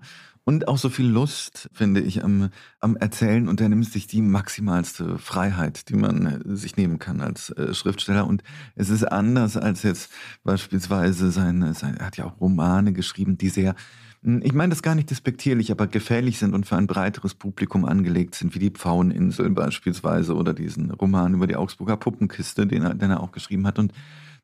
Und 0.48 0.66
auch 0.66 0.78
so 0.78 0.88
viel 0.88 1.06
Lust, 1.06 1.68
finde 1.74 2.00
ich, 2.00 2.24
am, 2.24 2.48
am 2.80 2.96
Erzählen. 2.96 3.48
Und 3.48 3.60
er 3.60 3.68
nimmt 3.68 3.84
sich 3.84 4.06
die 4.06 4.22
maximalste 4.22 5.18
Freiheit, 5.18 5.90
die 5.90 5.94
man 5.94 6.24
äh, 6.24 6.56
sich 6.56 6.78
nehmen 6.78 6.98
kann 6.98 7.20
als 7.20 7.50
äh, 7.50 7.74
Schriftsteller. 7.74 8.26
Und 8.26 8.42
es 8.74 8.88
ist 8.88 9.04
anders 9.04 9.58
als 9.58 9.82
jetzt 9.82 10.10
beispielsweise 10.44 11.30
seine, 11.32 11.74
seine, 11.74 11.98
er 11.98 12.06
hat 12.06 12.16
ja 12.16 12.24
auch 12.24 12.40
Romane 12.40 12.94
geschrieben, 12.94 13.36
die 13.36 13.50
sehr 13.50 13.74
hm, 14.22 14.40
ich 14.42 14.54
meine 14.54 14.70
das 14.70 14.80
gar 14.80 14.94
nicht 14.94 15.10
despektierlich, 15.10 15.70
aber 15.70 15.86
gefährlich 15.86 16.38
sind 16.38 16.54
und 16.54 16.64
für 16.64 16.76
ein 16.76 16.86
breiteres 16.86 17.34
Publikum 17.34 17.84
angelegt 17.84 18.34
sind, 18.34 18.54
wie 18.54 18.58
die 18.58 18.70
Pfaueninsel 18.70 19.50
beispielsweise 19.50 20.34
oder 20.34 20.54
diesen 20.54 20.90
Roman 20.92 21.34
über 21.34 21.46
die 21.46 21.56
Augsburger 21.56 21.98
Puppenkiste, 21.98 22.66
den 22.66 22.84
er, 22.84 22.94
den 22.94 23.10
er 23.10 23.22
auch 23.22 23.32
geschrieben 23.32 23.66
hat. 23.66 23.78
Und 23.78 23.92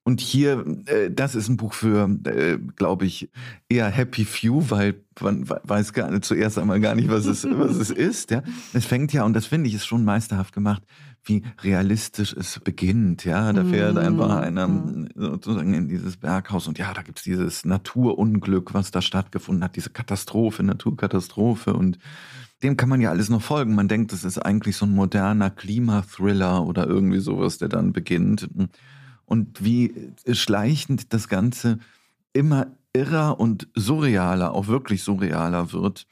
und 0.07 0.21
hier, 0.21 0.65
äh, 0.85 1.11
das 1.11 1.35
ist 1.35 1.49
ein 1.49 1.57
Buch 1.57 1.73
für, 1.73 2.09
äh, 2.27 2.59
glaube 2.77 3.07
ich, 3.07 3.31
eher 3.71 3.89
Happy 3.89 4.27
Few, 4.27 4.69
weil 4.69 4.97
man 5.19 5.49
weiß 5.49 5.95
gar 5.95 6.11
nicht, 6.11 6.27
zuerst 6.27 6.59
einmal 6.59 6.79
gar 6.81 6.95
nicht, 6.95 7.09
was 7.09 7.25
es, 7.25 7.45
was 7.45 7.77
es 7.77 7.91
ist. 7.91 8.31
Ja. 8.31 8.43
Es 8.75 8.85
fängt 8.85 9.15
ja, 9.15 9.25
und 9.25 9.33
das 9.33 9.47
finde 9.47 9.69
ich, 9.69 9.75
ist 9.75 9.87
schon 9.87 10.05
meisterhaft 10.05 10.53
gemacht, 10.53 10.83
wie 11.25 11.43
realistisch 11.63 12.35
es 12.35 12.61
beginnt. 12.61 13.25
Ja, 13.25 13.51
da 13.55 13.65
fährt 13.65 13.97
einfach 13.97 14.29
mhm. 14.29 14.45
einer 14.45 15.07
sozusagen 15.15 15.73
in 15.73 15.89
dieses 15.89 16.19
Berghaus 16.19 16.69
und 16.69 16.77
ja, 16.77 16.93
da 16.93 17.01
gibt's 17.01 17.23
dieses 17.23 17.65
Naturunglück, 17.65 18.75
was 18.75 18.91
da 18.91 19.01
stattgefunden 19.01 19.65
hat, 19.65 19.77
diese 19.77 19.89
Katastrophe, 19.89 20.63
Naturkatastrophe 20.63 21.73
und 21.73 21.99
dem 22.63 22.77
kann 22.77 22.91
man 22.91 23.01
ja 23.01 23.09
alles 23.09 23.31
noch 23.31 23.43
folgen. 23.43 23.75
Man 23.75 23.89
denkt, 23.89 24.13
es 24.13 24.25
ist 24.25 24.39
eigentlich 24.39 24.77
so 24.77 24.85
ein 24.85 24.95
moderner 24.95 25.49
Klimathriller 25.49 26.67
oder 26.67 26.87
irgendwie 26.87 27.21
sowas, 27.21 27.57
der 27.57 27.69
dann 27.69 27.93
beginnt 27.93 28.49
und 29.27 29.65
wie 29.65 30.13
schleichend 30.31 31.13
das 31.13 31.29
Ganze 31.29 31.79
immer 32.33 32.69
irrer 32.93 33.41
und 33.41 33.69
surrealer, 33.75 34.53
auch 34.53 34.69
wirklich 34.69 35.03
surrealer 35.03 35.73
wird. 35.73 36.07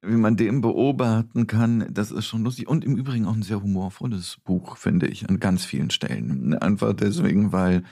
Wie 0.00 0.16
man 0.16 0.36
dem 0.36 0.60
beobachten 0.60 1.48
kann, 1.48 1.88
das 1.90 2.12
ist 2.12 2.26
schon 2.26 2.44
lustig. 2.44 2.68
Und 2.68 2.84
im 2.84 2.96
Übrigen 2.96 3.26
auch 3.26 3.34
ein 3.34 3.42
sehr 3.42 3.60
humorvolles 3.60 4.38
Buch, 4.44 4.76
finde 4.76 5.08
ich, 5.08 5.28
an 5.28 5.40
ganz 5.40 5.64
vielen 5.64 5.90
Stellen. 5.90 6.54
Einfach 6.54 6.92
deswegen, 6.92 7.50
weil 7.50 7.82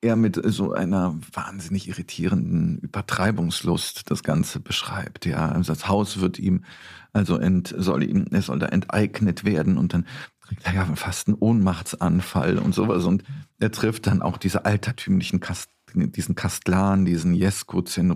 er 0.00 0.16
mit 0.16 0.40
so 0.42 0.72
einer 0.72 1.18
wahnsinnig 1.32 1.88
irritierenden 1.88 2.78
Übertreibungslust 2.78 4.10
das 4.10 4.22
Ganze 4.22 4.60
beschreibt. 4.60 5.26
Ja, 5.26 5.50
also 5.50 5.72
das 5.72 5.88
Haus 5.88 6.20
wird 6.20 6.38
ihm, 6.38 6.64
also 7.12 7.36
ent, 7.36 7.74
soll 7.76 8.04
ihm, 8.04 8.26
es 8.30 8.46
soll 8.46 8.60
da 8.60 8.66
enteignet 8.66 9.44
werden 9.44 9.76
und 9.76 9.92
dann 9.92 10.06
kriegt 10.40 10.64
er 10.66 10.74
ja 10.74 10.84
fast 10.94 11.28
einen 11.28 11.36
Ohnmachtsanfall 11.38 12.58
und 12.58 12.74
sowas. 12.74 13.04
Und 13.04 13.24
er 13.60 13.70
trifft 13.70 14.06
dann 14.06 14.22
auch 14.22 14.38
diese 14.38 14.64
altertümlichen 14.64 15.40
Kast, 15.40 15.70
diesen 15.94 16.34
Kastlan, 16.34 17.04
diesen 17.04 17.34
Jeskuzen, 17.34 18.10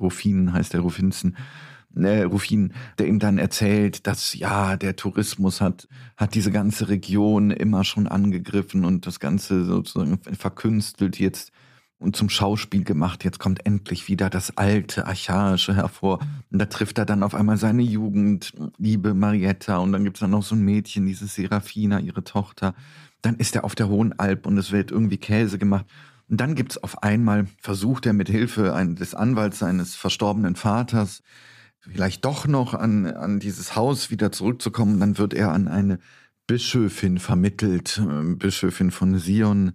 Rufinen 0.00 0.52
heißt 0.52 0.72
der 0.72 0.80
Rufinzen, 0.80 1.36
äh, 1.96 2.22
Rufin, 2.22 2.72
der 2.98 3.06
ihm 3.06 3.18
dann 3.18 3.38
erzählt, 3.38 4.06
dass 4.06 4.34
ja, 4.34 4.76
der 4.76 4.96
Tourismus 4.96 5.60
hat, 5.60 5.88
hat 6.16 6.34
diese 6.34 6.50
ganze 6.50 6.88
Region 6.88 7.50
immer 7.50 7.84
schon 7.84 8.06
angegriffen 8.06 8.84
und 8.84 9.06
das 9.06 9.20
Ganze 9.20 9.64
sozusagen 9.64 10.18
verkünstelt 10.36 11.18
jetzt 11.18 11.52
und 11.98 12.16
zum 12.16 12.28
Schauspiel 12.28 12.84
gemacht. 12.84 13.24
Jetzt 13.24 13.38
kommt 13.38 13.64
endlich 13.64 14.08
wieder 14.08 14.28
das 14.28 14.56
alte, 14.56 15.06
archaische 15.06 15.74
hervor. 15.74 16.18
Und 16.50 16.58
da 16.58 16.66
trifft 16.66 16.98
er 16.98 17.06
dann 17.06 17.22
auf 17.22 17.34
einmal 17.34 17.56
seine 17.56 17.82
Jugend, 17.82 18.52
liebe 18.78 19.14
Marietta. 19.14 19.76
Und 19.76 19.92
dann 19.92 20.04
gibt's 20.04 20.20
dann 20.20 20.30
noch 20.30 20.42
so 20.42 20.54
ein 20.54 20.64
Mädchen, 20.64 21.06
diese 21.06 21.26
Serafina, 21.26 22.00
ihre 22.00 22.24
Tochter. 22.24 22.74
Dann 23.22 23.36
ist 23.36 23.54
er 23.56 23.64
auf 23.64 23.74
der 23.74 23.88
Hohen 23.88 24.18
Alp 24.18 24.46
und 24.46 24.58
es 24.58 24.72
wird 24.72 24.90
irgendwie 24.90 25.18
Käse 25.18 25.58
gemacht. 25.58 25.86
Und 26.28 26.40
dann 26.40 26.54
gibt's 26.54 26.78
auf 26.78 27.02
einmal, 27.02 27.46
versucht 27.60 28.06
er 28.06 28.12
mit 28.12 28.28
Hilfe 28.28 28.74
des 28.98 29.14
Anwalts 29.14 29.58
seines 29.58 29.94
verstorbenen 29.94 30.56
Vaters, 30.56 31.22
vielleicht 31.78 32.24
doch 32.24 32.46
noch 32.46 32.74
an, 32.74 33.06
an 33.06 33.40
dieses 33.40 33.76
Haus 33.76 34.10
wieder 34.10 34.32
zurückzukommen. 34.32 35.00
Dann 35.00 35.18
wird 35.18 35.34
er 35.34 35.52
an 35.52 35.68
eine 35.68 35.98
Bischöfin 36.46 37.18
vermittelt, 37.18 37.98
äh, 37.98 38.34
Bischöfin 38.34 38.90
von 38.90 39.18
Sion, 39.18 39.72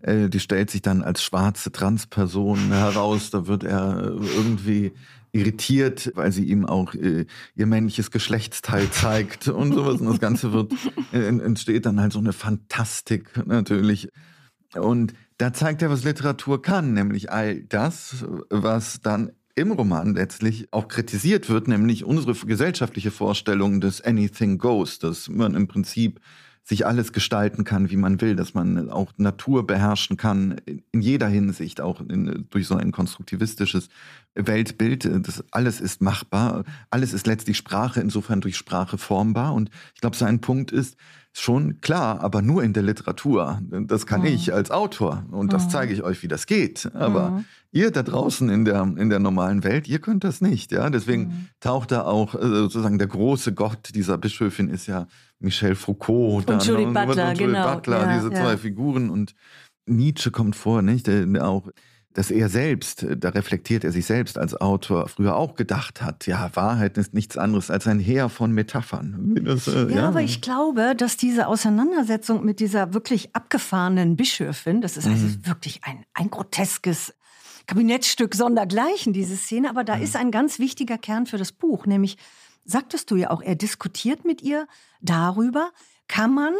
äh, 0.00 0.28
die 0.28 0.40
stellt 0.40 0.70
sich 0.70 0.82
dann 0.82 1.02
als 1.02 1.22
schwarze 1.22 1.72
Transperson 1.72 2.72
heraus. 2.72 3.30
Da 3.30 3.46
wird 3.46 3.64
er 3.64 4.02
irgendwie 4.36 4.92
irritiert, 5.32 6.12
weil 6.14 6.32
sie 6.32 6.44
ihm 6.44 6.64
auch 6.66 6.94
äh, 6.94 7.26
ihr 7.54 7.66
männliches 7.66 8.10
Geschlechtsteil 8.10 8.88
zeigt 8.90 9.48
und 9.48 9.72
sowas. 9.72 10.00
Und 10.00 10.06
das 10.06 10.20
Ganze 10.20 10.52
wird, 10.52 10.72
äh, 11.12 11.26
entsteht 11.26 11.86
dann 11.86 12.00
halt 12.00 12.12
so 12.12 12.18
eine 12.18 12.32
Fantastik 12.32 13.46
natürlich. 13.46 14.08
Und 14.74 15.14
da 15.38 15.52
zeigt 15.52 15.82
er, 15.82 15.90
was 15.90 16.04
Literatur 16.04 16.60
kann, 16.62 16.92
nämlich 16.92 17.30
all 17.30 17.62
das, 17.62 18.26
was 18.50 19.00
dann 19.00 19.32
im 19.54 19.72
Roman 19.72 20.14
letztlich 20.14 20.72
auch 20.72 20.88
kritisiert 20.88 21.48
wird, 21.48 21.68
nämlich 21.68 22.04
unsere 22.04 22.34
gesellschaftliche 22.34 23.10
Vorstellung 23.10 23.80
des 23.80 24.00
Anything 24.00 24.58
Goes, 24.58 24.98
dass 24.98 25.28
man 25.28 25.54
im 25.54 25.66
Prinzip 25.66 26.20
sich 26.68 26.84
alles 26.84 27.14
gestalten 27.14 27.64
kann, 27.64 27.88
wie 27.88 27.96
man 27.96 28.20
will, 28.20 28.36
dass 28.36 28.52
man 28.52 28.90
auch 28.90 29.12
Natur 29.16 29.66
beherrschen 29.66 30.18
kann, 30.18 30.60
in 30.92 31.00
jeder 31.00 31.26
Hinsicht, 31.26 31.80
auch 31.80 32.02
in, 32.02 32.46
durch 32.50 32.66
so 32.66 32.74
ein 32.74 32.92
konstruktivistisches 32.92 33.88
Weltbild. 34.34 35.08
Das 35.26 35.42
alles 35.50 35.80
ist 35.80 36.02
machbar, 36.02 36.64
alles 36.90 37.14
ist 37.14 37.26
letztlich 37.26 37.56
Sprache, 37.56 38.02
insofern 38.02 38.42
durch 38.42 38.58
Sprache 38.58 38.98
formbar. 38.98 39.54
Und 39.54 39.70
ich 39.94 40.02
glaube, 40.02 40.16
sein 40.16 40.42
Punkt 40.42 40.70
ist 40.70 40.98
schon 41.40 41.80
klar, 41.80 42.20
aber 42.20 42.42
nur 42.42 42.62
in 42.62 42.72
der 42.72 42.82
Literatur. 42.82 43.60
Das 43.70 44.06
kann 44.06 44.20
mhm. 44.20 44.26
ich 44.26 44.52
als 44.52 44.70
Autor 44.70 45.24
und 45.30 45.52
das 45.52 45.66
mhm. 45.66 45.70
zeige 45.70 45.92
ich 45.92 46.02
euch, 46.02 46.22
wie 46.22 46.28
das 46.28 46.46
geht. 46.46 46.90
Aber 46.94 47.30
mhm. 47.30 47.44
ihr 47.72 47.90
da 47.90 48.02
draußen 48.02 48.48
in 48.48 48.64
der, 48.64 48.82
in 48.96 49.10
der 49.10 49.18
normalen 49.18 49.64
Welt, 49.64 49.88
ihr 49.88 49.98
könnt 49.98 50.24
das 50.24 50.40
nicht. 50.40 50.72
Ja, 50.72 50.88
deswegen 50.90 51.48
taucht 51.60 51.92
da 51.92 52.02
auch 52.02 52.34
äh, 52.34 52.38
sozusagen 52.38 52.98
der 52.98 53.08
große 53.08 53.54
Gott 53.54 53.94
dieser 53.94 54.18
Bischöfin 54.18 54.68
ist 54.68 54.86
ja 54.86 55.06
Michel 55.38 55.74
Foucault. 55.74 56.50
Und 56.50 56.64
Julie 56.64 56.86
ne? 56.86 56.92
Butler, 56.92 57.30
und 57.30 57.38
Julie 57.38 57.54
genau. 57.54 57.74
Butler, 57.74 58.00
ja, 58.02 58.14
diese 58.14 58.32
ja. 58.32 58.42
zwei 58.42 58.56
Figuren 58.56 59.10
und 59.10 59.34
Nietzsche 59.86 60.30
kommt 60.30 60.56
vor, 60.56 60.82
nicht? 60.82 61.06
Der, 61.06 61.26
auch 61.46 61.68
dass 62.18 62.32
er 62.32 62.48
selbst, 62.48 63.06
da 63.16 63.28
reflektiert 63.28 63.84
er 63.84 63.92
sich 63.92 64.04
selbst 64.04 64.38
als 64.38 64.60
Autor, 64.60 65.06
früher 65.06 65.36
auch 65.36 65.54
gedacht 65.54 66.02
hat, 66.02 66.26
ja, 66.26 66.50
Wahrheit 66.54 66.98
ist 66.98 67.14
nichts 67.14 67.38
anderes 67.38 67.70
als 67.70 67.86
ein 67.86 68.00
Heer 68.00 68.28
von 68.28 68.50
Metaphern. 68.50 69.36
Das, 69.44 69.68
äh, 69.68 69.84
ja, 69.84 69.88
ja, 69.88 70.08
aber 70.08 70.20
ich 70.20 70.40
glaube, 70.40 70.96
dass 70.96 71.16
diese 71.16 71.46
Auseinandersetzung 71.46 72.44
mit 72.44 72.58
dieser 72.58 72.92
wirklich 72.92 73.36
abgefahrenen 73.36 74.16
Bischöfin, 74.16 74.80
das 74.80 74.96
ist 74.96 75.06
also 75.06 75.26
mhm. 75.26 75.46
wirklich 75.46 75.84
ein, 75.84 76.04
ein 76.12 76.28
groteskes 76.28 77.14
Kabinettstück 77.68 78.34
sondergleichen, 78.34 79.12
diese 79.12 79.36
Szene, 79.36 79.70
aber 79.70 79.84
da 79.84 79.94
mhm. 79.94 80.02
ist 80.02 80.16
ein 80.16 80.32
ganz 80.32 80.58
wichtiger 80.58 80.98
Kern 80.98 81.26
für 81.26 81.38
das 81.38 81.52
Buch, 81.52 81.86
nämlich 81.86 82.16
sagtest 82.64 83.12
du 83.12 83.14
ja 83.16 83.30
auch, 83.30 83.42
er 83.42 83.54
diskutiert 83.54 84.24
mit 84.24 84.42
ihr 84.42 84.66
darüber, 85.00 85.70
kann 86.08 86.34
man, 86.34 86.54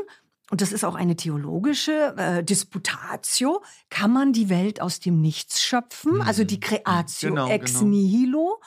und 0.50 0.61
das 0.61 0.72
ist 0.72 0.84
auch 0.84 0.94
eine 0.94 1.16
theologische 1.16 2.14
äh, 2.16 2.44
Disputatio, 2.44 3.62
kann 3.90 4.12
man 4.12 4.32
die 4.32 4.48
Welt 4.48 4.80
aus 4.80 5.00
dem 5.00 5.20
Nichts 5.20 5.62
schöpfen, 5.62 6.16
mhm. 6.16 6.20
also 6.22 6.44
die 6.44 6.61
Creatio 6.61 7.30
genau, 7.30 7.48
ex 7.48 7.74
genau. 7.74 7.87
nihilo, 7.87 8.61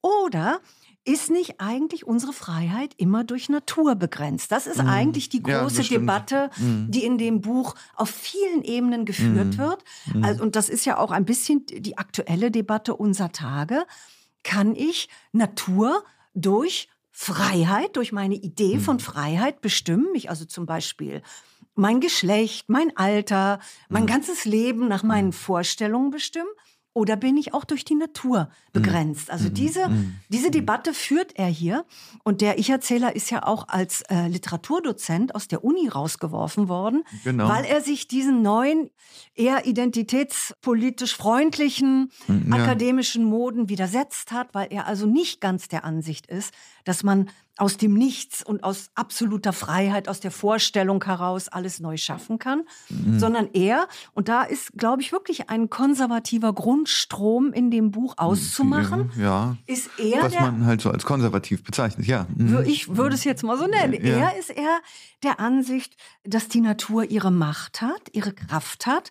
oder 0.00 0.60
ist 1.04 1.30
nicht 1.30 1.58
eigentlich 1.58 2.06
unsere 2.06 2.34
Freiheit 2.34 2.92
immer 2.98 3.24
durch 3.24 3.48
Natur 3.48 3.94
begrenzt? 3.94 4.52
Das 4.52 4.66
ist 4.66 4.82
mhm. 4.82 4.88
eigentlich 4.88 5.28
die 5.30 5.42
große 5.42 5.82
ja, 5.82 5.98
Debatte, 5.98 6.50
mhm. 6.56 6.90
die 6.90 7.04
in 7.04 7.16
dem 7.16 7.40
Buch 7.40 7.74
auf 7.94 8.10
vielen 8.10 8.62
Ebenen 8.62 9.06
geführt 9.06 9.54
mhm. 9.54 9.58
wird. 9.58 9.84
Mhm. 10.12 10.24
Also, 10.24 10.42
und 10.42 10.54
das 10.54 10.68
ist 10.68 10.84
ja 10.84 10.98
auch 10.98 11.10
ein 11.10 11.24
bisschen 11.24 11.64
die 11.66 11.96
aktuelle 11.96 12.50
Debatte 12.50 12.94
unserer 12.94 13.32
Tage. 13.32 13.84
Kann 14.44 14.76
ich 14.76 15.08
Natur 15.32 16.04
durch 16.34 16.88
Freiheit, 17.20 17.96
durch 17.96 18.12
meine 18.12 18.36
Idee 18.36 18.76
mhm. 18.76 18.80
von 18.80 19.00
Freiheit 19.00 19.60
bestimmen, 19.60 20.06
mich 20.12 20.30
also 20.30 20.44
zum 20.44 20.66
Beispiel 20.66 21.20
mein 21.74 21.98
Geschlecht, 21.98 22.68
mein 22.68 22.96
Alter, 22.96 23.58
mein 23.88 24.04
mhm. 24.04 24.06
ganzes 24.06 24.44
Leben 24.44 24.86
nach 24.86 25.02
meinen 25.02 25.32
Vorstellungen 25.32 26.12
bestimmen? 26.12 26.46
Oder 26.94 27.16
bin 27.16 27.36
ich 27.36 27.54
auch 27.54 27.64
durch 27.64 27.84
die 27.84 27.94
Natur 27.94 28.50
begrenzt? 28.72 29.30
Also 29.30 29.48
mhm. 29.48 29.54
diese, 29.54 29.88
mhm. 29.88 30.16
diese 30.30 30.50
Debatte 30.50 30.92
führt 30.92 31.36
er 31.36 31.46
hier. 31.46 31.84
Und 32.24 32.40
der 32.40 32.58
Ich-Erzähler 32.58 33.14
ist 33.14 33.30
ja 33.30 33.44
auch 33.44 33.68
als 33.68 34.02
äh, 34.02 34.26
Literaturdozent 34.26 35.34
aus 35.34 35.46
der 35.46 35.62
Uni 35.62 35.86
rausgeworfen 35.86 36.68
worden, 36.68 37.04
genau. 37.22 37.48
weil 37.48 37.64
er 37.64 37.82
sich 37.82 38.08
diesen 38.08 38.42
neuen, 38.42 38.90
eher 39.34 39.66
identitätspolitisch 39.66 41.14
freundlichen 41.14 42.10
mhm, 42.26 42.52
ja. 42.52 42.64
akademischen 42.64 43.24
Moden 43.24 43.68
widersetzt 43.68 44.32
hat, 44.32 44.52
weil 44.52 44.68
er 44.70 44.86
also 44.86 45.06
nicht 45.06 45.40
ganz 45.40 45.68
der 45.68 45.84
Ansicht 45.84 46.26
ist, 46.26 46.52
dass 46.88 47.04
man 47.04 47.28
aus 47.58 47.76
dem 47.76 47.92
Nichts 47.92 48.42
und 48.42 48.64
aus 48.64 48.88
absoluter 48.94 49.52
Freiheit, 49.52 50.08
aus 50.08 50.20
der 50.20 50.30
Vorstellung 50.30 51.04
heraus 51.04 51.48
alles 51.48 51.80
neu 51.80 51.98
schaffen 51.98 52.38
kann, 52.38 52.62
mhm. 52.88 53.18
sondern 53.18 53.50
er, 53.52 53.88
und 54.14 54.28
da 54.28 54.42
ist, 54.42 54.72
glaube 54.78 55.02
ich, 55.02 55.12
wirklich 55.12 55.50
ein 55.50 55.68
konservativer 55.68 56.54
Grundstrom 56.54 57.52
in 57.52 57.70
dem 57.70 57.90
Buch 57.90 58.14
auszumachen, 58.16 59.10
ja. 59.18 59.56
ist 59.66 59.90
er. 59.98 60.22
Was 60.22 60.32
der, 60.32 60.40
man 60.40 60.64
halt 60.64 60.80
so 60.80 60.90
als 60.90 61.04
konservativ 61.04 61.62
bezeichnet, 61.62 62.06
ja. 62.06 62.26
Mhm. 62.34 62.62
Ich 62.64 62.96
würde 62.96 63.16
es 63.16 63.24
jetzt 63.24 63.42
mal 63.42 63.58
so 63.58 63.66
nennen. 63.66 63.94
Ja. 64.02 64.30
Er 64.30 64.38
ist 64.38 64.50
eher 64.50 64.78
der 65.22 65.40
Ansicht, 65.40 65.94
dass 66.24 66.48
die 66.48 66.62
Natur 66.62 67.10
ihre 67.10 67.30
Macht 67.30 67.82
hat, 67.82 68.08
ihre 68.12 68.32
Kraft 68.32 68.86
hat 68.86 69.10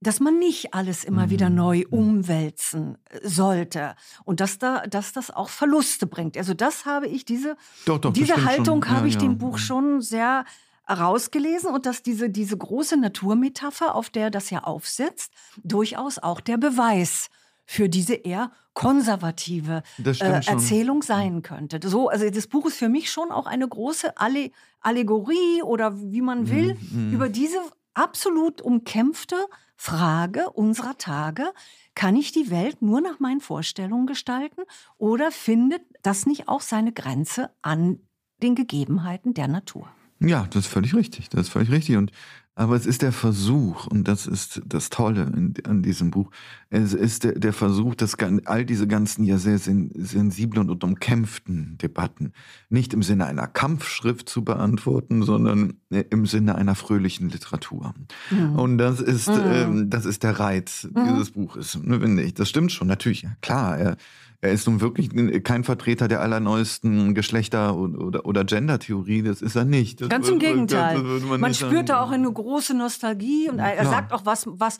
dass 0.00 0.20
man 0.20 0.38
nicht 0.38 0.74
alles 0.74 1.04
immer 1.04 1.26
mhm. 1.26 1.30
wieder 1.30 1.50
neu 1.50 1.78
mhm. 1.78 1.98
umwälzen 1.98 2.98
äh, 3.10 3.26
sollte 3.26 3.94
und 4.24 4.40
dass 4.40 4.58
da, 4.58 4.82
dass 4.86 5.12
das 5.12 5.30
auch 5.30 5.48
Verluste 5.48 6.06
bringt. 6.06 6.36
Also 6.36 6.54
das 6.54 6.86
habe 6.86 7.06
ich 7.06 7.24
diese, 7.24 7.56
doch, 7.84 7.98
doch, 7.98 8.12
diese 8.12 8.44
Haltung 8.44 8.84
schon. 8.84 8.94
habe 8.94 9.08
ja, 9.08 9.08
ich 9.08 9.14
ja. 9.14 9.20
dem 9.20 9.38
Buch 9.38 9.54
mhm. 9.54 9.58
schon 9.58 10.00
sehr 10.00 10.44
herausgelesen 10.86 11.70
und 11.70 11.84
dass 11.84 12.02
diese, 12.02 12.30
diese 12.30 12.56
große 12.56 12.96
Naturmetapher, 12.96 13.94
auf 13.94 14.08
der 14.08 14.30
das 14.30 14.50
ja 14.50 14.64
aufsetzt, 14.64 15.32
durchaus 15.62 16.18
auch 16.18 16.40
der 16.40 16.56
Beweis 16.56 17.28
für 17.66 17.90
diese 17.90 18.14
eher 18.14 18.50
konservative 18.72 19.82
äh, 20.02 20.42
Erzählung 20.46 21.02
sein 21.02 21.42
könnte. 21.42 21.80
So, 21.86 22.08
also 22.08 22.30
das 22.30 22.46
Buch 22.46 22.64
ist 22.66 22.78
für 22.78 22.88
mich 22.88 23.10
schon 23.10 23.30
auch 23.30 23.46
eine 23.46 23.68
große 23.68 24.16
Alle 24.16 24.50
Allegorie 24.80 25.62
oder 25.62 26.00
wie 26.00 26.22
man 26.22 26.48
will 26.48 26.78
mhm. 26.92 27.12
über 27.12 27.28
diese 27.28 27.58
absolut 27.98 28.62
umkämpfte 28.62 29.36
Frage 29.76 30.50
unserer 30.50 30.96
Tage. 30.98 31.52
Kann 31.94 32.16
ich 32.16 32.32
die 32.32 32.50
Welt 32.50 32.80
nur 32.80 33.00
nach 33.00 33.18
meinen 33.18 33.40
Vorstellungen 33.40 34.06
gestalten 34.06 34.62
oder 34.96 35.30
findet 35.30 35.82
das 36.02 36.26
nicht 36.26 36.48
auch 36.48 36.60
seine 36.60 36.92
Grenze 36.92 37.50
an 37.60 38.00
den 38.42 38.54
Gegebenheiten 38.54 39.34
der 39.34 39.48
Natur? 39.48 39.88
Ja, 40.20 40.46
das 40.50 40.66
ist 40.66 40.72
völlig 40.72 40.94
richtig. 40.94 41.28
Das 41.28 41.42
ist 41.42 41.48
völlig 41.50 41.70
richtig. 41.70 41.96
Und 41.96 42.12
aber 42.58 42.74
es 42.74 42.86
ist 42.86 43.02
der 43.02 43.12
Versuch, 43.12 43.86
und 43.86 44.08
das 44.08 44.26
ist 44.26 44.62
das 44.66 44.90
Tolle 44.90 45.22
in, 45.22 45.54
an 45.64 45.80
diesem 45.80 46.10
Buch, 46.10 46.28
es 46.70 46.92
ist 46.92 47.22
der, 47.22 47.38
der 47.38 47.52
Versuch, 47.52 47.94
dass 47.94 48.16
all 48.46 48.64
diese 48.64 48.88
ganzen 48.88 49.22
ja 49.22 49.38
sehr 49.38 49.58
sen, 49.58 49.92
sensiblen 49.94 50.68
und 50.68 50.82
umkämpften 50.82 51.78
Debatten 51.78 52.32
nicht 52.68 52.94
im 52.94 53.04
Sinne 53.04 53.26
einer 53.26 53.46
Kampfschrift 53.46 54.28
zu 54.28 54.42
beantworten, 54.42 55.22
sondern 55.22 55.74
äh, 55.90 56.02
im 56.10 56.26
Sinne 56.26 56.56
einer 56.56 56.74
fröhlichen 56.74 57.28
Literatur. 57.28 57.94
Mhm. 58.32 58.58
Und 58.58 58.78
das 58.78 59.00
ist, 59.00 59.28
mhm. 59.28 59.42
ähm, 59.44 59.90
das 59.90 60.04
ist 60.04 60.24
der 60.24 60.40
Reiz 60.40 60.88
mhm. 60.92 61.04
dieses 61.10 61.30
Buches, 61.30 61.78
finde 61.80 62.24
ich. 62.24 62.34
Das 62.34 62.48
stimmt 62.48 62.72
schon, 62.72 62.88
natürlich, 62.88 63.22
ja, 63.22 63.36
klar. 63.40 63.78
Er, 63.78 63.96
er 64.40 64.52
ist 64.52 64.68
nun 64.68 64.80
wirklich 64.80 65.10
kein 65.42 65.64
Vertreter 65.64 66.06
der 66.06 66.20
allerneuesten 66.20 67.14
Geschlechter- 67.14 67.74
oder, 67.76 68.24
oder 68.24 68.44
Gender-Theorie, 68.44 69.22
das 69.22 69.42
ist 69.42 69.56
er 69.56 69.64
nicht. 69.64 70.00
Das 70.00 70.08
Ganz 70.08 70.28
im 70.28 70.38
Gegenteil. 70.38 70.98
man, 70.98 71.40
man 71.40 71.54
spürt 71.54 71.88
da 71.88 72.02
auch 72.02 72.12
eine 72.12 72.30
große 72.30 72.72
Nostalgie 72.74 73.50
und 73.50 73.58
er, 73.58 73.74
er 73.74 73.86
sagt 73.86 74.12
auch 74.12 74.26
was, 74.26 74.44
was 74.46 74.78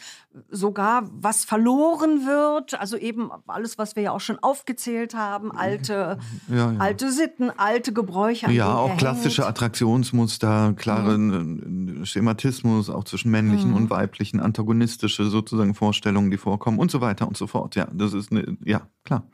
sogar 0.48 1.08
was 1.12 1.44
verloren 1.44 2.24
wird. 2.24 2.78
Also 2.78 2.96
eben 2.96 3.30
alles, 3.48 3.78
was 3.78 3.96
wir 3.96 4.04
ja 4.04 4.12
auch 4.12 4.20
schon 4.20 4.38
aufgezählt 4.38 5.14
haben, 5.14 5.50
alte, 5.50 6.18
ja, 6.48 6.72
ja. 6.72 6.78
alte 6.78 7.10
Sitten, 7.10 7.50
alte 7.50 7.92
Gebräuche. 7.92 8.52
Ja, 8.52 8.76
auch 8.76 8.96
klassische 8.96 9.42
hängt. 9.42 9.50
Attraktionsmuster, 9.50 10.74
klaren 10.76 11.96
mhm. 11.98 12.04
Schematismus, 12.04 12.90
auch 12.90 13.02
zwischen 13.02 13.32
männlichen 13.32 13.70
mhm. 13.70 13.76
und 13.76 13.90
weiblichen, 13.90 14.38
antagonistische 14.38 15.24
sozusagen 15.24 15.74
Vorstellungen, 15.74 16.30
die 16.30 16.38
vorkommen 16.38 16.78
und 16.78 16.92
so 16.92 17.00
weiter 17.00 17.26
und 17.26 17.36
so 17.36 17.48
fort. 17.48 17.74
Ja, 17.74 17.88
das 17.92 18.12
ist 18.12 18.30
eine, 18.30 18.56
ja, 18.64 18.82
klar. 19.04 19.24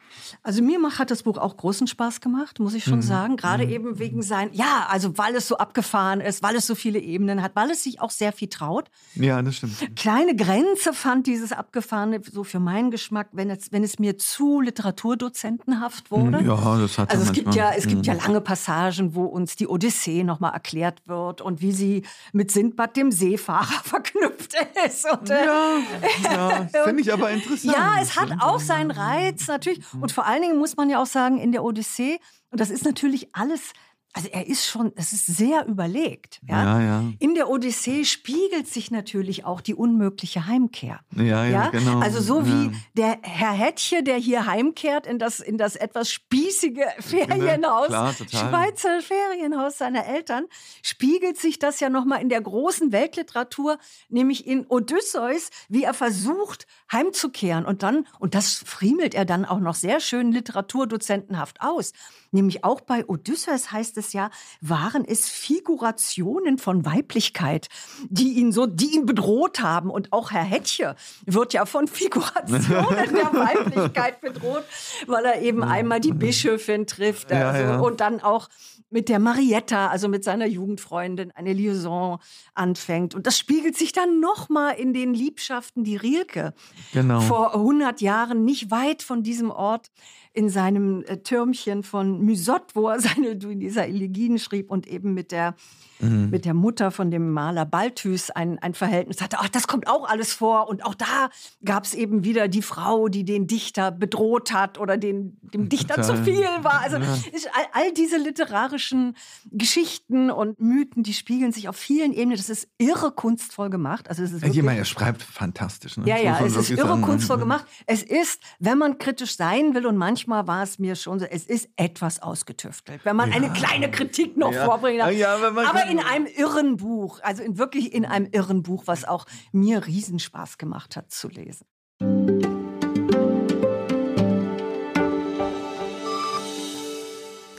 Also 0.42 0.62
mir 0.62 0.78
hat 0.98 1.10
das 1.10 1.22
Buch 1.22 1.38
auch 1.38 1.56
großen 1.56 1.86
Spaß 1.86 2.20
gemacht, 2.20 2.60
muss 2.60 2.74
ich 2.74 2.84
schon 2.84 2.96
mhm. 2.96 3.02
sagen. 3.02 3.36
Gerade 3.36 3.64
mhm. 3.64 3.72
eben 3.72 3.98
wegen 3.98 4.22
sein, 4.22 4.50
ja, 4.52 4.86
also 4.90 5.16
weil 5.16 5.34
es 5.34 5.48
so 5.48 5.56
abgefahren 5.56 6.20
ist, 6.20 6.42
weil 6.42 6.56
es 6.56 6.66
so 6.66 6.74
viele 6.74 6.98
Ebenen 6.98 7.42
hat, 7.42 7.52
weil 7.54 7.70
es 7.70 7.82
sich 7.82 8.00
auch 8.00 8.10
sehr 8.10 8.32
viel 8.32 8.48
traut. 8.48 8.90
Ja, 9.14 9.40
das 9.42 9.56
stimmt. 9.56 9.96
Kleine 9.96 10.36
Grenze 10.36 10.92
fand 10.92 11.26
dieses 11.26 11.52
Abgefahrene 11.52 12.20
so 12.30 12.44
für 12.44 12.60
meinen 12.60 12.90
Geschmack, 12.90 13.28
wenn 13.32 13.50
es, 13.50 13.72
wenn 13.72 13.84
es 13.84 13.98
mir 13.98 14.18
zu 14.18 14.60
literaturdozentenhaft 14.60 16.10
wurde. 16.10 16.40
Mhm, 16.40 16.46
ja, 16.48 16.78
das 16.78 16.98
hat 16.98 17.10
Also 17.10 17.24
es 17.24 17.32
gibt 17.32 17.54
ja, 17.54 17.72
es 17.72 17.86
gibt 17.86 18.06
ja 18.06 18.14
mhm. 18.14 18.20
lange 18.20 18.40
Passagen, 18.40 19.14
wo 19.14 19.24
uns 19.24 19.56
die 19.56 19.68
Odyssee 19.68 20.24
nochmal 20.24 20.52
erklärt 20.52 21.02
wird 21.06 21.40
und 21.40 21.60
wie 21.60 21.72
sie 21.72 22.02
mit 22.32 22.50
Sindbad 22.50 22.96
dem 22.96 23.10
Seefahrer 23.10 23.64
verknüpft 23.84 24.54
ist. 24.86 25.06
Und, 25.10 25.28
ja, 25.28 25.78
ja 26.22 26.68
finde 26.84 27.02
ich 27.02 27.12
aber 27.12 27.30
interessant. 27.30 27.74
Ja, 27.74 27.96
es 28.00 28.16
hat 28.18 28.30
auch 28.40 28.60
seinen 28.60 28.90
Reiz 28.90 29.46
natürlich. 29.48 29.80
Und 30.00 30.03
vor 30.12 30.26
allen 30.26 30.42
Dingen 30.42 30.58
muss 30.58 30.76
man 30.76 30.90
ja 30.90 31.00
auch 31.00 31.06
sagen, 31.06 31.38
in 31.38 31.52
der 31.52 31.64
Odyssee, 31.64 32.18
und 32.50 32.60
das 32.60 32.70
ist 32.70 32.84
natürlich 32.84 33.34
alles 33.34 33.72
also 34.16 34.28
er 34.28 34.46
ist 34.46 34.64
schon, 34.66 34.92
es 34.94 35.12
ist 35.12 35.26
sehr 35.26 35.66
überlegt. 35.66 36.40
Ja? 36.48 36.78
ja? 36.78 36.80
Ja, 36.80 37.04
In 37.18 37.34
der 37.34 37.50
Odyssee 37.50 38.04
spiegelt 38.04 38.68
sich 38.68 38.92
natürlich 38.92 39.44
auch 39.44 39.60
die 39.60 39.74
unmögliche 39.74 40.46
Heimkehr. 40.46 41.00
Ja, 41.16 41.24
ja, 41.24 41.44
ja? 41.46 41.70
genau. 41.70 41.98
Also 41.98 42.20
so 42.20 42.46
wie 42.46 42.70
der 42.94 43.18
Herr 43.22 43.50
Hettche, 43.50 44.04
der 44.04 44.16
hier 44.16 44.46
heimkehrt 44.46 45.08
in 45.08 45.18
das, 45.18 45.40
in 45.40 45.58
das 45.58 45.74
etwas 45.74 46.12
spießige 46.12 46.86
Ferienhaus, 47.00 47.88
Klar, 47.88 48.14
Schweizer 48.14 49.00
Ferienhaus 49.02 49.78
seiner 49.78 50.06
Eltern, 50.06 50.44
spiegelt 50.82 51.36
sich 51.36 51.58
das 51.58 51.80
ja 51.80 51.88
nochmal 51.88 52.22
in 52.22 52.28
der 52.28 52.40
großen 52.40 52.92
Weltliteratur, 52.92 53.78
nämlich 54.08 54.46
in 54.46 54.64
Odysseus, 54.68 55.50
wie 55.68 55.82
er 55.82 55.94
versucht, 55.94 56.68
heimzukehren. 56.92 57.66
Und 57.66 57.82
dann, 57.82 58.06
und 58.20 58.36
das 58.36 58.62
friemelt 58.64 59.12
er 59.14 59.24
dann 59.24 59.44
auch 59.44 59.58
noch 59.58 59.74
sehr 59.74 59.98
schön 59.98 60.30
literaturdozentenhaft 60.30 61.60
aus. 61.60 61.92
Nämlich 62.34 62.64
auch 62.64 62.80
bei 62.80 63.06
Odysseus 63.06 63.70
heißt 63.70 63.96
es 63.96 64.12
ja, 64.12 64.28
waren 64.60 65.04
es 65.04 65.28
Figurationen 65.28 66.58
von 66.58 66.84
Weiblichkeit, 66.84 67.68
die 68.08 68.32
ihn 68.32 68.50
so, 68.50 68.66
die 68.66 68.92
ihn 68.96 69.06
bedroht 69.06 69.60
haben. 69.60 69.88
Und 69.88 70.12
auch 70.12 70.32
Herr 70.32 70.42
Hettche 70.42 70.96
wird 71.26 71.52
ja 71.52 71.64
von 71.64 71.86
Figurationen 71.86 73.14
der 73.14 73.32
Weiblichkeit 73.32 74.20
bedroht, 74.20 74.64
weil 75.06 75.24
er 75.24 75.42
eben 75.42 75.62
einmal 75.62 76.00
die 76.00 76.12
Bischöfin 76.12 76.88
trifft 76.88 77.30
also, 77.30 77.62
ja, 77.62 77.70
ja. 77.74 77.78
und 77.78 78.00
dann 78.00 78.20
auch 78.20 78.48
mit 78.90 79.08
der 79.08 79.20
Marietta, 79.20 79.88
also 79.88 80.08
mit 80.08 80.24
seiner 80.24 80.46
Jugendfreundin, 80.46 81.30
eine 81.36 81.52
Liaison 81.52 82.18
anfängt. 82.54 83.14
Und 83.14 83.28
das 83.28 83.38
spiegelt 83.38 83.76
sich 83.76 83.92
dann 83.92 84.18
nochmal 84.18 84.74
in 84.74 84.92
den 84.92 85.14
Liebschaften, 85.14 85.84
die 85.84 85.96
Rilke 85.96 86.52
genau. 86.92 87.20
vor 87.20 87.54
100 87.54 88.00
Jahren 88.00 88.44
nicht 88.44 88.72
weit 88.72 89.02
von 89.02 89.22
diesem 89.22 89.52
Ort 89.52 89.92
in 90.34 90.48
seinem 90.48 91.04
äh, 91.06 91.18
Türmchen 91.18 91.82
von 91.82 92.20
Mysot, 92.20 92.74
wo 92.74 92.88
er 92.88 93.00
seine 93.00 93.36
Duinisa 93.36 93.82
Elegien 93.82 94.38
schrieb 94.38 94.70
und 94.70 94.86
eben 94.86 95.14
mit 95.14 95.32
der 95.32 95.54
mhm. 96.00 96.30
mit 96.30 96.44
der 96.44 96.54
Mutter 96.54 96.90
von 96.90 97.10
dem 97.10 97.30
Maler 97.32 97.64
Balthus 97.64 98.30
ein, 98.30 98.58
ein 98.58 98.74
Verhältnis 98.74 99.20
hatte. 99.20 99.38
Ach, 99.40 99.48
das 99.48 99.66
kommt 99.66 99.88
auch 99.88 100.08
alles 100.08 100.32
vor. 100.32 100.68
Und 100.68 100.84
auch 100.84 100.94
da 100.94 101.30
gab 101.64 101.84
es 101.84 101.94
eben 101.94 102.24
wieder 102.24 102.48
die 102.48 102.62
Frau, 102.62 103.08
die 103.08 103.24
den 103.24 103.46
Dichter 103.46 103.90
bedroht 103.90 104.52
hat 104.52 104.78
oder 104.78 104.96
den, 104.96 105.38
dem 105.42 105.68
Dichter 105.68 105.96
Total. 105.96 106.16
zu 106.16 106.24
viel 106.24 106.44
war. 106.62 106.80
Also 106.80 106.98
ja. 106.98 107.06
all, 107.54 107.66
all, 107.72 107.92
diese 107.92 108.16
literarischen 108.16 109.16
Geschichten 109.50 110.30
und 110.30 110.60
Mythen, 110.60 111.02
die 111.02 111.14
spiegeln 111.14 111.52
sich 111.52 111.68
auf 111.68 111.76
vielen 111.76 112.12
Ebenen. 112.12 112.36
Das 112.36 112.50
ist 112.50 112.68
irre 112.78 113.12
kunstvoll 113.12 113.70
gemacht. 113.70 114.08
Also 114.08 114.22
es 114.22 114.32
ist 114.32 114.42
wirklich, 114.42 114.56
Jemand, 114.56 114.78
er 114.78 114.84
schreibt 114.84 115.22
fantastisch. 115.22 115.96
Ne? 115.96 116.08
Ja, 116.08 116.18
ja, 116.18 116.44
es 116.44 116.56
ist 116.56 116.70
irre 116.70 116.88
sagen. 116.88 117.02
kunstvoll 117.02 117.38
gemacht. 117.38 117.66
Es 117.86 118.02
ist, 118.02 118.42
wenn 118.58 118.78
man 118.78 118.98
kritisch 118.98 119.36
sein 119.36 119.74
will, 119.74 119.86
und 119.86 119.96
manchmal 119.96 120.23
war 120.28 120.62
es 120.62 120.78
mir 120.78 120.96
schon 120.96 121.18
so, 121.18 121.26
es 121.26 121.46
ist 121.46 121.68
etwas 121.76 122.22
ausgetüftelt. 122.22 123.04
Wenn 123.04 123.16
man 123.16 123.30
ja. 123.30 123.36
eine 123.36 123.52
kleine 123.52 123.90
Kritik 123.90 124.36
noch 124.36 124.52
ja. 124.52 124.64
vorbringt. 124.64 124.98
Ja, 125.16 125.36
aber 125.36 125.86
in 125.90 125.98
einem 125.98 126.26
irren 126.26 126.76
Buch, 126.76 127.20
also 127.22 127.42
in 127.42 127.58
wirklich 127.58 127.92
in 127.92 128.04
einem 128.04 128.28
irren 128.32 128.62
Buch, 128.62 128.84
was 128.86 129.04
auch 129.04 129.26
mir 129.52 129.86
Riesenspaß 129.86 130.58
gemacht 130.58 130.96
hat 130.96 131.10
zu 131.10 131.28
lesen. 131.28 131.66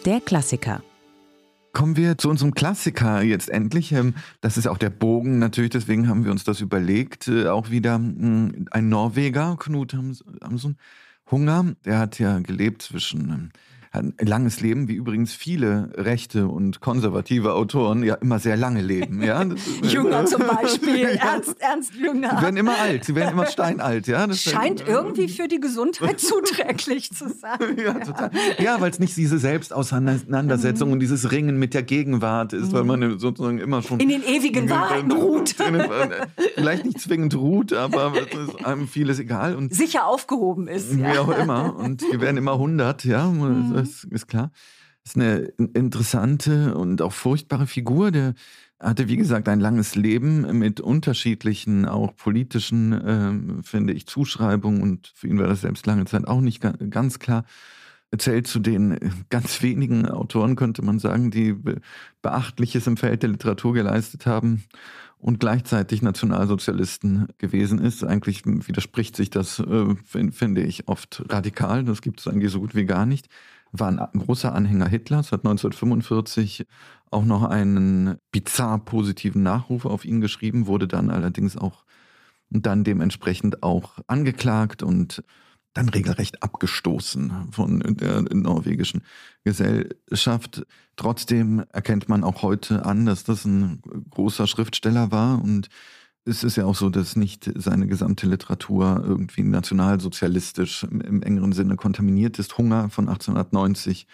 Der 0.06 0.22
Klassiker. 0.22 0.84
Kommen 1.74 1.98
wir 1.98 2.18
zu 2.18 2.30
unserem 2.30 2.54
Klassiker 2.54 3.22
jetzt 3.22 3.50
endlich. 3.50 3.92
Ähm, 3.92 4.14
das 4.40 4.56
ist 4.56 4.68
auch 4.68 4.78
der 4.78 4.90
Bogen 4.90 5.40
natürlich, 5.40 5.72
deswegen 5.72 6.08
haben 6.08 6.24
wir 6.24 6.32
uns 6.32 6.44
das 6.44 6.62
überlegt. 6.62 7.28
Äh, 7.28 7.48
auch 7.48 7.70
wieder 7.70 7.96
hm, 7.96 8.68
ein 8.72 8.88
Norweger, 8.88 9.58
Knut 9.60 9.94
Hamsun 9.94 10.78
Hunger. 11.30 11.76
Der 11.86 12.00
hat 12.00 12.20
ja 12.20 12.40
gelebt 12.40 12.82
zwischen 12.82 13.52
ähm, 13.98 14.14
ein 14.18 14.28
langes 14.28 14.62
Leben, 14.62 14.88
wie 14.88 14.94
übrigens 14.94 15.34
viele 15.34 15.90
rechte 15.96 16.48
und 16.48 16.80
konservative 16.82 17.54
Autoren 17.54 18.04
ja 18.04 18.16
immer 18.16 18.40
sehr 18.40 18.58
lange 18.58 18.82
leben. 18.82 19.22
Ja? 19.24 19.44
Jünger 19.82 20.26
zum 20.26 20.44
Beispiel, 20.48 21.00
ja. 21.16 21.34
Ernst, 21.34 21.56
Ernst 21.60 21.94
Jünger. 21.96 22.38
Sie 22.38 22.44
werden 22.44 22.58
immer 22.58 22.78
alt, 22.78 23.06
sie 23.06 23.16
werden 23.16 23.32
immer 23.32 23.46
steinalt. 23.48 24.08
Ja? 24.08 24.28
Das 24.28 24.42
Scheint 24.42 24.82
ist, 24.82 24.90
irgendwie 24.90 25.28
für 25.36 25.48
die 25.48 25.60
Gesundheit 25.60 26.20
zuträglich 26.20 27.12
zu 27.12 27.30
sein. 27.30 27.78
Ja, 27.78 27.94
total. 27.94 28.32
ja 28.60 28.82
weil 28.82 28.92
es 28.92 29.00
nicht 29.00 29.16
diese 29.18 29.38
Selbstauseinandersetzung 29.38 30.90
mhm. 30.90 30.94
und 30.94 31.00
dieses 31.00 31.32
Ringen 31.32 31.58
mit 31.58 31.74
der 31.74 31.84
Gegenwart 31.84 32.54
ist, 32.54 32.72
mhm. 32.72 32.74
weil 32.74 32.84
man 32.84 33.20
sozusagen 33.20 33.60
immer 33.60 33.82
schon... 33.82 34.00
In 34.00 34.10
den 34.10 34.24
ewigen 34.24 34.70
Wahrheiten 34.70 35.12
ruht. 35.12 35.56
vielleicht 36.56 36.86
nicht 36.86 37.00
zwingend 37.00 37.36
ruht, 37.36 37.74
aber 37.74 38.14
es 38.16 38.38
ist 38.38 38.66
einem 38.66 38.88
vieles 38.88 39.20
egal. 39.20 39.56
Und 39.56 39.74
Sicher 39.74 40.06
aufgehoben 40.06 40.68
ist. 40.68 40.98
Wie 40.98 41.06
auch 41.18 41.38
immer. 41.38 41.76
Und 41.76 42.02
wir 42.02 42.22
werden 42.22 42.38
immer 42.38 42.54
100, 42.54 43.06
ja. 43.06 43.28
Mhm 43.28 43.85
das 43.86 44.04
ist 44.06 44.28
klar. 44.28 44.52
Ist 45.04 45.18
eine 45.18 45.38
interessante 45.74 46.76
und 46.76 47.02
auch 47.02 47.14
furchtbare 47.14 47.68
Figur. 47.68 48.10
Der 48.10 48.34
hatte, 48.80 49.08
wie 49.08 49.18
gesagt, 49.18 49.48
ein 49.48 49.60
langes 49.60 49.96
Leben 49.96 50.58
mit 50.58 50.82
unterschiedlichen, 50.82 51.86
auch 51.86 52.16
politischen, 52.16 52.92
äh, 52.94 53.64
finde 53.64 53.94
ich, 53.94 54.08
Zuschreibungen. 54.08 54.82
Und 54.82 55.12
für 55.16 55.28
ihn 55.28 55.38
war 55.38 55.48
das 55.48 55.62
selbst 55.62 55.86
lange 55.86 56.06
Zeit 56.06 56.28
auch 56.28 56.42
nicht 56.42 56.62
ganz 56.90 57.20
klar. 57.20 57.46
Er 58.12 58.20
zählt 58.20 58.48
zu 58.48 58.60
den 58.60 58.98
ganz 59.30 59.62
wenigen 59.62 60.08
Autoren, 60.08 60.56
könnte 60.56 60.82
man 60.82 61.00
sagen, 61.00 61.32
die 61.32 61.56
Beachtliches 62.22 62.88
im 62.88 62.98
Feld 62.98 63.24
der 63.24 63.30
Literatur 63.30 63.74
geleistet 63.74 64.26
haben 64.26 64.64
und 65.18 65.40
gleichzeitig 65.40 66.02
Nationalsozialisten 66.02 67.28
gewesen 67.38 67.80
ist. 67.80 68.04
Eigentlich 68.04 68.46
widerspricht 68.46 69.16
sich 69.16 69.30
das, 69.30 69.60
äh, 69.60 69.96
finde 70.32 70.64
ich, 70.64 70.88
oft 70.88 71.24
radikal. 71.30 71.84
Das 71.84 72.02
gibt 72.02 72.20
es 72.20 72.28
eigentlich 72.28 72.52
so 72.52 72.60
gut 72.60 72.76
wie 72.76 72.86
gar 72.86 73.06
nicht 73.06 73.28
war 73.80 73.90
ein 73.90 74.20
großer 74.20 74.54
Anhänger 74.54 74.88
Hitlers, 74.88 75.32
hat 75.32 75.42
1945 75.42 76.66
auch 77.12 77.26
noch 77.26 77.44
einen 77.44 78.18
bizarr 78.32 78.80
positiven 78.80 79.44
Nachruf 79.44 79.86
auf 79.86 80.06
ihn 80.06 80.22
geschrieben, 80.22 80.68
wurde 80.68 80.88
dann 80.88 81.10
allerdings 81.10 81.58
auch 81.58 81.86
dann 82.50 82.84
dementsprechend 82.84 83.64
auch 83.64 84.00
angeklagt 84.08 84.84
und 84.84 85.24
dann 85.74 85.90
regelrecht 85.90 86.42
abgestoßen 86.42 87.52
von 87.52 87.80
der 87.82 88.22
norwegischen 88.34 89.04
Gesellschaft. 89.44 90.66
Trotzdem 90.96 91.66
erkennt 91.72 92.08
man 92.08 92.24
auch 92.24 92.44
heute 92.44 92.86
an, 92.86 93.06
dass 93.06 93.26
das 93.26 93.44
ein 93.46 93.82
großer 94.10 94.48
Schriftsteller 94.48 95.12
war 95.12 95.44
und 95.44 95.68
es 96.26 96.44
ist 96.44 96.58
ja 96.58 96.66
auch 96.66 96.76
so, 96.76 96.90
dass 96.90 97.16
nicht 97.16 97.52
seine 97.56 97.88
gesamte 97.88 98.28
Literatur 98.28 99.04
irgendwie 99.06 99.44
nationalsozialistisch 99.44 100.84
im, 100.84 101.02
im 101.02 101.24
engeren 101.24 101.54
Sinne 101.54 101.76
kontaminiert 101.76 102.40
ist. 102.40 102.58
Hunger 102.58 102.90
von 102.90 103.08
1890 103.08 104.08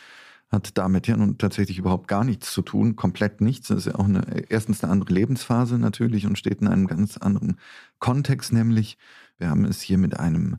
hat 0.49 0.77
damit 0.77 1.07
ja 1.07 1.15
nun 1.15 1.37
tatsächlich 1.37 1.77
überhaupt 1.79 2.09
gar 2.09 2.25
nichts 2.25 2.51
zu 2.51 2.61
tun, 2.61 2.97
komplett 2.97 3.39
nichts. 3.39 3.69
Das 3.69 3.79
ist 3.79 3.85
ja 3.85 3.95
auch 3.95 4.05
eine, 4.05 4.23
erstens 4.49 4.83
eine 4.83 4.91
andere 4.91 5.13
Lebensphase 5.13 5.77
natürlich 5.77 6.25
und 6.27 6.37
steht 6.37 6.61
in 6.61 6.67
einem 6.67 6.87
ganz 6.87 7.17
anderen 7.17 7.57
Kontext, 7.99 8.51
nämlich 8.51 8.97
wir 9.37 9.49
haben 9.49 9.63
es 9.65 9.81
hier 9.81 9.97
mit 9.97 10.19
einem 10.19 10.57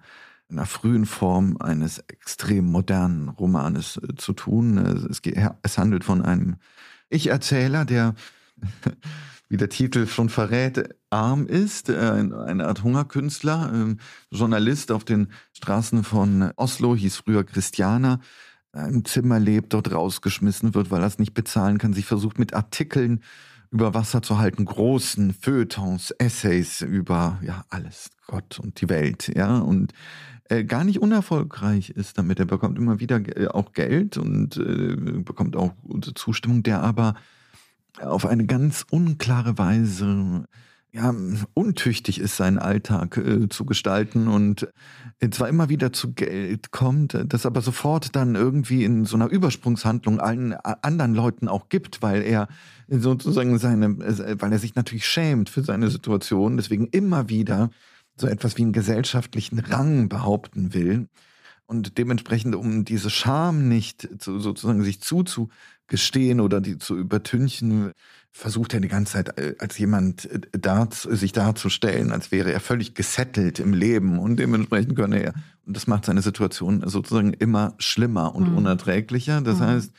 einer 0.52 0.66
frühen 0.66 1.06
Form 1.06 1.56
eines 1.58 1.98
extrem 2.08 2.66
modernen 2.66 3.28
Romanes 3.30 3.96
äh, 3.96 4.14
zu 4.16 4.32
tun. 4.34 4.78
Es, 4.78 5.20
es 5.62 5.78
handelt 5.78 6.04
von 6.04 6.22
einem 6.22 6.56
Ich-Erzähler, 7.08 7.84
der, 7.84 8.14
wie 9.52 9.58
der 9.58 9.68
Titel 9.68 10.06
schon 10.06 10.30
verrät, 10.30 10.94
arm 11.10 11.46
ist, 11.46 11.90
äh, 11.90 11.98
eine 11.98 12.66
Art 12.66 12.82
Hungerkünstler, 12.82 13.70
äh, 13.90 13.96
Journalist 14.34 14.90
auf 14.90 15.04
den 15.04 15.28
Straßen 15.52 16.04
von 16.04 16.52
Oslo, 16.56 16.96
hieß 16.96 17.16
früher 17.16 17.44
Christianer, 17.44 18.20
im 18.72 19.04
Zimmer 19.04 19.38
lebt, 19.38 19.74
dort 19.74 19.92
rausgeschmissen 19.92 20.74
wird, 20.74 20.90
weil 20.90 21.02
er 21.02 21.06
es 21.06 21.18
nicht 21.18 21.34
bezahlen 21.34 21.76
kann, 21.76 21.92
sich 21.92 22.06
versucht 22.06 22.38
mit 22.38 22.54
Artikeln 22.54 23.22
über 23.70 23.92
Wasser 23.92 24.22
zu 24.22 24.38
halten, 24.38 24.64
großen 24.64 25.34
Feuilletons, 25.34 26.12
Essays 26.12 26.80
über 26.80 27.38
ja 27.42 27.66
alles, 27.68 28.08
Gott 28.26 28.58
und 28.58 28.80
die 28.80 28.88
Welt, 28.88 29.30
ja 29.36 29.58
und 29.58 29.92
äh, 30.44 30.64
gar 30.64 30.84
nicht 30.84 31.02
unerfolgreich 31.02 31.90
ist 31.90 32.16
damit. 32.16 32.38
Er 32.38 32.46
bekommt 32.46 32.78
immer 32.78 33.00
wieder 33.00 33.20
äh, 33.36 33.48
auch 33.48 33.74
Geld 33.74 34.16
und 34.16 34.56
äh, 34.56 34.96
bekommt 35.22 35.56
auch 35.56 35.74
Zustimmung, 36.14 36.62
der 36.62 36.82
aber 36.82 37.16
auf 38.00 38.26
eine 38.26 38.46
ganz 38.46 38.84
unklare 38.90 39.58
Weise 39.58 40.44
ja, 40.94 41.14
untüchtig 41.54 42.20
ist, 42.20 42.36
seinen 42.36 42.58
Alltag 42.58 43.16
äh, 43.16 43.48
zu 43.48 43.64
gestalten 43.64 44.28
und 44.28 44.68
zwar 45.30 45.48
immer 45.48 45.70
wieder 45.70 45.92
zu 45.92 46.12
Geld 46.12 46.70
kommt, 46.70 47.16
das 47.28 47.46
aber 47.46 47.62
sofort 47.62 48.14
dann 48.14 48.34
irgendwie 48.34 48.84
in 48.84 49.06
so 49.06 49.16
einer 49.16 49.28
Übersprungshandlung 49.28 50.20
allen 50.20 50.52
anderen 50.52 51.14
Leuten 51.14 51.48
auch 51.48 51.70
gibt, 51.70 52.02
weil 52.02 52.22
er 52.22 52.48
sozusagen 52.88 53.58
seine, 53.58 53.86
äh, 53.86 54.36
weil 54.38 54.52
er 54.52 54.58
sich 54.58 54.74
natürlich 54.74 55.06
schämt 55.06 55.48
für 55.48 55.62
seine 55.62 55.88
Situation, 55.88 56.58
deswegen 56.58 56.88
immer 56.88 57.30
wieder 57.30 57.70
so 58.16 58.26
etwas 58.26 58.58
wie 58.58 58.62
einen 58.62 58.72
gesellschaftlichen 58.72 59.60
Rang 59.60 60.10
behaupten 60.10 60.74
will 60.74 61.08
und 61.72 61.96
dementsprechend, 61.96 62.54
um 62.54 62.84
diese 62.84 63.08
Scham 63.08 63.66
nicht 63.66 64.06
zu, 64.18 64.38
sozusagen 64.38 64.84
sich 64.84 65.00
zuzugestehen 65.00 66.40
oder 66.40 66.60
die 66.60 66.76
zu 66.76 66.96
übertünchen, 66.98 67.92
versucht 68.30 68.74
er 68.74 68.80
die 68.80 68.88
ganze 68.88 69.14
Zeit 69.14 69.38
äh, 69.38 69.54
als 69.58 69.78
jemand 69.78 70.26
äh, 70.26 70.40
dar, 70.52 70.88
sich 70.92 71.32
darzustellen, 71.32 72.12
als 72.12 72.30
wäre 72.30 72.52
er 72.52 72.60
völlig 72.60 72.94
gesettelt 72.94 73.58
im 73.58 73.72
Leben 73.72 74.18
und 74.18 74.36
dementsprechend 74.36 74.96
könne 74.96 75.22
er, 75.22 75.34
und 75.66 75.74
das 75.74 75.86
macht 75.86 76.04
seine 76.04 76.20
Situation 76.20 76.82
sozusagen 76.86 77.32
immer 77.32 77.74
schlimmer 77.78 78.34
und 78.34 78.50
mhm. 78.50 78.58
unerträglicher. 78.58 79.40
Das 79.40 79.58
mhm. 79.58 79.64
heißt, 79.64 79.92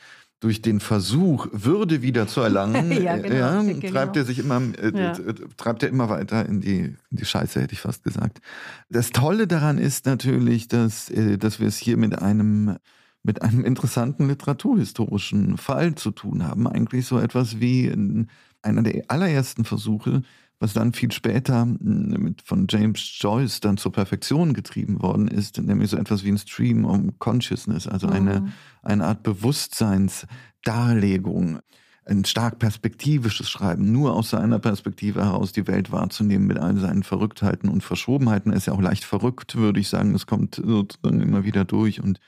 durch 0.43 0.61
den 0.61 0.81
Versuch, 0.81 1.47
Würde 1.53 2.01
wieder 2.01 2.27
zu 2.27 2.41
erlangen, 2.41 2.91
ja, 3.01 3.17
genau, 3.17 3.35
ja, 3.35 3.61
genau. 3.61 3.89
treibt 3.89 4.17
er 4.17 4.25
sich 4.25 4.39
immer, 4.39 4.61
äh, 4.77 4.91
ja. 4.93 5.13
treibt 5.55 5.83
er 5.83 5.89
immer 5.89 6.09
weiter 6.09 6.45
in 6.45 6.59
die, 6.59 6.79
in 6.79 6.97
die 7.11 7.25
Scheiße, 7.25 7.61
hätte 7.61 7.73
ich 7.73 7.79
fast 7.79 8.03
gesagt. 8.03 8.41
Das 8.89 9.11
Tolle 9.11 9.47
daran 9.47 9.77
ist 9.77 10.05
natürlich, 10.05 10.67
dass, 10.67 11.09
äh, 11.09 11.37
dass 11.37 11.61
wir 11.61 11.67
es 11.67 11.77
hier 11.77 11.95
mit 11.95 12.21
einem, 12.21 12.75
mit 13.23 13.41
einem 13.41 13.63
interessanten 13.63 14.27
literaturhistorischen 14.27 15.57
Fall 15.57 15.95
zu 15.95 16.11
tun 16.11 16.43
haben. 16.45 16.67
Eigentlich 16.67 17.05
so 17.05 17.19
etwas 17.19 17.61
wie 17.61 18.27
einer 18.61 18.83
der 18.83 19.05
allerersten 19.07 19.63
Versuche, 19.63 20.23
was 20.63 20.71
dann 20.71 20.93
viel 20.93 21.11
später 21.11 21.65
mit, 21.65 22.41
von 22.41 22.67
James 22.69 23.17
Joyce 23.19 23.59
dann 23.59 23.75
zur 23.75 23.91
Perfektion 23.91 24.53
getrieben 24.53 25.01
worden 25.01 25.27
ist, 25.27 25.61
nämlich 25.61 25.89
so 25.89 25.97
etwas 25.97 26.23
wie 26.23 26.31
ein 26.31 26.37
Stream 26.37 26.85
of 26.85 27.01
Consciousness, 27.19 27.85
also 27.85 28.07
eine, 28.07 28.39
mhm. 28.39 28.53
eine 28.81 29.05
Art 29.05 29.23
Bewusstseinsdarlegung, 29.23 31.59
ein 32.05 32.23
stark 32.23 32.59
perspektivisches 32.59 33.49
Schreiben, 33.49 33.91
nur 33.91 34.13
aus 34.13 34.29
seiner 34.29 34.59
Perspektive 34.59 35.25
heraus 35.25 35.51
die 35.51 35.67
Welt 35.67 35.91
wahrzunehmen 35.91 36.47
mit 36.47 36.59
all 36.59 36.77
seinen 36.77 37.03
Verrücktheiten 37.03 37.67
und 37.67 37.83
Verschobenheiten. 37.83 38.53
Er 38.53 38.57
ist 38.57 38.67
ja 38.67 38.73
auch 38.73 38.81
leicht 38.81 39.03
verrückt, 39.03 39.57
würde 39.57 39.81
ich 39.81 39.89
sagen. 39.89 40.15
Es 40.15 40.27
kommt 40.27 40.55
sozusagen 40.55 41.19
immer 41.19 41.43
wieder 41.43 41.65
durch 41.65 42.01
und 42.01 42.21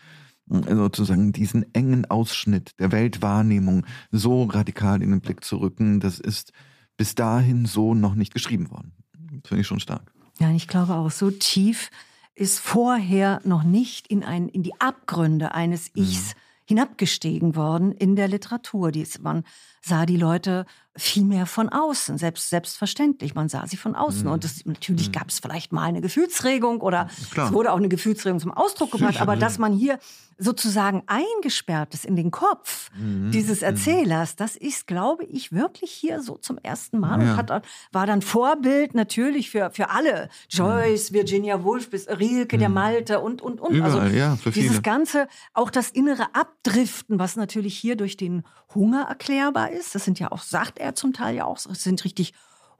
sozusagen 0.50 1.32
diesen 1.32 1.74
engen 1.74 2.04
Ausschnitt 2.04 2.72
der 2.80 2.92
Weltwahrnehmung 2.92 3.86
so 4.12 4.44
radikal 4.44 5.02
in 5.02 5.12
den 5.12 5.22
Blick 5.22 5.46
zu 5.46 5.56
rücken, 5.56 6.02
das 6.02 6.20
ist 6.20 6.52
bis 6.98 7.16
dahin 7.16 7.66
so 7.66 7.94
noch 7.94 8.16
nicht 8.16 8.34
geschrieben 8.34 8.72
worden. 8.72 8.94
Das 9.42 9.50
finde 9.50 9.62
ich 9.62 9.68
schon 9.68 9.80
stark. 9.80 10.12
Ja, 10.40 10.52
ich 10.52 10.68
glaube 10.68 10.96
auch, 10.96 11.12
so 11.12 11.32
tief 11.32 11.90
ist 12.36 12.60
vorher 12.60 13.42
noch 13.46 13.64
nicht 13.64 14.08
in, 14.08 14.24
ein, 14.24 14.50
in 14.50 14.64
die 14.64 14.80
Abgründe 14.80 15.54
eines 15.54 15.90
Ichs 15.96 16.36
mhm. 16.36 16.40
hinabgestiegen 16.66 17.56
worden 17.56 17.94
in 17.94 18.16
der 18.16 18.28
Literatur. 18.28 18.92
Dies, 18.92 19.20
man 19.20 19.44
sah 19.86 20.06
die 20.06 20.18
Leute 20.18 20.66
viel 20.98 21.26
mehr 21.26 21.46
von 21.46 21.70
außen, 21.70 22.18
selbst, 22.18 22.50
selbstverständlich. 22.50 23.36
Man 23.36 23.50
sah 23.50 23.68
sie 23.68 23.78
von 23.78 23.96
außen. 23.96 24.26
Mhm. 24.26 24.32
Und 24.32 24.44
das, 24.44 24.66
natürlich 24.66 25.10
mhm. 25.10 25.14
gab 25.14 25.30
es 25.30 25.40
vielleicht 25.40 25.74
mal 25.74 25.84
eine 25.84 26.02
Gefühlsregung 26.02 26.82
oder 26.82 27.10
es 27.32 27.52
wurde 27.52 27.72
auch 27.72 27.78
eine 27.78 27.90
Gefühlsregung 27.90 28.40
zum 28.40 28.52
Ausdruck 28.52 28.92
gebracht. 28.92 29.20
Aber 29.22 29.36
dass 29.36 29.58
man 29.58 29.74
hier 29.74 30.00
sozusagen 30.38 31.04
eingesperrt 31.08 31.94
ist 31.94 32.06
in 32.06 32.16
den 32.16 32.30
Kopf 32.30 32.92
mhm. 32.98 33.32
dieses 33.32 33.62
mhm. 33.62 33.68
Erzählers, 33.68 34.36
das 34.36 34.56
ist, 34.56 34.86
glaube 34.88 35.24
ich, 35.26 35.52
wirklich 35.54 35.92
hier 35.92 36.22
so 36.22 36.36
zum 36.36 36.58
ersten 36.58 37.00
Mal 37.00 37.22
ja. 37.22 37.32
und 37.32 37.38
hat, 37.38 37.64
war 37.92 38.06
dann 38.06 38.22
Vorbild 38.22 38.96
natürlich 38.96 39.50
für, 39.50 39.72
für 39.72 39.90
alle. 39.92 40.30
Joyce, 40.50 41.12
mhm. 41.12 41.16
Virginia 41.16 41.64
Woolf 41.64 41.90
bis 41.90 42.08
Rilke, 42.08 42.58
der 42.58 42.70
mhm. 42.70 42.76
Malte 42.76 43.20
und, 43.20 43.42
und, 43.42 43.62
und. 43.62 43.76
Überall, 43.76 44.00
also 44.00 44.16
ja, 44.16 44.38
dieses 44.54 44.82
ganze, 44.82 45.28
auch 45.54 45.70
das 45.70 45.90
innere 45.90 46.34
Abdriften, 46.34 47.18
was 47.20 47.36
natürlich 47.36 47.78
hier 47.78 47.96
durch 47.96 48.18
den 48.18 48.44
Hunger 48.74 49.04
erklärbar 49.08 49.72
ist. 49.76 49.96
Das 49.96 50.06
sind 50.06 50.20
ja 50.20 50.32
auch, 50.32 50.42
sagt 50.42 50.80
er 50.80 50.96
zum 50.96 51.14
Teil 51.14 51.36
ja 51.36 51.46
auch, 51.46 51.58
es 51.58 51.84
sind 51.84 52.04
richtig 52.04 52.34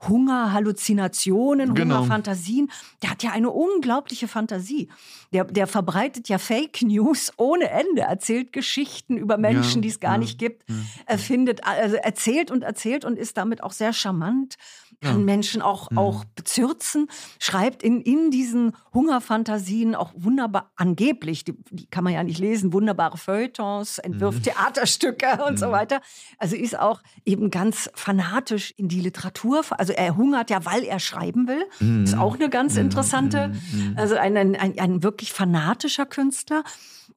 Hunger, 0.08 0.52
Halluzinationen, 0.52 1.74
genau. 1.74 1.96
Hungerfantasien. 1.96 2.70
Der 3.02 3.10
hat 3.10 3.22
ja 3.22 3.30
eine 3.30 3.50
unglaubliche 3.50 4.28
Fantasie. 4.28 4.88
Der, 5.32 5.44
der 5.44 5.66
verbreitet 5.66 6.28
ja 6.28 6.38
Fake 6.38 6.82
News 6.82 7.32
ohne 7.36 7.70
Ende, 7.70 8.02
erzählt 8.02 8.52
Geschichten 8.52 9.16
über 9.16 9.38
Menschen, 9.38 9.76
ja, 9.76 9.80
die 9.82 9.88
es 9.88 10.00
gar 10.00 10.12
ja, 10.12 10.18
nicht 10.18 10.38
gibt, 10.38 10.68
ja. 10.68 10.74
erfindet, 11.06 11.64
also 11.64 11.96
erzählt 11.96 12.50
und 12.50 12.62
erzählt 12.62 13.04
und 13.04 13.18
ist 13.18 13.36
damit 13.36 13.62
auch 13.62 13.72
sehr 13.72 13.92
charmant 13.92 14.56
kann 15.00 15.18
ja. 15.18 15.24
Menschen 15.24 15.62
auch, 15.62 15.90
mhm. 15.90 15.98
auch 15.98 16.24
bezürzen, 16.24 17.08
schreibt 17.38 17.82
in, 17.82 18.00
in 18.00 18.30
diesen 18.30 18.72
Hungerfantasien 18.94 19.94
auch 19.94 20.12
wunderbar, 20.16 20.72
angeblich, 20.76 21.44
die, 21.44 21.54
die 21.70 21.86
kann 21.86 22.04
man 22.04 22.12
ja 22.12 22.22
nicht 22.22 22.38
lesen, 22.38 22.72
wunderbare 22.72 23.18
Feuilletons, 23.18 23.98
entwirft 23.98 24.38
mhm. 24.38 24.42
Theaterstücke 24.44 25.44
und 25.46 25.52
mhm. 25.52 25.56
so 25.58 25.70
weiter. 25.70 26.00
Also 26.38 26.56
ist 26.56 26.78
auch 26.78 27.02
eben 27.24 27.50
ganz 27.50 27.90
fanatisch 27.94 28.72
in 28.76 28.88
die 28.88 29.00
Literatur, 29.00 29.62
also 29.70 29.92
er 29.92 30.16
hungert 30.16 30.50
ja, 30.50 30.64
weil 30.64 30.84
er 30.84 30.98
schreiben 30.98 31.48
will. 31.48 31.64
Mhm. 31.80 32.04
Ist 32.04 32.16
auch 32.16 32.34
eine 32.34 32.48
ganz 32.48 32.74
mhm. 32.74 32.82
interessante, 32.82 33.48
mhm. 33.48 33.94
also 33.96 34.16
ein, 34.16 34.36
ein, 34.36 34.56
ein, 34.56 34.78
ein 34.78 35.02
wirklich 35.02 35.32
fanatischer 35.32 36.06
Künstler. 36.06 36.64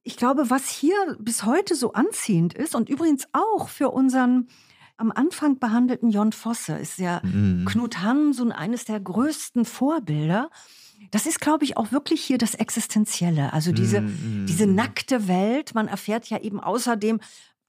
Ich 0.02 0.16
glaube, 0.16 0.50
was 0.50 0.68
hier 0.68 0.94
bis 1.18 1.44
heute 1.44 1.74
so 1.74 1.92
anziehend 1.92 2.54
ist 2.54 2.74
und 2.74 2.88
übrigens 2.88 3.26
auch 3.32 3.68
für 3.68 3.90
unseren 3.90 4.48
am 5.00 5.10
Anfang 5.10 5.58
behandelten 5.58 6.10
Jon 6.10 6.32
Fosse 6.32 6.74
ist 6.74 6.98
ja 6.98 7.20
mhm. 7.22 7.64
Knut 7.64 8.02
Hamsun 8.02 8.52
eines 8.52 8.84
der 8.84 9.00
größten 9.00 9.64
Vorbilder. 9.64 10.50
Das 11.10 11.24
ist, 11.24 11.40
glaube 11.40 11.64
ich, 11.64 11.78
auch 11.78 11.90
wirklich 11.90 12.22
hier 12.22 12.36
das 12.36 12.54
Existenzielle. 12.54 13.54
Also 13.54 13.72
diese, 13.72 14.02
mm, 14.02 14.44
diese 14.46 14.66
nackte 14.66 15.26
Welt. 15.26 15.74
Man 15.74 15.88
erfährt 15.88 16.26
ja 16.26 16.38
eben 16.38 16.60
außerdem, 16.60 17.20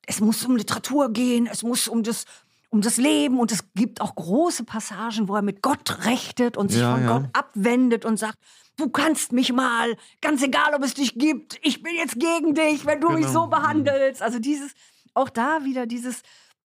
es 0.05 0.19
muss 0.19 0.45
um 0.45 0.57
Literatur 0.57 1.13
gehen, 1.13 1.47
es 1.49 1.63
muss 1.63 1.87
um 1.87 2.03
das, 2.03 2.25
um 2.69 2.81
das 2.81 2.97
Leben 2.97 3.39
und 3.39 3.53
es 3.53 3.63
gibt 3.73 4.01
auch 4.01 4.15
große 4.15 4.65
Passagen, 4.65 5.29
wo 5.29 5.35
er 5.35 5.41
mit 5.41 5.61
Gott 5.61 6.05
rechtet 6.05 6.57
und 6.57 6.69
sich 6.69 6.81
ja, 6.81 6.93
von 6.93 7.03
ja. 7.03 7.17
Gott 7.17 7.29
abwendet 7.31 8.03
und 8.03 8.17
sagt, 8.17 8.37
du 8.75 8.89
kannst 8.89 9.31
mich 9.31 9.53
mal, 9.53 9.95
ganz 10.19 10.43
egal, 10.43 10.73
ob 10.75 10.83
es 10.83 10.95
dich 10.95 11.15
gibt, 11.15 11.57
ich 11.61 11.81
bin 11.81 11.95
jetzt 11.95 12.19
gegen 12.19 12.53
dich, 12.53 12.85
wenn 12.85 12.99
du 12.99 13.07
genau. 13.07 13.19
mich 13.19 13.27
so 13.27 13.47
behandelst. 13.47 14.21
Also 14.21 14.39
dieses, 14.39 14.73
auch 15.13 15.29
da 15.29 15.63
wieder 15.63 15.85
dieses 15.85 16.23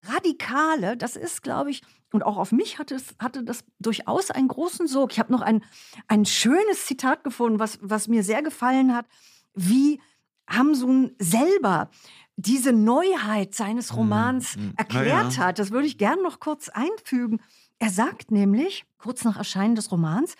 Radikale, 0.08 0.96
das 0.96 1.16
ist, 1.16 1.42
glaube 1.42 1.70
ich, 1.70 1.82
und 2.12 2.22
auch 2.22 2.36
auf 2.36 2.52
mich 2.52 2.78
hatte, 2.78 2.94
es, 2.94 3.14
hatte 3.18 3.42
das 3.44 3.64
durchaus 3.78 4.30
einen 4.30 4.48
großen 4.48 4.86
Sog. 4.86 5.12
Ich 5.12 5.18
habe 5.18 5.32
noch 5.32 5.42
ein, 5.42 5.64
ein 6.08 6.24
schönes 6.24 6.86
Zitat 6.86 7.24
gefunden, 7.24 7.58
was, 7.58 7.78
was 7.82 8.08
mir 8.08 8.22
sehr 8.22 8.42
gefallen 8.42 8.94
hat, 8.94 9.06
wie 9.54 10.00
Hamsun 10.48 11.14
selber 11.18 11.90
diese 12.36 12.72
Neuheit 12.72 13.54
seines 13.54 13.90
hm, 13.90 13.96
Romans 13.96 14.56
mm, 14.56 14.70
erklärt 14.76 15.36
ja. 15.36 15.44
hat. 15.44 15.58
Das 15.58 15.70
würde 15.70 15.86
ich 15.86 15.98
gerne 15.98 16.22
noch 16.22 16.38
kurz 16.38 16.68
einfügen. 16.68 17.40
Er 17.78 17.90
sagt 17.90 18.30
nämlich, 18.30 18.84
kurz 18.98 19.24
nach 19.24 19.36
Erscheinen 19.36 19.74
des 19.74 19.90
Romans, 19.90 20.34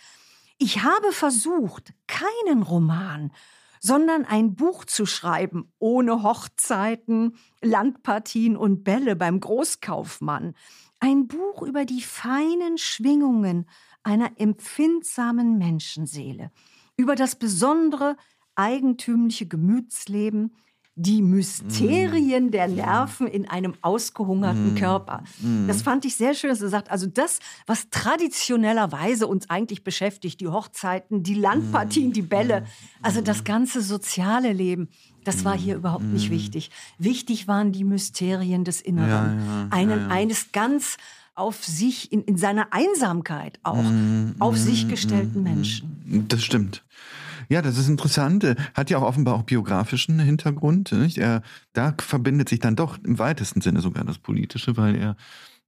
ich 0.58 0.82
habe 0.82 1.12
versucht, 1.12 1.92
keinen 2.06 2.62
Roman 2.62 3.32
sondern 3.81 4.24
ein 4.24 4.55
Buch 4.55 4.85
zu 4.85 5.07
schreiben, 5.07 5.72
ohne 5.79 6.22
Hochzeiten, 6.22 7.37
Landpartien 7.62 8.57
und 8.57 8.85
Bälle 8.85 9.16
beim 9.16 9.41
Großkaufmann. 9.41 10.55
Ein 11.01 11.27
Buch 11.27 11.62
über 11.62 11.85
die 11.85 12.03
feinen 12.03 12.79
Schwingungen 12.79 13.68
einer 14.03 14.31
empfindsamen 14.41 15.59
Menschenseele, 15.59 16.51
über 16.97 17.16
das 17.16 17.37
besondere, 17.37 18.16
eigentümliche 18.55 19.47
Gemütsleben, 19.47 20.57
die 20.99 21.20
Mysterien 21.20 22.47
mm. 22.47 22.51
der 22.51 22.68
Nerven 22.68 23.26
in 23.26 23.47
einem 23.47 23.74
ausgehungerten 23.82 24.74
mm. 24.74 24.76
Körper. 24.76 25.22
Mm. 25.40 25.68
Das 25.68 25.82
fand 25.82 26.07
ich 26.07 26.16
sehr 26.16 26.32
schön, 26.32 26.49
dass 26.49 26.62
er 26.62 26.70
sagt, 26.70 26.90
also 26.90 27.07
das, 27.07 27.38
was 27.66 27.90
traditionellerweise 27.90 29.26
uns 29.26 29.51
eigentlich 29.51 29.84
beschäftigt, 29.84 30.40
die 30.40 30.49
Hochzeiten, 30.49 31.22
die 31.22 31.34
Landpartien, 31.34 32.12
die 32.12 32.22
Bälle, 32.22 32.64
also 33.03 33.20
das 33.20 33.44
ganze 33.44 33.82
soziale 33.82 34.55
Leben, 34.55 34.88
das 35.24 35.44
war 35.44 35.57
hier 35.57 35.76
überhaupt 35.76 36.05
nicht 36.05 36.30
wichtig. 36.30 36.70
Wichtig 36.99 37.47
waren 37.47 37.72
die 37.72 37.84
Mysterien 37.84 38.64
des 38.64 38.80
Inneren. 38.80 39.38
Ja, 39.38 39.62
ja, 39.62 39.68
Einen, 39.70 40.01
ja, 40.01 40.09
eines 40.09 40.53
ganz 40.53 40.97
auf 41.34 41.62
sich, 41.64 42.11
in, 42.12 42.22
in 42.22 42.38
seiner 42.38 42.68
Einsamkeit 42.72 43.61
auch, 43.62 43.84
auf 44.38 44.57
sich 44.57 44.88
gestellten 44.88 45.42
Menschen. 45.42 46.24
Das 46.28 46.42
stimmt. 46.42 46.82
Ja, 47.49 47.62
das 47.62 47.78
ist 47.78 47.88
interessant. 47.88 48.44
Hat 48.74 48.90
ja 48.90 48.99
auch 48.99 49.03
offenbar 49.03 49.34
auch 49.34 49.42
biografischen 49.42 50.18
Hintergrund. 50.18 50.92
Nicht? 50.92 51.18
Er, 51.18 51.42
da 51.72 51.94
verbindet 51.99 52.49
sich 52.49 52.61
dann 52.61 52.76
doch 52.76 52.99
im 53.05 53.18
weitesten 53.18 53.61
Sinne 53.61 53.80
sogar 53.80 54.05
das 54.05 54.18
Politische, 54.18 54.76
weil 54.76 54.97
er 54.97 55.16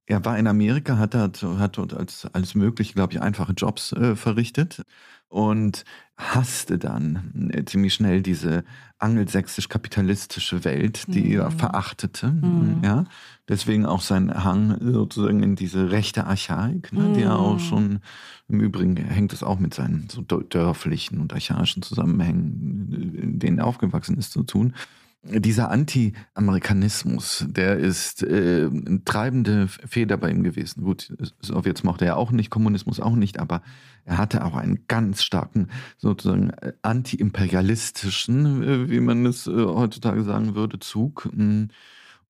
er 0.09 0.25
war 0.25 0.37
in 0.39 0.47
Amerika, 0.47 0.97
hat 0.97 1.13
dort, 1.13 1.43
hat 1.43 1.77
dort 1.77 1.93
als 1.93 2.27
alles 2.33 2.55
mögliche, 2.55 2.93
glaube 2.93 3.13
ich, 3.13 3.21
einfache 3.21 3.53
Jobs 3.53 3.93
äh, 3.93 4.15
verrichtet 4.15 4.81
und 5.27 5.85
hasste 6.17 6.79
dann 6.79 7.51
äh, 7.53 7.63
ziemlich 7.63 7.93
schnell 7.93 8.23
diese 8.23 8.63
angelsächsisch-kapitalistische 8.97 10.63
Welt, 10.63 11.05
die 11.13 11.35
mhm. 11.35 11.41
er 11.41 11.51
verachtete. 11.51 12.29
Mhm. 12.31 12.81
Ja, 12.83 13.05
deswegen 13.47 13.85
auch 13.85 14.01
sein 14.01 14.43
Hang 14.43 14.77
sozusagen 14.81 15.43
in 15.43 15.55
diese 15.55 15.91
rechte 15.91 16.25
Archaik, 16.25 16.91
ne, 16.91 17.01
mhm. 17.01 17.13
die 17.13 17.21
er 17.21 17.37
auch 17.37 17.59
schon 17.59 17.99
im 18.47 18.61
Übrigen 18.61 18.97
hängt 18.97 19.31
es 19.31 19.43
auch 19.43 19.59
mit 19.59 19.75
seinen 19.75 20.09
so 20.09 20.23
dörflichen 20.23 21.19
und 21.19 21.33
archaischen 21.33 21.83
Zusammenhängen, 21.83 23.13
in 23.15 23.37
denen 23.37 23.59
er 23.59 23.67
aufgewachsen 23.67 24.17
ist, 24.17 24.31
zu 24.31 24.41
tun 24.41 24.73
dieser 25.21 25.69
Anti-Amerikanismus, 25.69 27.45
der 27.49 27.77
ist 27.77 28.23
äh, 28.23 28.69
eine 28.69 29.03
treibende 29.03 29.67
Feder 29.67 30.15
bei 30.17 30.29
ihm 30.31 30.43
gewesen. 30.43 30.83
Gut, 30.83 31.13
Sowjets 31.41 31.83
mochte 31.83 32.05
er 32.05 32.17
auch 32.17 32.31
nicht, 32.31 32.49
Kommunismus 32.49 33.01
auch 33.01 33.15
nicht, 33.15 33.37
aber 33.39 33.61
er 34.05 34.17
hatte 34.17 34.45
auch 34.45 34.55
einen 34.55 34.85
ganz 34.87 35.23
starken, 35.23 35.67
sozusagen 35.97 36.51
äh, 36.51 36.71
anti-imperialistischen, 36.83 38.63
äh, 38.63 38.89
wie 38.89 39.01
man 39.01 39.25
es 39.25 39.45
äh, 39.45 39.51
heutzutage 39.51 40.23
sagen 40.23 40.55
würde, 40.55 40.79
Zug, 40.79 41.29
mh, 41.33 41.67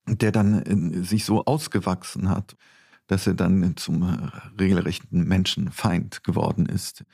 der 0.08 0.32
dann 0.32 1.04
sich 1.04 1.26
so 1.26 1.46
ausgewachsen 1.46 2.30
hat, 2.30 2.58
dass 3.06 3.28
er 3.28 3.36
dann 3.36 3.78
zum 3.78 4.32
regelrechten 4.60 5.28
Menschenfeind 5.28 6.24
geworden 6.24 6.66
ist 6.66 7.06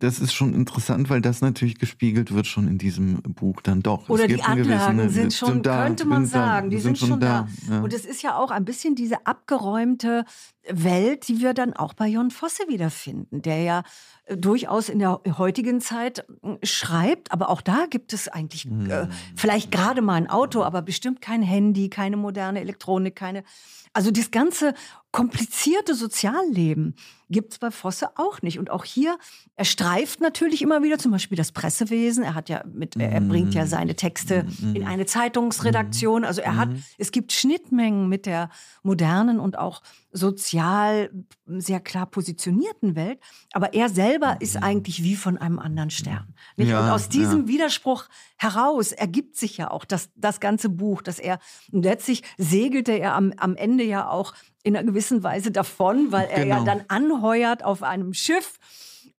das 0.00 0.18
ist 0.18 0.32
schon 0.32 0.54
interessant, 0.54 1.10
weil 1.10 1.20
das 1.20 1.42
natürlich 1.42 1.78
gespiegelt 1.78 2.32
wird 2.34 2.46
schon 2.46 2.66
in 2.66 2.78
diesem 2.78 3.22
Buch 3.22 3.60
dann 3.60 3.82
doch. 3.82 4.08
Oder 4.08 4.26
die 4.26 4.42
Anlagen 4.42 4.96
gewisse, 4.96 5.14
sind 5.14 5.34
schon, 5.34 5.48
sind 5.52 5.66
da, 5.66 5.84
könnte 5.84 6.06
man 6.06 6.24
sagen, 6.26 6.70
da, 6.70 6.76
die 6.76 6.82
sind, 6.82 6.96
sind, 6.96 7.08
schon 7.08 7.20
da. 7.20 7.46
da. 7.68 7.74
Ja. 7.74 7.80
Und 7.82 7.92
es 7.92 8.06
ist 8.06 8.22
ja 8.22 8.36
auch 8.36 8.50
ein 8.50 8.64
bisschen 8.64 8.94
diese 8.94 9.26
abgeräumte 9.26 10.24
Welt, 10.68 11.28
die 11.28 11.40
wir 11.40 11.54
dann 11.54 11.74
auch 11.74 11.92
bei 11.92 12.08
Jon 12.08 12.30
Fosse 12.30 12.64
wiederfinden, 12.68 13.42
der 13.42 13.62
ja 13.62 13.82
äh, 14.24 14.36
durchaus 14.36 14.88
in 14.88 14.98
der 14.98 15.20
heutigen 15.38 15.80
Zeit 15.80 16.24
äh, 16.42 16.66
schreibt, 16.66 17.30
aber 17.30 17.50
auch 17.50 17.60
da 17.60 17.86
gibt 17.88 18.12
es 18.12 18.28
eigentlich 18.28 18.64
hm. 18.64 18.90
äh, 18.90 19.08
vielleicht 19.36 19.70
gerade 19.70 20.00
mal 20.00 20.14
ein 20.14 20.30
Auto, 20.30 20.62
aber 20.62 20.82
bestimmt 20.82 21.20
kein 21.20 21.42
Handy, 21.42 21.90
keine 21.90 22.16
moderne 22.16 22.60
Elektronik, 22.60 23.16
keine 23.16 23.44
also 23.92 24.10
das 24.10 24.30
ganze 24.30 24.74
komplizierte 25.10 25.94
Sozialleben 25.94 26.94
gibt 27.30 27.52
es 27.52 27.58
bei 27.58 27.70
Fosse 27.70 28.08
auch 28.16 28.42
nicht. 28.42 28.58
Und 28.58 28.70
auch 28.70 28.84
hier, 28.84 29.18
er 29.56 29.64
streift 29.64 30.20
natürlich 30.20 30.62
immer 30.62 30.82
wieder 30.82 30.98
zum 30.98 31.12
Beispiel 31.12 31.36
das 31.36 31.52
Pressewesen. 31.52 32.24
Er 32.24 32.34
hat 32.34 32.48
ja 32.48 32.64
mit, 32.70 32.96
er 32.96 33.20
bringt 33.20 33.54
ja 33.54 33.66
seine 33.66 33.94
Texte 33.94 34.46
in 34.74 34.84
eine 34.84 35.06
Zeitungsredaktion. 35.06 36.24
Also 36.24 36.40
er 36.40 36.56
hat, 36.56 36.70
es 36.98 37.12
gibt 37.12 37.32
Schnittmengen 37.32 38.08
mit 38.08 38.26
der 38.26 38.50
modernen 38.82 39.38
und 39.38 39.58
auch 39.58 39.82
sozial 40.12 41.10
sehr 41.46 41.78
klar 41.78 42.06
positionierten 42.06 42.96
Welt. 42.96 43.20
Aber 43.52 43.74
er 43.74 43.88
selber 43.88 44.36
ist 44.40 44.56
eigentlich 44.56 45.02
wie 45.04 45.14
von 45.14 45.38
einem 45.38 45.60
anderen 45.60 45.90
Stern. 45.90 46.34
Ja, 46.56 46.80
und 46.80 46.90
aus 46.90 47.08
diesem 47.08 47.42
ja. 47.42 47.48
Widerspruch 47.48 48.08
heraus 48.36 48.92
ergibt 48.92 49.36
sich 49.36 49.56
ja 49.56 49.70
auch 49.70 49.84
das, 49.84 50.10
das 50.16 50.40
ganze 50.40 50.68
Buch, 50.68 51.02
dass 51.02 51.18
er, 51.18 51.38
und 51.70 51.84
letztlich 51.84 52.22
segelte 52.38 52.92
er 52.92 53.14
am, 53.14 53.32
am 53.36 53.54
Ende 53.54 53.84
ja 53.84 54.08
auch 54.08 54.34
in 54.62 54.76
einer 54.76 54.86
gewissen 54.86 55.22
Weise 55.22 55.50
davon, 55.50 56.12
weil 56.12 56.28
er 56.28 56.44
genau. 56.44 56.58
ja 56.58 56.64
dann 56.64 56.84
anheuert 56.88 57.64
auf 57.64 57.82
einem 57.82 58.14
Schiff 58.14 58.58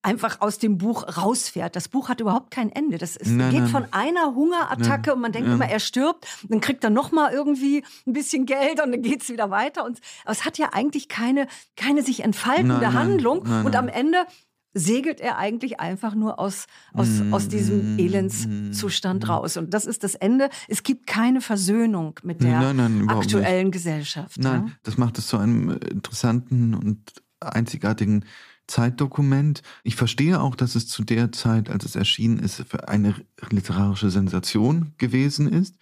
einfach 0.04 0.42
aus 0.42 0.58
dem 0.58 0.78
Buch 0.78 1.18
rausfährt. 1.18 1.76
Das 1.76 1.88
Buch 1.88 2.10
hat 2.10 2.20
überhaupt 2.22 2.52
kein 2.52 2.72
Ende. 2.72 2.98
Das 2.98 3.16
ist, 3.16 3.32
nein, 3.32 3.52
geht 3.52 3.60
nein. 3.62 3.70
von 3.70 3.86
einer 3.92 4.34
Hungerattacke 4.36 5.10
nein. 5.10 5.16
und 5.16 5.22
man 5.22 5.32
denkt 5.32 5.50
immer, 5.50 5.68
er 5.68 5.80
stirbt. 5.80 6.28
Dann 6.50 6.60
kriegt 6.60 6.84
er 6.84 6.90
noch 6.90 7.12
mal 7.12 7.32
irgendwie 7.32 7.84
ein 8.08 8.14
bisschen 8.14 8.46
Geld 8.46 8.82
und 8.84 8.92
dann 8.92 9.02
geht's 9.02 9.30
wieder 9.30 9.52
weiter. 9.52 9.86
Und, 9.86 10.00
aber 10.24 10.32
es 10.32 10.46
hat 10.46 10.58
ja 10.58 10.70
eigentlich 10.74 11.08
keine, 11.08 11.48
keine 11.76 12.02
sich 12.02 12.24
entfaltende 12.24 12.94
Handlung. 12.94 13.42
Und 13.42 13.76
am 13.76 13.88
Ende 13.88 14.26
segelt 14.74 15.20
er 15.20 15.38
eigentlich 15.38 15.80
einfach 15.80 16.16
nur 16.16 16.40
aus, 16.40 16.68
aus, 16.94 17.10
mm, 17.10 17.34
aus 17.34 17.48
diesem 17.48 18.00
Elendszustand 18.00 19.24
mm, 19.24 19.28
raus. 19.28 19.58
Und 19.58 19.74
das 19.74 19.86
ist 19.86 20.04
das 20.04 20.16
Ende. 20.16 20.50
Es 20.68 20.84
gibt 20.84 21.08
keine 21.08 21.42
Versöhnung 21.42 22.20
mit 22.24 22.42
der 22.42 22.60
nein, 22.60 22.76
nein, 22.78 23.10
aktuellen 23.10 23.68
nicht. 23.68 23.74
Gesellschaft. 23.74 24.38
Nein, 24.38 24.68
ja? 24.68 24.74
das 24.84 24.98
macht 24.98 25.18
es 25.18 25.28
zu 25.28 25.38
einem 25.38 25.72
interessanten 25.72 26.74
und 26.74 27.14
einzigartigen 27.40 28.26
Zeitdokument. 28.68 29.62
Ich 29.84 29.96
verstehe 29.96 30.40
auch, 30.40 30.56
dass 30.56 30.76
es 30.76 30.88
zu 30.88 31.04
der 31.04 31.32
Zeit, 31.32 31.70
als 31.70 31.84
es 31.84 31.96
erschienen 31.96 32.40
ist, 32.40 32.64
für 32.68 32.88
eine 32.88 33.16
literarische 33.50 34.10
Sensation 34.10 34.94
gewesen 34.98 35.52
ist. 35.52 35.76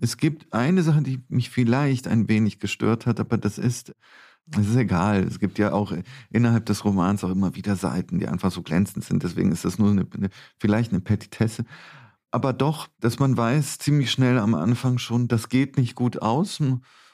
Es 0.00 0.16
gibt 0.16 0.52
eine 0.52 0.82
Sache, 0.82 1.02
die 1.02 1.22
mich 1.28 1.50
vielleicht 1.50 2.08
ein 2.08 2.28
wenig 2.28 2.58
gestört 2.58 3.06
hat, 3.06 3.20
aber 3.20 3.38
das 3.38 3.58
ist, 3.58 3.94
es 4.50 4.68
ist 4.68 4.76
egal. 4.76 5.22
Es 5.22 5.38
gibt 5.38 5.58
ja 5.58 5.72
auch 5.72 5.92
innerhalb 6.30 6.66
des 6.66 6.84
Romans 6.84 7.24
auch 7.24 7.30
immer 7.30 7.54
wieder 7.54 7.76
Seiten, 7.76 8.18
die 8.18 8.28
einfach 8.28 8.50
so 8.50 8.62
glänzend 8.62 9.04
sind. 9.04 9.22
Deswegen 9.22 9.52
ist 9.52 9.64
das 9.64 9.78
nur 9.78 9.90
eine, 9.90 10.06
eine, 10.14 10.28
vielleicht 10.58 10.92
eine 10.92 11.00
Petitesse. 11.00 11.64
Aber 12.30 12.52
doch, 12.52 12.88
dass 13.00 13.18
man 13.18 13.36
weiß 13.36 13.78
ziemlich 13.78 14.10
schnell 14.10 14.38
am 14.38 14.54
Anfang 14.54 14.98
schon, 14.98 15.28
das 15.28 15.48
geht 15.48 15.76
nicht 15.76 15.94
gut 15.94 16.22
aus 16.22 16.60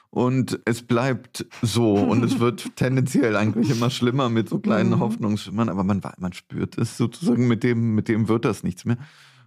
und 0.09 0.59
es 0.65 0.81
bleibt 0.81 1.45
so 1.61 1.93
und 1.93 2.23
es 2.23 2.39
wird 2.39 2.71
tendenziell 2.75 3.35
eigentlich 3.35 3.69
immer 3.69 3.89
schlimmer 3.89 4.29
mit 4.29 4.49
so 4.49 4.59
kleinen 4.59 4.91
mhm. 4.91 4.99
Hoffnungsschimmern, 4.99 5.69
aber 5.69 5.83
man, 5.83 6.01
man 6.17 6.33
spürt 6.33 6.77
es 6.77 6.97
sozusagen, 6.97 7.47
mit 7.47 7.63
dem, 7.63 7.95
mit 7.95 8.07
dem 8.07 8.27
wird 8.27 8.45
das 8.45 8.63
nichts 8.63 8.85
mehr. 8.85 8.97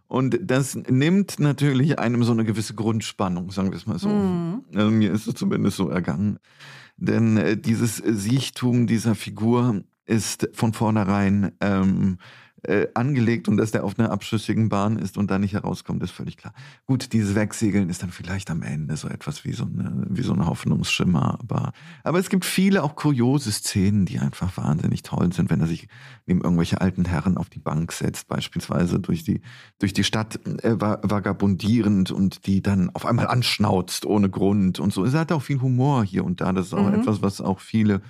Und 0.06 0.38
das 0.42 0.74
nimmt 0.74 1.40
natürlich 1.40 1.98
einem 1.98 2.22
so 2.22 2.32
eine 2.32 2.44
gewisse 2.44 2.74
Grundspannung, 2.74 3.50
sagen 3.50 3.70
wir 3.70 3.78
es 3.78 3.86
mal 3.86 3.98
so. 3.98 4.10
Mhm. 4.10 4.62
Also 4.74 4.90
mir 4.90 5.10
ist 5.10 5.26
es 5.26 5.34
zumindest 5.34 5.78
so 5.78 5.88
ergangen. 5.88 6.38
Denn 7.02 7.36
äh, 7.36 7.56
dieses 7.56 7.96
Siechtum 7.96 8.86
dieser 8.86 9.16
Figur 9.16 9.82
ist 10.06 10.48
von 10.52 10.72
vornherein 10.72 11.50
ähm, 11.60 12.18
äh, 12.64 12.86
angelegt 12.94 13.48
und 13.48 13.56
dass 13.56 13.72
der 13.72 13.84
auf 13.84 13.98
einer 13.98 14.10
abschüssigen 14.10 14.68
Bahn 14.68 14.98
ist 14.98 15.18
und 15.18 15.30
da 15.30 15.38
nicht 15.38 15.54
herauskommt, 15.54 16.02
ist 16.02 16.12
völlig 16.12 16.36
klar. 16.36 16.52
Gut, 16.86 17.12
dieses 17.12 17.34
Wegsegeln 17.34 17.88
ist 17.88 18.02
dann 18.02 18.10
vielleicht 18.10 18.50
am 18.50 18.62
Ende 18.62 18.96
so 18.96 19.08
etwas 19.08 19.44
wie 19.44 19.52
so 19.52 19.64
eine, 19.64 20.06
wie 20.08 20.22
so 20.22 20.32
ein 20.32 20.46
Hoffnungsschimmer, 20.46 21.38
aber, 21.40 21.72
aber 22.04 22.18
es 22.18 22.28
gibt 22.28 22.44
viele 22.44 22.82
auch 22.82 22.94
kuriose 22.94 23.50
Szenen, 23.50 24.06
die 24.06 24.20
einfach 24.20 24.56
wahnsinnig 24.56 25.02
toll 25.02 25.32
sind, 25.32 25.50
wenn 25.50 25.60
er 25.60 25.66
sich 25.66 25.88
neben 26.26 26.40
irgendwelche 26.40 26.80
alten 26.80 27.04
Herren 27.04 27.36
auf 27.36 27.50
die 27.50 27.58
Bank 27.58 27.92
setzt, 27.92 28.28
beispielsweise 28.28 29.00
durch 29.00 29.24
die, 29.24 29.40
durch 29.78 29.92
die 29.92 30.04
Stadt 30.04 30.38
äh, 30.62 30.80
vagabundierend 30.80 32.12
und 32.12 32.46
die 32.46 32.62
dann 32.62 32.90
auf 32.90 33.06
einmal 33.06 33.26
anschnauzt 33.26 34.06
ohne 34.06 34.30
Grund 34.30 34.78
und 34.78 34.92
so. 34.92 35.04
Es 35.04 35.14
hat 35.14 35.32
auch 35.32 35.42
viel 35.42 35.60
Humor 35.60 36.04
hier 36.04 36.24
und 36.24 36.40
da. 36.40 36.52
Das 36.52 36.66
ist 36.66 36.74
auch 36.74 36.88
mhm. 36.88 37.00
etwas, 37.00 37.22
was 37.22 37.40
auch 37.40 37.60
viele 37.60 38.02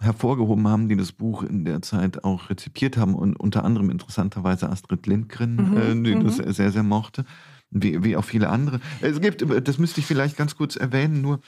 hervorgehoben 0.00 0.66
haben, 0.68 0.88
die 0.88 0.96
das 0.96 1.12
Buch 1.12 1.42
in 1.42 1.64
der 1.64 1.82
Zeit 1.82 2.24
auch 2.24 2.50
rezipiert 2.50 2.96
haben 2.96 3.14
und 3.14 3.38
unter 3.38 3.64
anderem 3.64 3.90
interessanterweise 3.90 4.68
Astrid 4.68 5.06
Lindgren, 5.06 5.56
mhm, 5.56 5.76
äh, 5.76 6.10
die 6.10 6.16
mhm. 6.16 6.24
das 6.24 6.36
sehr, 6.56 6.72
sehr 6.72 6.82
mochte, 6.82 7.24
wie, 7.70 8.02
wie 8.02 8.16
auch 8.16 8.24
viele 8.24 8.48
andere. 8.48 8.80
Es 9.00 9.20
gibt, 9.20 9.44
das 9.66 9.78
müsste 9.78 10.00
ich 10.00 10.06
vielleicht 10.06 10.36
ganz 10.36 10.56
kurz 10.56 10.76
erwähnen, 10.76 11.20
nur 11.20 11.40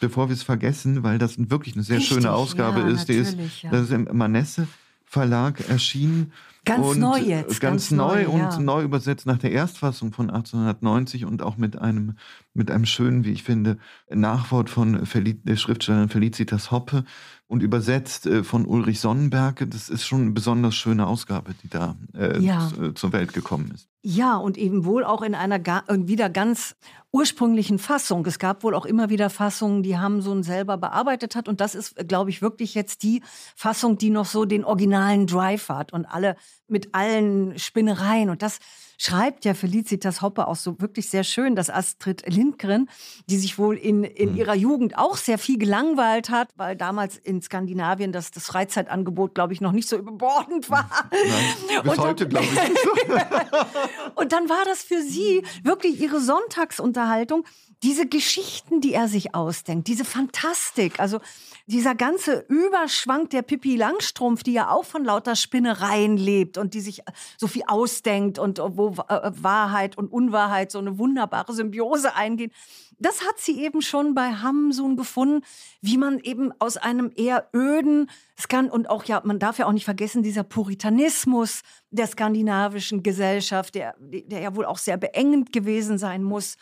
bevor 0.00 0.28
wir 0.28 0.34
es 0.34 0.42
vergessen, 0.42 1.02
weil 1.02 1.18
das 1.18 1.36
wirklich 1.38 1.74
eine 1.74 1.82
sehr 1.82 1.98
Richtig, 1.98 2.14
schöne 2.14 2.32
Ausgabe 2.32 2.80
ja, 2.80 2.88
ist. 2.88 3.08
Die 3.08 3.14
ist, 3.14 3.36
ja. 3.62 3.70
Das 3.70 3.82
ist 3.82 3.92
im 3.92 4.08
Manesse 4.12 4.66
Verlag 5.04 5.68
erschienen. 5.68 6.32
Ganz 6.64 6.86
und 6.86 6.98
neu 6.98 7.18
jetzt. 7.18 7.60
Ganz, 7.60 7.88
ganz 7.88 7.90
neu, 7.90 8.24
neu 8.24 8.28
und 8.28 8.40
ja. 8.40 8.58
neu 8.58 8.82
übersetzt 8.82 9.26
nach 9.26 9.38
der 9.38 9.52
Erstfassung 9.52 10.12
von 10.12 10.30
1890 10.30 11.24
und 11.24 11.42
auch 11.42 11.56
mit 11.56 11.78
einem, 11.78 12.16
mit 12.54 12.70
einem 12.70 12.86
schönen, 12.86 13.24
wie 13.24 13.32
ich 13.32 13.42
finde, 13.42 13.78
Nachwort 14.10 14.70
von 14.70 15.04
Fel 15.06 15.34
der 15.34 15.56
Schriftstellerin 15.56 16.08
Felicitas 16.08 16.70
Hoppe 16.70 17.04
und 17.46 17.62
übersetzt 17.62 18.26
äh, 18.26 18.42
von 18.42 18.66
Ulrich 18.66 19.00
Sonnenberg. 19.00 19.66
Das 19.70 19.88
ist 19.88 20.06
schon 20.06 20.22
eine 20.22 20.30
besonders 20.30 20.74
schöne 20.74 21.06
Ausgabe, 21.06 21.54
die 21.62 21.68
da 21.68 21.96
äh, 22.14 22.38
ja. 22.40 22.70
zur 22.94 23.12
Welt 23.12 23.32
gekommen 23.32 23.70
ist. 23.74 23.88
Ja, 24.02 24.36
und 24.36 24.58
eben 24.58 24.84
wohl 24.84 25.02
auch 25.02 25.22
in 25.22 25.34
einer 25.34 25.58
wieder 26.06 26.28
ganz 26.28 26.76
ursprünglichen 27.10 27.78
Fassung. 27.78 28.26
Es 28.26 28.38
gab 28.38 28.64
wohl 28.64 28.74
auch 28.74 28.84
immer 28.84 29.08
wieder 29.08 29.30
Fassungen, 29.30 29.82
die 29.82 29.96
Hamsun 29.96 30.42
selber 30.42 30.76
bearbeitet 30.76 31.36
hat. 31.36 31.48
Und 31.48 31.60
das 31.60 31.74
ist, 31.74 32.08
glaube 32.08 32.28
ich, 32.28 32.42
wirklich 32.42 32.74
jetzt 32.74 33.02
die 33.02 33.22
Fassung, 33.54 33.96
die 33.96 34.10
noch 34.10 34.26
so 34.26 34.44
den 34.44 34.64
originalen 34.64 35.26
Drive 35.26 35.68
hat 35.68 35.92
und 35.92 36.06
alle 36.06 36.36
mit 36.66 36.94
allen 36.94 37.58
Spinnereien. 37.58 38.30
Und 38.30 38.42
das 38.42 38.58
schreibt 38.98 39.44
ja 39.44 39.54
Felicitas 39.54 40.22
Hoppe 40.22 40.48
auch 40.48 40.56
so 40.56 40.80
wirklich 40.80 41.08
sehr 41.08 41.24
schön, 41.24 41.56
dass 41.56 41.70
Astrid 41.70 42.24
Lindgren, 42.26 42.88
die 43.28 43.36
sich 43.36 43.58
wohl 43.58 43.76
in, 43.76 44.04
in 44.04 44.32
mhm. 44.32 44.36
ihrer 44.36 44.54
Jugend 44.54 44.98
auch 44.98 45.16
sehr 45.16 45.38
viel 45.38 45.58
gelangweilt 45.58 46.30
hat, 46.30 46.48
weil 46.56 46.76
damals 46.76 47.16
in 47.16 47.42
Skandinavien 47.42 48.12
das, 48.12 48.30
das 48.30 48.46
Freizeitangebot, 48.46 49.34
glaube 49.34 49.52
ich, 49.52 49.60
noch 49.60 49.72
nicht 49.72 49.88
so 49.88 49.96
überbordend 49.96 50.70
war. 50.70 50.88
Nein, 51.10 51.82
bis 51.82 51.92
und 51.92 51.98
heute, 51.98 52.28
glaube 52.28 52.46
ich. 52.46 52.54
und 54.14 54.32
dann 54.32 54.48
war 54.48 54.64
das 54.66 54.82
für 54.82 55.02
sie 55.02 55.42
wirklich 55.62 56.00
ihre 56.00 56.20
Sonntagsunterhaltung, 56.20 57.44
diese 57.84 58.06
Geschichten, 58.06 58.80
die 58.80 58.94
er 58.94 59.08
sich 59.08 59.34
ausdenkt, 59.34 59.88
diese 59.88 60.06
Fantastik, 60.06 61.00
also 61.00 61.20
dieser 61.66 61.94
ganze 61.94 62.46
Überschwang 62.48 63.28
der 63.28 63.42
Pippi 63.42 63.76
Langstrumpf, 63.76 64.42
die 64.42 64.54
ja 64.54 64.70
auch 64.70 64.86
von 64.86 65.04
lauter 65.04 65.36
Spinnereien 65.36 66.16
lebt 66.16 66.56
und 66.56 66.72
die 66.72 66.80
sich 66.80 67.02
so 67.36 67.46
viel 67.46 67.64
ausdenkt 67.66 68.38
und 68.38 68.58
wo 68.58 68.94
äh, 69.08 69.30
Wahrheit 69.34 69.98
und 69.98 70.10
Unwahrheit 70.10 70.70
so 70.70 70.78
eine 70.78 70.98
wunderbare 70.98 71.52
Symbiose 71.52 72.14
eingehen. 72.14 72.52
Das 72.98 73.20
hat 73.20 73.38
sie 73.38 73.60
eben 73.60 73.82
schon 73.82 74.14
bei 74.14 74.32
Hamsun 74.32 74.96
gefunden, 74.96 75.44
wie 75.82 75.98
man 75.98 76.20
eben 76.20 76.52
aus 76.60 76.78
einem 76.78 77.12
eher 77.14 77.50
öden, 77.52 78.08
es 78.34 78.48
kann 78.48 78.70
und 78.70 78.88
auch 78.88 79.04
ja, 79.04 79.20
man 79.24 79.38
darf 79.38 79.58
ja 79.58 79.66
auch 79.66 79.72
nicht 79.72 79.84
vergessen, 79.84 80.22
dieser 80.22 80.42
Puritanismus 80.42 81.60
der 81.90 82.06
skandinavischen 82.06 83.02
Gesellschaft, 83.02 83.74
der, 83.74 83.94
der 83.98 84.40
ja 84.40 84.56
wohl 84.56 84.64
auch 84.64 84.78
sehr 84.78 84.96
beengend 84.96 85.52
gewesen 85.52 85.98
sein 85.98 86.22
muss, 86.22 86.56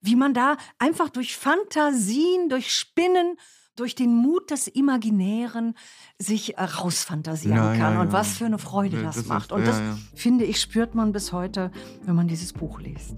wie 0.00 0.16
man 0.16 0.34
da 0.34 0.56
einfach 0.78 1.08
durch 1.10 1.36
Fantasien, 1.36 2.48
durch 2.48 2.74
Spinnen, 2.74 3.36
durch 3.76 3.94
den 3.94 4.14
Mut 4.14 4.50
des 4.50 4.68
Imaginären 4.68 5.74
sich 6.18 6.54
rausfantasieren 6.58 7.56
ja, 7.56 7.76
kann 7.76 7.94
ja, 7.94 8.00
und 8.00 8.12
was 8.12 8.38
für 8.38 8.46
eine 8.46 8.58
Freude 8.58 9.02
das, 9.02 9.16
das 9.16 9.26
macht. 9.26 9.50
Ist, 9.50 9.52
und 9.52 9.66
das, 9.66 9.80
finde 10.14 10.44
ich, 10.44 10.60
spürt 10.60 10.94
man 10.94 11.12
bis 11.12 11.32
heute, 11.32 11.70
wenn 12.04 12.14
man 12.14 12.26
dieses 12.26 12.52
Buch 12.52 12.80
liest. 12.80 13.14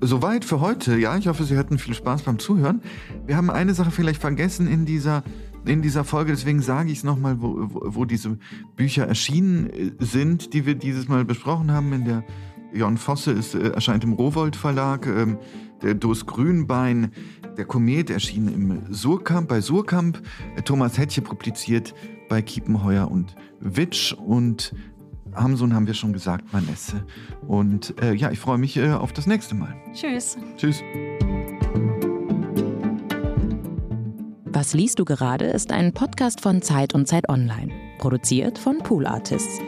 Soweit 0.00 0.44
für 0.44 0.60
heute. 0.60 0.96
Ja, 0.96 1.16
ich 1.16 1.26
hoffe, 1.26 1.42
Sie 1.42 1.58
hatten 1.58 1.78
viel 1.78 1.94
Spaß 1.94 2.22
beim 2.22 2.38
Zuhören. 2.38 2.82
Wir 3.26 3.36
haben 3.36 3.50
eine 3.50 3.74
Sache 3.74 3.90
vielleicht 3.90 4.20
vergessen 4.20 4.68
in 4.68 4.86
dieser, 4.86 5.24
in 5.64 5.82
dieser 5.82 6.04
Folge, 6.04 6.30
deswegen 6.30 6.62
sage 6.62 6.92
ich 6.92 6.98
es 6.98 7.04
nochmal, 7.04 7.42
wo, 7.42 7.56
wo, 7.58 7.80
wo 7.82 8.04
diese 8.04 8.38
Bücher 8.76 9.08
erschienen 9.08 9.68
äh, 9.70 9.92
sind, 9.98 10.54
die 10.54 10.66
wir 10.66 10.76
dieses 10.76 11.08
Mal 11.08 11.24
besprochen 11.24 11.72
haben. 11.72 11.92
In 11.92 12.04
der 12.04 12.24
Jon 12.72 12.96
Fosse 12.96 13.32
ist, 13.32 13.56
äh, 13.56 13.70
erscheint 13.70 14.04
im 14.04 14.12
Rowold 14.12 14.54
Verlag. 14.54 15.06
Ähm, 15.06 15.38
der 15.82 15.94
Dos 15.94 16.26
Grünbein, 16.26 17.12
der 17.56 17.64
Komet 17.64 18.10
erschien 18.10 18.48
im 18.48 18.92
Surkamp, 18.92 19.48
bei 19.48 19.60
Surkamp. 19.60 20.20
Thomas 20.64 20.98
Hettche 20.98 21.22
publiziert 21.22 21.94
bei 22.28 22.42
Kiepenheuer 22.42 23.10
und 23.10 23.34
Witsch 23.60 24.12
und 24.12 24.74
Hamsun 25.34 25.74
haben 25.74 25.86
wir 25.86 25.94
schon 25.94 26.12
gesagt, 26.12 26.52
Manesse. 26.52 27.04
Und 27.46 27.94
äh, 28.02 28.14
ja, 28.14 28.30
ich 28.30 28.38
freue 28.38 28.58
mich 28.58 28.76
äh, 28.76 28.90
auf 28.90 29.12
das 29.12 29.26
nächste 29.26 29.54
Mal. 29.54 29.74
Tschüss. 29.92 30.36
Tschüss. 30.56 30.82
Was 34.44 34.74
liest 34.74 34.98
du 34.98 35.04
gerade 35.04 35.44
ist 35.44 35.70
ein 35.70 35.92
Podcast 35.92 36.40
von 36.40 36.62
Zeit 36.62 36.94
und 36.94 37.06
Zeit 37.06 37.28
Online, 37.28 37.70
produziert 37.98 38.58
von 38.58 38.78
Pool 38.78 39.06
Artists. 39.06 39.60